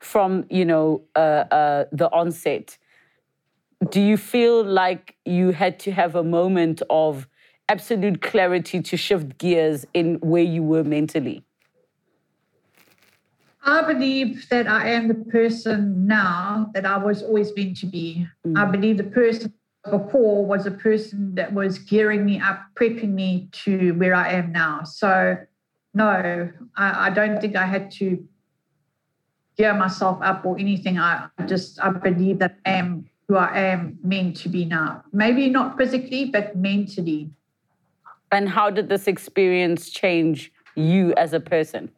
from 0.00 0.44
you 0.50 0.64
know, 0.64 1.02
uh, 1.16 1.44
uh, 1.50 1.84
the 1.92 2.10
onset. 2.12 2.76
Do 3.90 4.00
you 4.00 4.18
feel 4.18 4.62
like 4.62 5.16
you 5.24 5.52
had 5.52 5.78
to 5.80 5.92
have 5.92 6.14
a 6.14 6.22
moment 6.22 6.82
of 6.90 7.26
absolute 7.68 8.20
clarity 8.20 8.82
to 8.82 8.96
shift 8.96 9.38
gears 9.38 9.86
in 9.94 10.16
where 10.16 10.42
you 10.42 10.62
were 10.62 10.84
mentally? 10.84 11.44
I 13.62 13.82
believe 13.82 14.48
that 14.48 14.66
I 14.66 14.90
am 14.90 15.08
the 15.08 15.14
person 15.14 16.06
now 16.06 16.70
that 16.74 16.86
I 16.86 16.96
was 16.96 17.22
always 17.22 17.54
meant 17.54 17.76
to 17.78 17.86
be. 17.86 18.26
Mm. 18.46 18.58
I 18.58 18.70
believe 18.70 18.96
the 18.96 19.04
person 19.04 19.52
before 19.88 20.44
was 20.44 20.66
a 20.66 20.70
person 20.70 21.34
that 21.36 21.52
was 21.52 21.78
gearing 21.78 22.24
me 22.24 22.40
up, 22.40 22.60
prepping 22.74 23.10
me 23.10 23.48
to 23.52 23.92
where 23.92 24.14
I 24.14 24.32
am 24.32 24.52
now. 24.52 24.82
So, 24.84 25.36
no, 25.94 26.50
I, 26.76 27.06
I 27.06 27.10
don't 27.10 27.40
think 27.40 27.56
I 27.56 27.66
had 27.66 27.90
to 27.92 28.22
gear 29.56 29.74
myself 29.74 30.18
up 30.22 30.44
or 30.44 30.58
anything. 30.58 30.98
I 30.98 31.28
just 31.46 31.80
I 31.80 31.90
believe 31.90 32.38
that 32.40 32.58
I 32.66 32.72
am 32.72 33.06
who 33.28 33.36
I 33.36 33.58
am 33.58 33.98
meant 34.02 34.36
to 34.38 34.48
be 34.48 34.64
now. 34.64 35.04
Maybe 35.12 35.48
not 35.48 35.78
physically, 35.78 36.26
but 36.26 36.56
mentally. 36.56 37.30
And 38.32 38.48
how 38.48 38.70
did 38.70 38.88
this 38.88 39.06
experience 39.06 39.90
change 39.90 40.52
you 40.74 41.14
as 41.14 41.32
a 41.32 41.40
person? 41.40 41.90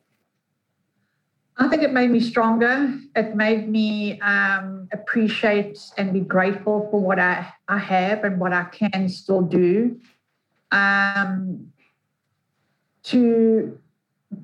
I 1.56 1.68
think 1.68 1.82
it 1.82 1.92
made 1.92 2.10
me 2.10 2.20
stronger. 2.20 2.98
It 3.14 3.36
made 3.36 3.68
me 3.68 4.18
um, 4.20 4.88
appreciate 4.92 5.78
and 5.98 6.12
be 6.12 6.20
grateful 6.20 6.88
for 6.90 7.00
what 7.00 7.18
I, 7.18 7.52
I 7.68 7.78
have 7.78 8.24
and 8.24 8.40
what 8.40 8.52
I 8.52 8.64
can 8.64 9.08
still 9.08 9.42
do. 9.42 10.00
Um, 10.70 11.72
to 13.04 13.78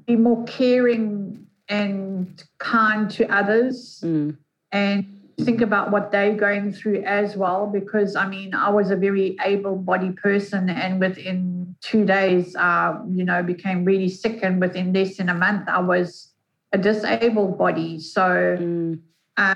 be 0.07 0.16
more 0.16 0.44
caring 0.44 1.47
and 1.68 2.42
kind 2.59 3.11
to 3.11 3.27
others 3.33 4.01
mm. 4.05 4.37
and 4.73 5.18
think 5.40 5.61
about 5.61 5.90
what 5.90 6.11
they're 6.11 6.35
going 6.35 6.73
through 6.73 7.03
as 7.05 7.37
well. 7.37 7.66
Because 7.66 8.16
I 8.16 8.29
mean, 8.29 8.55
I 8.55 8.71
was 8.71 8.90
a 8.90 8.97
very 8.97 9.37
able 9.44 9.77
bodied 9.77 10.16
person, 10.16 10.68
and 10.68 11.01
within 11.01 11.77
two 11.81 12.05
days, 12.05 12.57
uh, 12.57 12.99
you 13.09 13.25
know, 13.25 13.42
became 13.42 13.85
really 13.85 14.09
sick. 14.09 14.40
And 14.42 14.61
within 14.61 14.92
less 14.92 15.16
than 15.16 15.29
a 15.29 15.35
month, 15.35 15.68
I 15.68 15.81
was 15.81 16.28
a 16.73 16.79
disabled 16.79 17.58
body. 17.58 18.00
So 18.00 18.56
mm. 18.60 19.00
uh, 19.37 19.54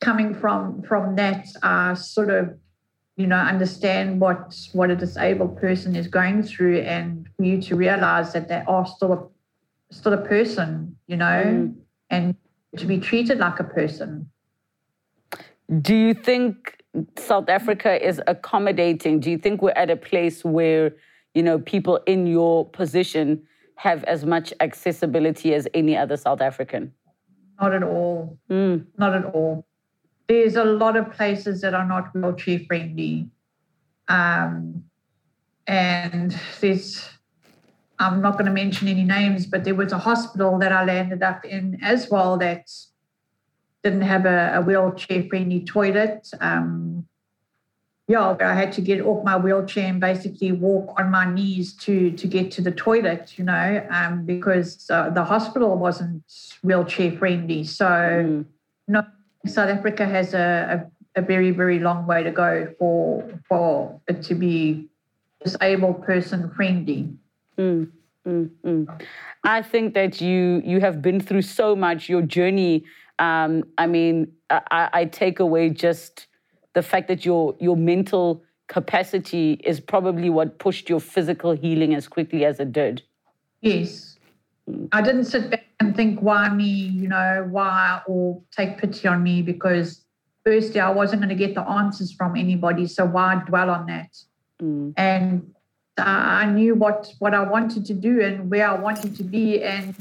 coming 0.00 0.34
from 0.34 0.82
from 0.82 1.16
that, 1.16 1.46
uh, 1.62 1.94
sort 1.94 2.30
of, 2.30 2.56
you 3.16 3.26
know, 3.26 3.36
understand 3.36 4.20
what 4.20 4.54
what 4.72 4.90
a 4.90 4.96
disabled 4.96 5.56
person 5.58 5.96
is 5.96 6.06
going 6.08 6.42
through, 6.42 6.80
and 6.80 7.28
for 7.36 7.44
you 7.44 7.60
to 7.62 7.76
realize 7.76 8.32
that 8.32 8.48
they 8.48 8.62
are 8.66 8.86
still 8.86 9.12
a 9.12 9.94
still 9.94 10.12
a 10.12 10.18
person, 10.18 10.96
you 11.06 11.16
know, 11.16 11.42
mm. 11.44 11.74
and 12.10 12.34
to 12.76 12.86
be 12.86 12.98
treated 12.98 13.38
like 13.38 13.60
a 13.60 13.64
person. 13.64 14.28
Do 15.80 15.94
you 15.94 16.12
think 16.12 16.82
South 17.16 17.48
Africa 17.48 18.04
is 18.06 18.20
accommodating? 18.26 19.20
Do 19.20 19.30
you 19.30 19.38
think 19.38 19.62
we're 19.62 19.70
at 19.70 19.90
a 19.90 19.96
place 19.96 20.44
where, 20.44 20.94
you 21.34 21.42
know, 21.42 21.58
people 21.58 22.00
in 22.06 22.26
your 22.26 22.68
position 22.68 23.46
have 23.76 24.04
as 24.04 24.24
much 24.24 24.52
accessibility 24.60 25.54
as 25.54 25.68
any 25.74 25.96
other 25.96 26.16
South 26.16 26.40
African? 26.40 26.92
not 27.60 27.74
at 27.74 27.82
all. 27.82 28.38
Mm. 28.50 28.86
Not 28.98 29.14
at 29.14 29.24
all. 29.26 29.66
There's 30.28 30.56
a 30.56 30.64
lot 30.64 30.96
of 30.96 31.12
places 31.12 31.60
that 31.60 31.74
are 31.74 31.86
not 31.86 32.14
wheelchair 32.14 32.60
friendly. 32.66 33.28
Um, 34.08 34.84
and 35.66 36.36
there's, 36.60 37.08
I'm 37.98 38.20
not 38.20 38.32
going 38.34 38.46
to 38.46 38.52
mention 38.52 38.88
any 38.88 39.04
names, 39.04 39.46
but 39.46 39.64
there 39.64 39.74
was 39.74 39.92
a 39.92 39.98
hospital 39.98 40.58
that 40.58 40.72
I 40.72 40.84
landed 40.84 41.22
up 41.22 41.44
in 41.44 41.78
as 41.82 42.10
well 42.10 42.36
that 42.38 42.70
didn't 43.82 44.02
have 44.02 44.24
a, 44.24 44.54
a 44.56 44.60
wheelchair 44.62 45.24
friendly 45.28 45.60
toilet. 45.64 46.28
Um, 46.40 47.06
yeah, 48.06 48.36
I 48.38 48.54
had 48.54 48.72
to 48.72 48.82
get 48.82 49.00
off 49.00 49.24
my 49.24 49.36
wheelchair 49.36 49.86
and 49.86 49.98
basically 49.98 50.52
walk 50.52 50.94
on 51.00 51.10
my 51.10 51.32
knees 51.32 51.72
to 51.84 52.10
to 52.12 52.26
get 52.26 52.50
to 52.52 52.60
the 52.60 52.70
toilet, 52.70 53.38
you 53.38 53.44
know, 53.44 53.86
um, 53.90 54.26
because 54.26 54.90
uh, 54.90 55.08
the 55.08 55.24
hospital 55.24 55.76
wasn't 55.78 56.22
wheelchair 56.62 57.12
friendly. 57.12 57.64
So, 57.64 57.86
mm. 57.86 58.44
no, 58.88 59.04
South 59.46 59.70
Africa 59.70 60.04
has 60.04 60.34
a, 60.34 60.86
a, 61.16 61.20
a, 61.20 61.22
very 61.22 61.50
very 61.50 61.78
long 61.78 62.06
way 62.06 62.22
to 62.22 62.30
go 62.30 62.74
for 62.78 63.24
for 63.48 63.98
it 64.06 64.22
to 64.24 64.34
be 64.34 64.86
disabled 65.42 66.04
person 66.04 66.50
friendly. 66.50 67.08
Mm, 67.56 67.90
mm, 68.26 68.50
mm. 68.66 69.02
I 69.44 69.62
think 69.62 69.94
that 69.94 70.20
you 70.20 70.60
you 70.62 70.80
have 70.80 71.00
been 71.00 71.20
through 71.20 71.42
so 71.42 71.74
much. 71.74 72.10
Your 72.10 72.22
journey. 72.22 72.84
Um, 73.18 73.62
I 73.78 73.86
mean, 73.86 74.32
I, 74.50 74.90
I 74.92 75.04
take 75.04 75.38
away 75.38 75.70
just 75.70 76.26
the 76.74 76.82
fact 76.82 77.08
that 77.08 77.24
your 77.24 77.56
your 77.58 77.76
mental 77.76 78.42
capacity 78.68 79.60
is 79.64 79.80
probably 79.80 80.30
what 80.30 80.58
pushed 80.58 80.88
your 80.88 81.00
physical 81.00 81.52
healing 81.52 81.94
as 81.94 82.08
quickly 82.08 82.44
as 82.44 82.60
it 82.60 82.72
did. 82.72 83.02
Yes. 83.60 84.18
I 84.92 85.02
didn't 85.02 85.24
sit 85.24 85.50
back 85.50 85.66
and 85.80 85.94
think, 85.94 86.20
why 86.20 86.48
me, 86.48 86.64
you 86.64 87.08
know, 87.08 87.46
why, 87.50 88.00
or 88.06 88.40
take 88.50 88.78
pity 88.78 89.06
on 89.06 89.22
me 89.22 89.42
because 89.42 90.04
firstly, 90.44 90.80
I 90.80 90.90
wasn't 90.90 91.20
going 91.22 91.28
to 91.28 91.34
get 91.34 91.54
the 91.54 91.62
answers 91.62 92.12
from 92.12 92.36
anybody. 92.36 92.86
So 92.86 93.04
why 93.04 93.42
dwell 93.46 93.70
on 93.70 93.86
that? 93.86 94.16
Mm. 94.62 94.94
And 94.96 95.52
uh, 95.98 96.02
I 96.04 96.46
knew 96.46 96.74
what, 96.74 97.12
what 97.18 97.34
I 97.34 97.42
wanted 97.42 97.84
to 97.86 97.94
do 97.94 98.20
and 98.22 98.50
where 98.50 98.68
I 98.68 98.74
wanted 98.74 99.16
to 99.16 99.22
be. 99.22 99.62
And 99.62 99.94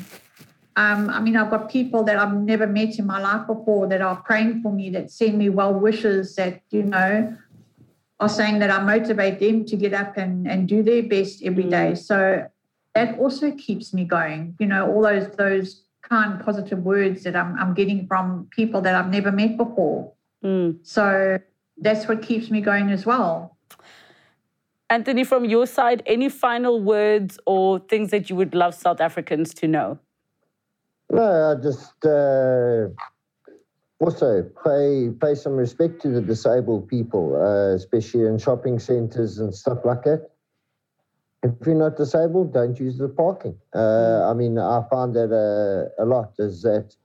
um, 0.75 1.09
I 1.09 1.19
mean, 1.19 1.35
I've 1.35 1.49
got 1.49 1.69
people 1.69 2.03
that 2.03 2.17
I've 2.17 2.33
never 2.33 2.65
met 2.65 2.97
in 2.97 3.05
my 3.05 3.21
life 3.21 3.47
before 3.47 3.87
that 3.87 4.01
are 4.01 4.15
praying 4.17 4.61
for 4.61 4.71
me, 4.71 4.89
that 4.91 5.11
send 5.11 5.37
me 5.37 5.49
well 5.49 5.73
wishes, 5.73 6.35
that, 6.35 6.61
you 6.71 6.83
know, 6.83 7.37
are 8.19 8.29
saying 8.29 8.59
that 8.59 8.71
I 8.71 8.81
motivate 8.81 9.39
them 9.39 9.65
to 9.65 9.75
get 9.75 9.93
up 9.93 10.17
and, 10.17 10.47
and 10.47 10.67
do 10.67 10.81
their 10.81 11.03
best 11.03 11.43
every 11.43 11.65
day. 11.65 11.91
Mm. 11.91 11.97
So 11.97 12.47
that 12.95 13.19
also 13.19 13.51
keeps 13.51 13.93
me 13.93 14.05
going. 14.05 14.55
You 14.59 14.67
know, 14.67 14.91
all 14.91 15.01
those 15.01 15.29
those 15.35 15.83
kind, 16.01 16.43
positive 16.43 16.79
words 16.79 17.23
that 17.23 17.35
I'm, 17.35 17.57
I'm 17.57 17.73
getting 17.73 18.07
from 18.07 18.47
people 18.51 18.81
that 18.81 18.95
I've 18.95 19.09
never 19.09 19.31
met 19.31 19.57
before. 19.57 20.13
Mm. 20.43 20.79
So 20.83 21.39
that's 21.77 22.07
what 22.07 22.21
keeps 22.21 22.49
me 22.51 22.61
going 22.61 22.91
as 22.91 23.05
well. 23.05 23.57
Anthony, 24.89 25.23
from 25.23 25.45
your 25.45 25.65
side, 25.65 26.03
any 26.05 26.29
final 26.29 26.81
words 26.81 27.39
or 27.45 27.79
things 27.79 28.11
that 28.11 28.29
you 28.29 28.35
would 28.35 28.53
love 28.53 28.75
South 28.75 29.01
Africans 29.01 29.53
to 29.55 29.67
know? 29.67 29.97
No, 31.13 31.51
I 31.51 31.61
just 31.61 32.03
uh, 32.05 32.87
also 33.99 34.49
pay 34.65 35.09
pay 35.21 35.35
some 35.35 35.53
respect 35.53 36.01
to 36.01 36.09
the 36.09 36.21
disabled 36.21 36.87
people, 36.87 37.35
uh, 37.35 37.75
especially 37.75 38.25
in 38.25 38.39
shopping 38.39 38.79
centres 38.79 39.37
and 39.37 39.53
stuff 39.53 39.85
like 39.85 40.03
that. 40.03 40.31
If 41.43 41.51
you're 41.67 41.75
not 41.75 41.97
disabled, 41.97 42.53
don't 42.53 42.79
use 42.79 42.97
the 42.97 43.09
parking. 43.09 43.55
Uh, 43.75 43.77
mm. 43.77 44.31
I 44.31 44.33
mean, 44.33 44.57
I 44.57 44.81
find 44.89 45.13
that 45.13 45.31
uh, 45.31 46.03
a 46.03 46.05
lot 46.05 46.33
is 46.39 46.63
that 46.63 46.95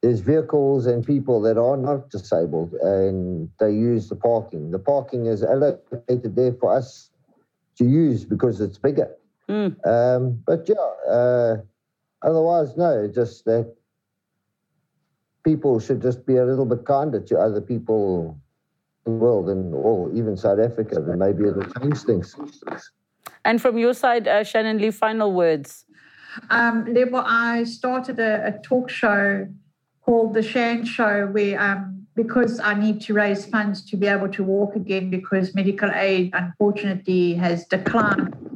there's 0.00 0.20
vehicles 0.20 0.86
and 0.86 1.04
people 1.04 1.42
that 1.42 1.58
are 1.58 1.76
not 1.76 2.08
disabled 2.08 2.72
and 2.80 3.50
they 3.58 3.72
use 3.72 4.08
the 4.08 4.16
parking. 4.16 4.70
The 4.70 4.78
parking 4.78 5.26
is 5.26 5.42
allocated 5.42 6.36
there 6.36 6.54
for 6.54 6.72
us 6.72 7.10
to 7.76 7.84
use 7.84 8.24
because 8.24 8.62
it's 8.62 8.78
bigger. 8.78 9.10
Mm. 9.48 9.76
Um, 9.86 10.42
but 10.46 10.68
yeah, 10.68 11.12
uh, 11.12 11.56
Otherwise, 12.22 12.76
no, 12.76 13.08
just 13.12 13.44
that 13.46 13.74
people 15.44 15.80
should 15.80 16.02
just 16.02 16.26
be 16.26 16.36
a 16.36 16.44
little 16.44 16.66
bit 16.66 16.84
kinder 16.84 17.20
to 17.20 17.38
other 17.38 17.60
people 17.60 18.38
in 19.06 19.12
the 19.12 19.18
world 19.18 19.48
and 19.48 19.74
or 19.74 20.12
even 20.12 20.36
South 20.36 20.58
Africa, 20.58 21.00
then 21.00 21.18
maybe 21.18 21.48
it'll 21.48 21.64
change 21.80 22.00
things. 22.02 22.36
And 23.44 23.60
from 23.60 23.78
your 23.78 23.94
side, 23.94 24.28
uh, 24.28 24.44
Shannon 24.44 24.78
Lee, 24.78 24.90
final 24.90 25.32
words. 25.32 25.86
Um, 26.50 26.86
I 27.14 27.64
started 27.64 28.20
a, 28.20 28.46
a, 28.48 28.52
talk 28.62 28.88
show 28.88 29.48
called 30.02 30.34
The 30.34 30.42
Shan 30.42 30.84
Show, 30.84 31.26
where 31.26 31.60
um, 31.60 32.06
because 32.14 32.60
I 32.60 32.74
need 32.74 33.00
to 33.02 33.14
raise 33.14 33.46
funds 33.46 33.84
to 33.90 33.96
be 33.96 34.06
able 34.06 34.28
to 34.28 34.44
walk 34.44 34.76
again 34.76 35.10
because 35.10 35.54
medical 35.54 35.90
aid, 35.92 36.30
unfortunately, 36.34 37.34
has 37.34 37.64
declined 37.66 38.49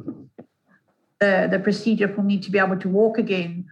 the, 1.19 1.47
the 1.49 1.59
procedure 1.59 2.07
for 2.07 2.21
me 2.21 2.39
to 2.39 2.51
be 2.51 2.59
able 2.59 2.77
to 2.77 2.89
walk 2.89 3.17
again, 3.17 3.65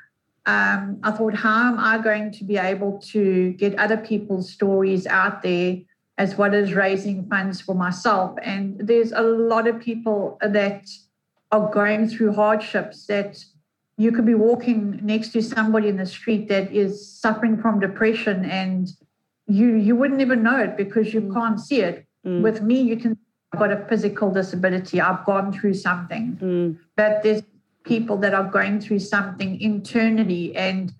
um, 0.46 1.00
I 1.04 1.12
thought, 1.12 1.36
how 1.36 1.72
am 1.72 1.80
I 1.80 1.98
going 2.00 2.32
to 2.34 2.44
be 2.44 2.58
able 2.58 3.00
to 3.12 3.54
get 3.54 3.78
other 3.80 3.98
people's 3.98 4.52
stories 4.52 5.08
out 5.08 5.41
there 5.41 5.78
as 6.18 6.36
well 6.36 6.54
as 6.54 6.74
raising 6.74 7.28
funds 7.28 7.62
for 7.62 7.76
myself? 7.76 8.38
And 8.41 8.78
there's 8.80 9.12
a 9.14 9.22
lot 9.22 9.68
of 9.68 9.80
people 9.80 10.38
that 10.41 10.89
are 11.52 11.72
going 11.72 12.10
through 12.10 12.34
hardships 12.34 13.06
that 13.08 13.44
you 13.98 14.12
could 14.12 14.26
be 14.26 14.34
walking 14.34 15.00
next 15.04 15.30
to 15.30 15.41
somebody 15.41 15.88
in 15.88 15.98
the 15.98 16.06
street 16.06 16.50
that 16.50 16.72
is 16.72 17.08
suffering 17.08 17.62
from 17.62 17.80
depression 17.80 18.44
and 18.46 18.89
you 19.46 19.76
you 19.76 19.96
wouldn't 19.96 20.22
even 20.22 20.41
know 20.41 20.58
it 20.58 20.78
because 20.78 21.14
you 21.14 21.22
mm. 21.22 21.34
can't 21.34 21.60
see 21.60 21.82
it. 21.82 22.06
Mm. 22.26 22.41
With 22.41 22.62
me, 22.62 22.82
you 22.82 22.98
can 22.98 23.18
I've 23.54 23.60
got 23.60 23.72
a 23.72 23.86
physical 23.86 24.32
disability. 24.32 24.99
I've 24.99 25.24
gone 25.26 25.54
through 25.54 25.76
something. 25.76 26.38
Mm. 26.41 26.78
But 26.95 27.22
there's 27.22 27.43
people 27.84 28.18
that 28.18 28.34
are 28.34 28.49
going 28.49 28.82
through 28.82 28.99
something 28.99 29.62
internally, 29.62 30.56
and 30.56 30.91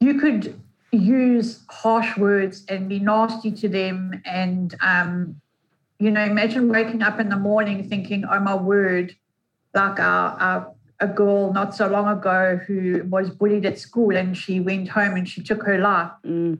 you 0.00 0.18
could 0.18 0.60
use 0.90 1.62
harsh 1.70 2.16
words 2.16 2.64
and 2.68 2.88
be 2.88 2.98
nasty 2.98 3.52
to 3.52 3.68
them. 3.68 4.20
And, 4.24 4.74
um, 4.80 5.40
you 6.00 6.10
know, 6.10 6.24
imagine 6.24 6.68
waking 6.68 7.02
up 7.02 7.20
in 7.20 7.28
the 7.28 7.36
morning 7.36 7.88
thinking, 7.88 8.24
oh 8.24 8.40
my 8.40 8.56
word, 8.56 9.14
like 9.72 10.00
a, 10.00 10.02
a, 10.02 10.66
a 11.00 11.06
girl 11.06 11.52
not 11.52 11.76
so 11.76 11.86
long 11.86 12.08
ago 12.08 12.60
who 12.66 13.04
was 13.08 13.30
bullied 13.30 13.66
at 13.66 13.78
school 13.78 14.16
and 14.16 14.36
she 14.36 14.58
went 14.58 14.88
home 14.88 15.14
and 15.14 15.28
she 15.28 15.42
took 15.42 15.62
her 15.62 15.78
life. 15.78 16.10
Mm. 16.26 16.58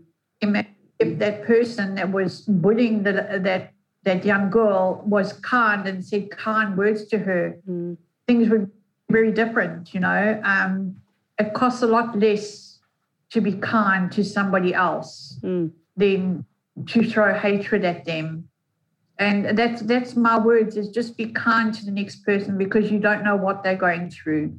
If 1.00 1.18
that 1.18 1.44
person 1.44 1.96
that 1.96 2.12
was 2.12 2.42
bullying 2.42 3.02
the, 3.02 3.40
that 3.42 3.73
that 4.04 4.24
young 4.24 4.50
girl 4.50 5.02
was 5.06 5.32
kind 5.32 5.86
and 5.88 6.04
said 6.04 6.30
kind 6.30 6.76
words 6.76 7.06
to 7.06 7.18
her, 7.18 7.58
mm. 7.68 7.96
things 8.26 8.48
were 8.48 8.70
very 9.10 9.32
different, 9.32 9.94
you 9.94 10.00
know. 10.00 10.40
Um, 10.44 10.96
it 11.38 11.54
costs 11.54 11.82
a 11.82 11.86
lot 11.86 12.18
less 12.18 12.78
to 13.30 13.40
be 13.40 13.52
kind 13.54 14.12
to 14.12 14.24
somebody 14.24 14.72
else 14.72 15.38
mm. 15.42 15.70
than 15.96 16.44
to 16.86 17.02
throw 17.02 17.34
hatred 17.34 17.84
at 17.84 18.04
them. 18.04 18.48
And 19.18 19.56
that's 19.56 19.82
that's 19.82 20.16
my 20.16 20.38
words 20.38 20.76
is 20.76 20.88
just 20.88 21.16
be 21.16 21.26
kind 21.26 21.72
to 21.74 21.84
the 21.84 21.92
next 21.92 22.24
person 22.24 22.58
because 22.58 22.90
you 22.90 22.98
don't 22.98 23.22
know 23.22 23.36
what 23.36 23.62
they're 23.62 23.76
going 23.76 24.10
through. 24.10 24.58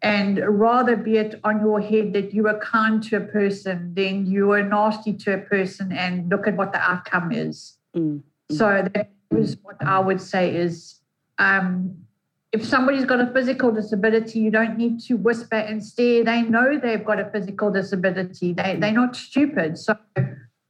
And 0.00 0.38
rather 0.38 0.96
be 0.96 1.18
it 1.18 1.38
on 1.44 1.60
your 1.60 1.80
head 1.80 2.12
that 2.14 2.34
you 2.34 2.48
are 2.48 2.58
kind 2.58 3.02
to 3.04 3.16
a 3.18 3.20
person 3.20 3.94
than 3.94 4.26
you 4.26 4.50
are 4.52 4.62
nasty 4.62 5.12
to 5.12 5.34
a 5.34 5.38
person 5.38 5.92
and 5.92 6.28
look 6.28 6.48
at 6.48 6.56
what 6.56 6.72
the 6.72 6.80
outcome 6.80 7.30
is. 7.30 7.76
Mm. 7.94 8.22
So 8.50 8.88
that 8.94 9.10
was 9.30 9.56
what 9.62 9.76
I 9.80 9.98
would 9.98 10.20
say 10.20 10.54
is 10.54 11.00
um, 11.38 11.96
if 12.52 12.64
somebody's 12.64 13.04
got 13.04 13.20
a 13.20 13.32
physical 13.32 13.72
disability, 13.72 14.40
you 14.40 14.50
don't 14.50 14.76
need 14.76 15.00
to 15.00 15.14
whisper 15.14 15.56
and 15.56 15.82
stare. 15.84 16.22
They 16.22 16.42
know 16.42 16.78
they've 16.78 17.04
got 17.04 17.18
a 17.18 17.30
physical 17.30 17.70
disability. 17.70 18.52
They 18.52 18.76
they're 18.78 18.92
not 18.92 19.16
stupid. 19.16 19.78
So, 19.78 19.96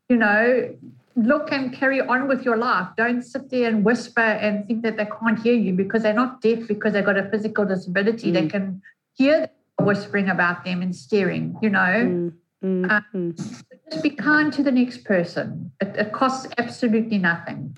you 0.08 0.16
know, 0.16 0.76
look 1.16 1.50
and 1.52 1.72
carry 1.72 2.00
on 2.00 2.28
with 2.28 2.44
your 2.44 2.56
life. 2.56 2.88
Don't 2.96 3.22
sit 3.22 3.50
there 3.50 3.68
and 3.68 3.84
whisper 3.84 4.20
and 4.20 4.66
think 4.66 4.82
that 4.82 4.96
they 4.96 5.06
can't 5.06 5.38
hear 5.40 5.54
you 5.54 5.72
because 5.72 6.02
they're 6.02 6.14
not 6.14 6.40
deaf 6.40 6.68
because 6.68 6.92
they've 6.92 7.04
got 7.04 7.18
a 7.18 7.28
physical 7.30 7.64
disability. 7.64 8.30
Mm. 8.30 8.34
They 8.34 8.48
can 8.48 8.82
hear 9.14 9.50
whispering 9.80 10.28
about 10.28 10.64
them 10.64 10.82
and 10.82 10.94
staring, 10.94 11.56
you 11.60 11.70
know. 11.70 11.78
Mm. 11.78 12.32
Mm, 12.62 12.90
um, 12.90 13.34
just 13.90 14.02
be 14.02 14.10
kind 14.10 14.52
to 14.52 14.62
the 14.62 14.70
next 14.70 15.04
person. 15.04 15.72
It, 15.80 15.96
it, 15.96 16.12
costs 16.12 16.48
absolutely 16.58 17.18
nothing. 17.18 17.76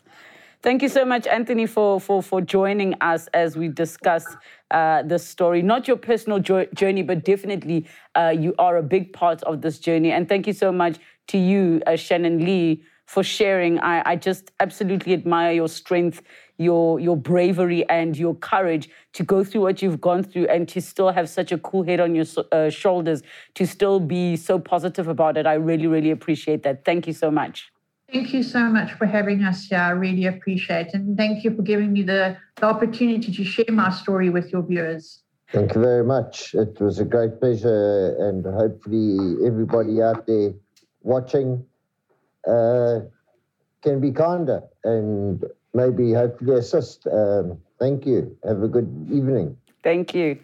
Thank 0.62 0.82
you 0.82 0.88
so 0.88 1.04
much, 1.04 1.26
Anthony, 1.26 1.66
for, 1.66 2.00
for, 2.00 2.22
for 2.22 2.40
joining 2.40 2.94
us 3.02 3.26
as 3.34 3.56
we 3.56 3.68
discuss 3.68 4.26
uh, 4.70 5.02
this 5.02 5.26
story. 5.26 5.60
Not 5.60 5.86
your 5.86 5.98
personal 5.98 6.38
jo- 6.38 6.66
journey, 6.74 7.02
but 7.02 7.24
definitely 7.24 7.86
uh, 8.14 8.34
you 8.36 8.54
are 8.58 8.78
a 8.78 8.82
big 8.82 9.12
part 9.12 9.42
of 9.42 9.60
this 9.60 9.78
journey. 9.78 10.12
And 10.12 10.26
thank 10.26 10.46
you 10.46 10.54
so 10.54 10.72
much 10.72 10.96
to 11.28 11.38
you, 11.38 11.82
uh, 11.86 11.96
Shannon 11.96 12.44
Lee, 12.44 12.82
for 13.06 13.22
sharing. 13.22 13.78
I, 13.80 14.12
I 14.12 14.16
just 14.16 14.52
absolutely 14.60 15.12
admire 15.12 15.52
your 15.52 15.68
strength, 15.68 16.22
your 16.58 17.00
your 17.00 17.16
bravery, 17.16 17.88
and 17.88 18.16
your 18.16 18.34
courage 18.34 18.88
to 19.14 19.22
go 19.22 19.44
through 19.44 19.62
what 19.62 19.82
you've 19.82 20.00
gone 20.00 20.22
through 20.22 20.46
and 20.46 20.68
to 20.68 20.80
still 20.80 21.10
have 21.10 21.28
such 21.28 21.52
a 21.52 21.58
cool 21.58 21.82
head 21.82 22.00
on 22.00 22.14
your 22.14 22.26
uh, 22.52 22.70
shoulders, 22.70 23.22
to 23.54 23.66
still 23.66 24.00
be 24.00 24.36
so 24.36 24.58
positive 24.58 25.08
about 25.08 25.36
it. 25.36 25.46
I 25.46 25.54
really, 25.54 25.86
really 25.86 26.10
appreciate 26.10 26.62
that. 26.62 26.84
Thank 26.84 27.06
you 27.06 27.12
so 27.12 27.30
much. 27.30 27.70
Thank 28.12 28.32
you 28.32 28.42
so 28.42 28.68
much 28.68 28.92
for 28.92 29.06
having 29.06 29.42
us 29.42 29.66
here. 29.66 29.78
I 29.78 29.90
really 29.90 30.26
appreciate 30.26 30.88
it. 30.88 30.94
And 30.94 31.16
thank 31.16 31.42
you 31.42 31.56
for 31.56 31.62
giving 31.62 31.92
me 31.92 32.02
the, 32.02 32.36
the 32.56 32.66
opportunity 32.66 33.32
to 33.32 33.44
share 33.44 33.64
my 33.72 33.90
story 33.90 34.30
with 34.30 34.52
your 34.52 34.62
viewers. 34.62 35.22
Thank 35.52 35.74
you 35.74 35.80
very 35.80 36.04
much. 36.04 36.54
It 36.54 36.80
was 36.80 36.98
a 36.98 37.04
great 37.04 37.40
pleasure, 37.40 38.16
and 38.18 38.44
hopefully, 38.44 39.46
everybody 39.46 40.02
out 40.02 40.26
there 40.26 40.52
watching 41.02 41.64
uh, 42.46 43.00
can 43.82 44.00
be 44.00 44.10
kinder 44.10 44.62
and 44.82 45.44
maybe 45.74 46.12
hopefully 46.12 46.58
assist. 46.58 47.06
Um, 47.06 47.58
thank 47.78 48.06
you. 48.06 48.36
Have 48.46 48.62
a 48.62 48.68
good 48.68 48.88
evening. 49.12 49.56
Thank 49.82 50.14
you. 50.14 50.38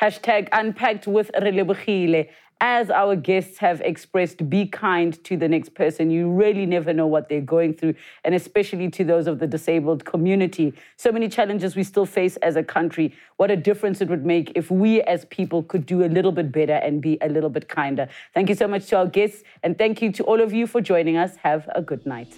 Hashtag 0.00 0.48
unpacked 0.52 1.06
with 1.06 1.30
Relebogile 1.34 2.28
as 2.60 2.88
our 2.88 3.16
guests 3.16 3.58
have 3.58 3.80
expressed, 3.82 4.48
be 4.48 4.66
kind 4.66 5.22
to 5.24 5.36
the 5.36 5.48
next 5.48 5.74
person. 5.74 6.10
You 6.10 6.30
really 6.30 6.66
never 6.66 6.92
know 6.92 7.06
what 7.06 7.28
they're 7.28 7.40
going 7.40 7.74
through, 7.74 7.94
and 8.24 8.34
especially 8.34 8.88
to 8.90 9.04
those 9.04 9.26
of 9.26 9.38
the 9.38 9.46
disabled 9.46 10.04
community. 10.04 10.72
So 10.96 11.12
many 11.12 11.28
challenges 11.28 11.76
we 11.76 11.82
still 11.82 12.06
face 12.06 12.36
as 12.38 12.56
a 12.56 12.62
country. 12.62 13.14
What 13.36 13.50
a 13.50 13.56
difference 13.56 14.00
it 14.00 14.08
would 14.08 14.24
make 14.24 14.52
if 14.54 14.70
we 14.70 15.02
as 15.02 15.24
people 15.26 15.62
could 15.64 15.84
do 15.84 16.04
a 16.04 16.08
little 16.08 16.32
bit 16.32 16.52
better 16.52 16.74
and 16.76 17.02
be 17.02 17.18
a 17.20 17.28
little 17.28 17.50
bit 17.50 17.68
kinder. 17.68 18.08
Thank 18.32 18.48
you 18.48 18.54
so 18.54 18.68
much 18.68 18.86
to 18.86 18.96
our 18.96 19.06
guests, 19.06 19.42
and 19.62 19.76
thank 19.76 20.00
you 20.00 20.10
to 20.12 20.24
all 20.24 20.40
of 20.40 20.52
you 20.52 20.66
for 20.66 20.80
joining 20.80 21.16
us. 21.16 21.36
Have 21.36 21.68
a 21.74 21.82
good 21.82 22.06
night. 22.06 22.34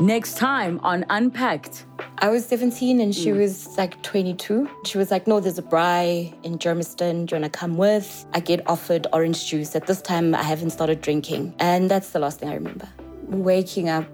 Next 0.00 0.36
time 0.36 0.80
on 0.82 1.04
Unpacked. 1.10 1.84
I 2.18 2.28
was 2.28 2.46
17 2.46 3.00
and 3.00 3.14
she 3.14 3.30
mm. 3.30 3.38
was 3.38 3.76
like 3.76 4.02
22. 4.02 4.68
She 4.84 4.98
was 4.98 5.10
like, 5.10 5.26
No, 5.26 5.40
there's 5.40 5.58
a 5.58 5.62
braai 5.62 6.32
in 6.44 6.58
Germiston. 6.58 7.26
Do 7.26 7.34
you 7.34 7.40
want 7.40 7.52
to 7.52 7.58
come 7.58 7.76
with? 7.76 8.26
I 8.32 8.40
get 8.40 8.66
offered 8.68 9.06
orange 9.12 9.46
juice. 9.46 9.74
At 9.74 9.86
this 9.86 10.00
time, 10.00 10.34
I 10.34 10.42
haven't 10.42 10.70
started 10.70 11.00
drinking. 11.00 11.54
And 11.58 11.90
that's 11.90 12.10
the 12.10 12.18
last 12.18 12.40
thing 12.40 12.48
I 12.48 12.54
remember. 12.54 12.88
Waking 13.28 13.88
up 13.88 14.06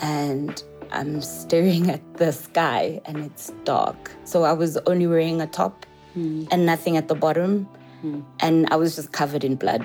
and 0.00 0.62
I'm 0.92 1.20
staring 1.22 1.90
at 1.90 2.16
the 2.16 2.32
sky 2.32 3.00
and 3.04 3.18
it's 3.24 3.52
dark. 3.64 4.10
So 4.24 4.44
I 4.44 4.52
was 4.52 4.76
only 4.86 5.06
wearing 5.06 5.40
a 5.40 5.46
top 5.46 5.86
mm. 6.16 6.46
and 6.50 6.66
nothing 6.66 6.96
at 6.96 7.08
the 7.08 7.14
bottom. 7.14 7.68
Mm. 8.04 8.24
And 8.40 8.68
I 8.70 8.76
was 8.76 8.96
just 8.96 9.12
covered 9.12 9.44
in 9.44 9.56
blood. 9.56 9.84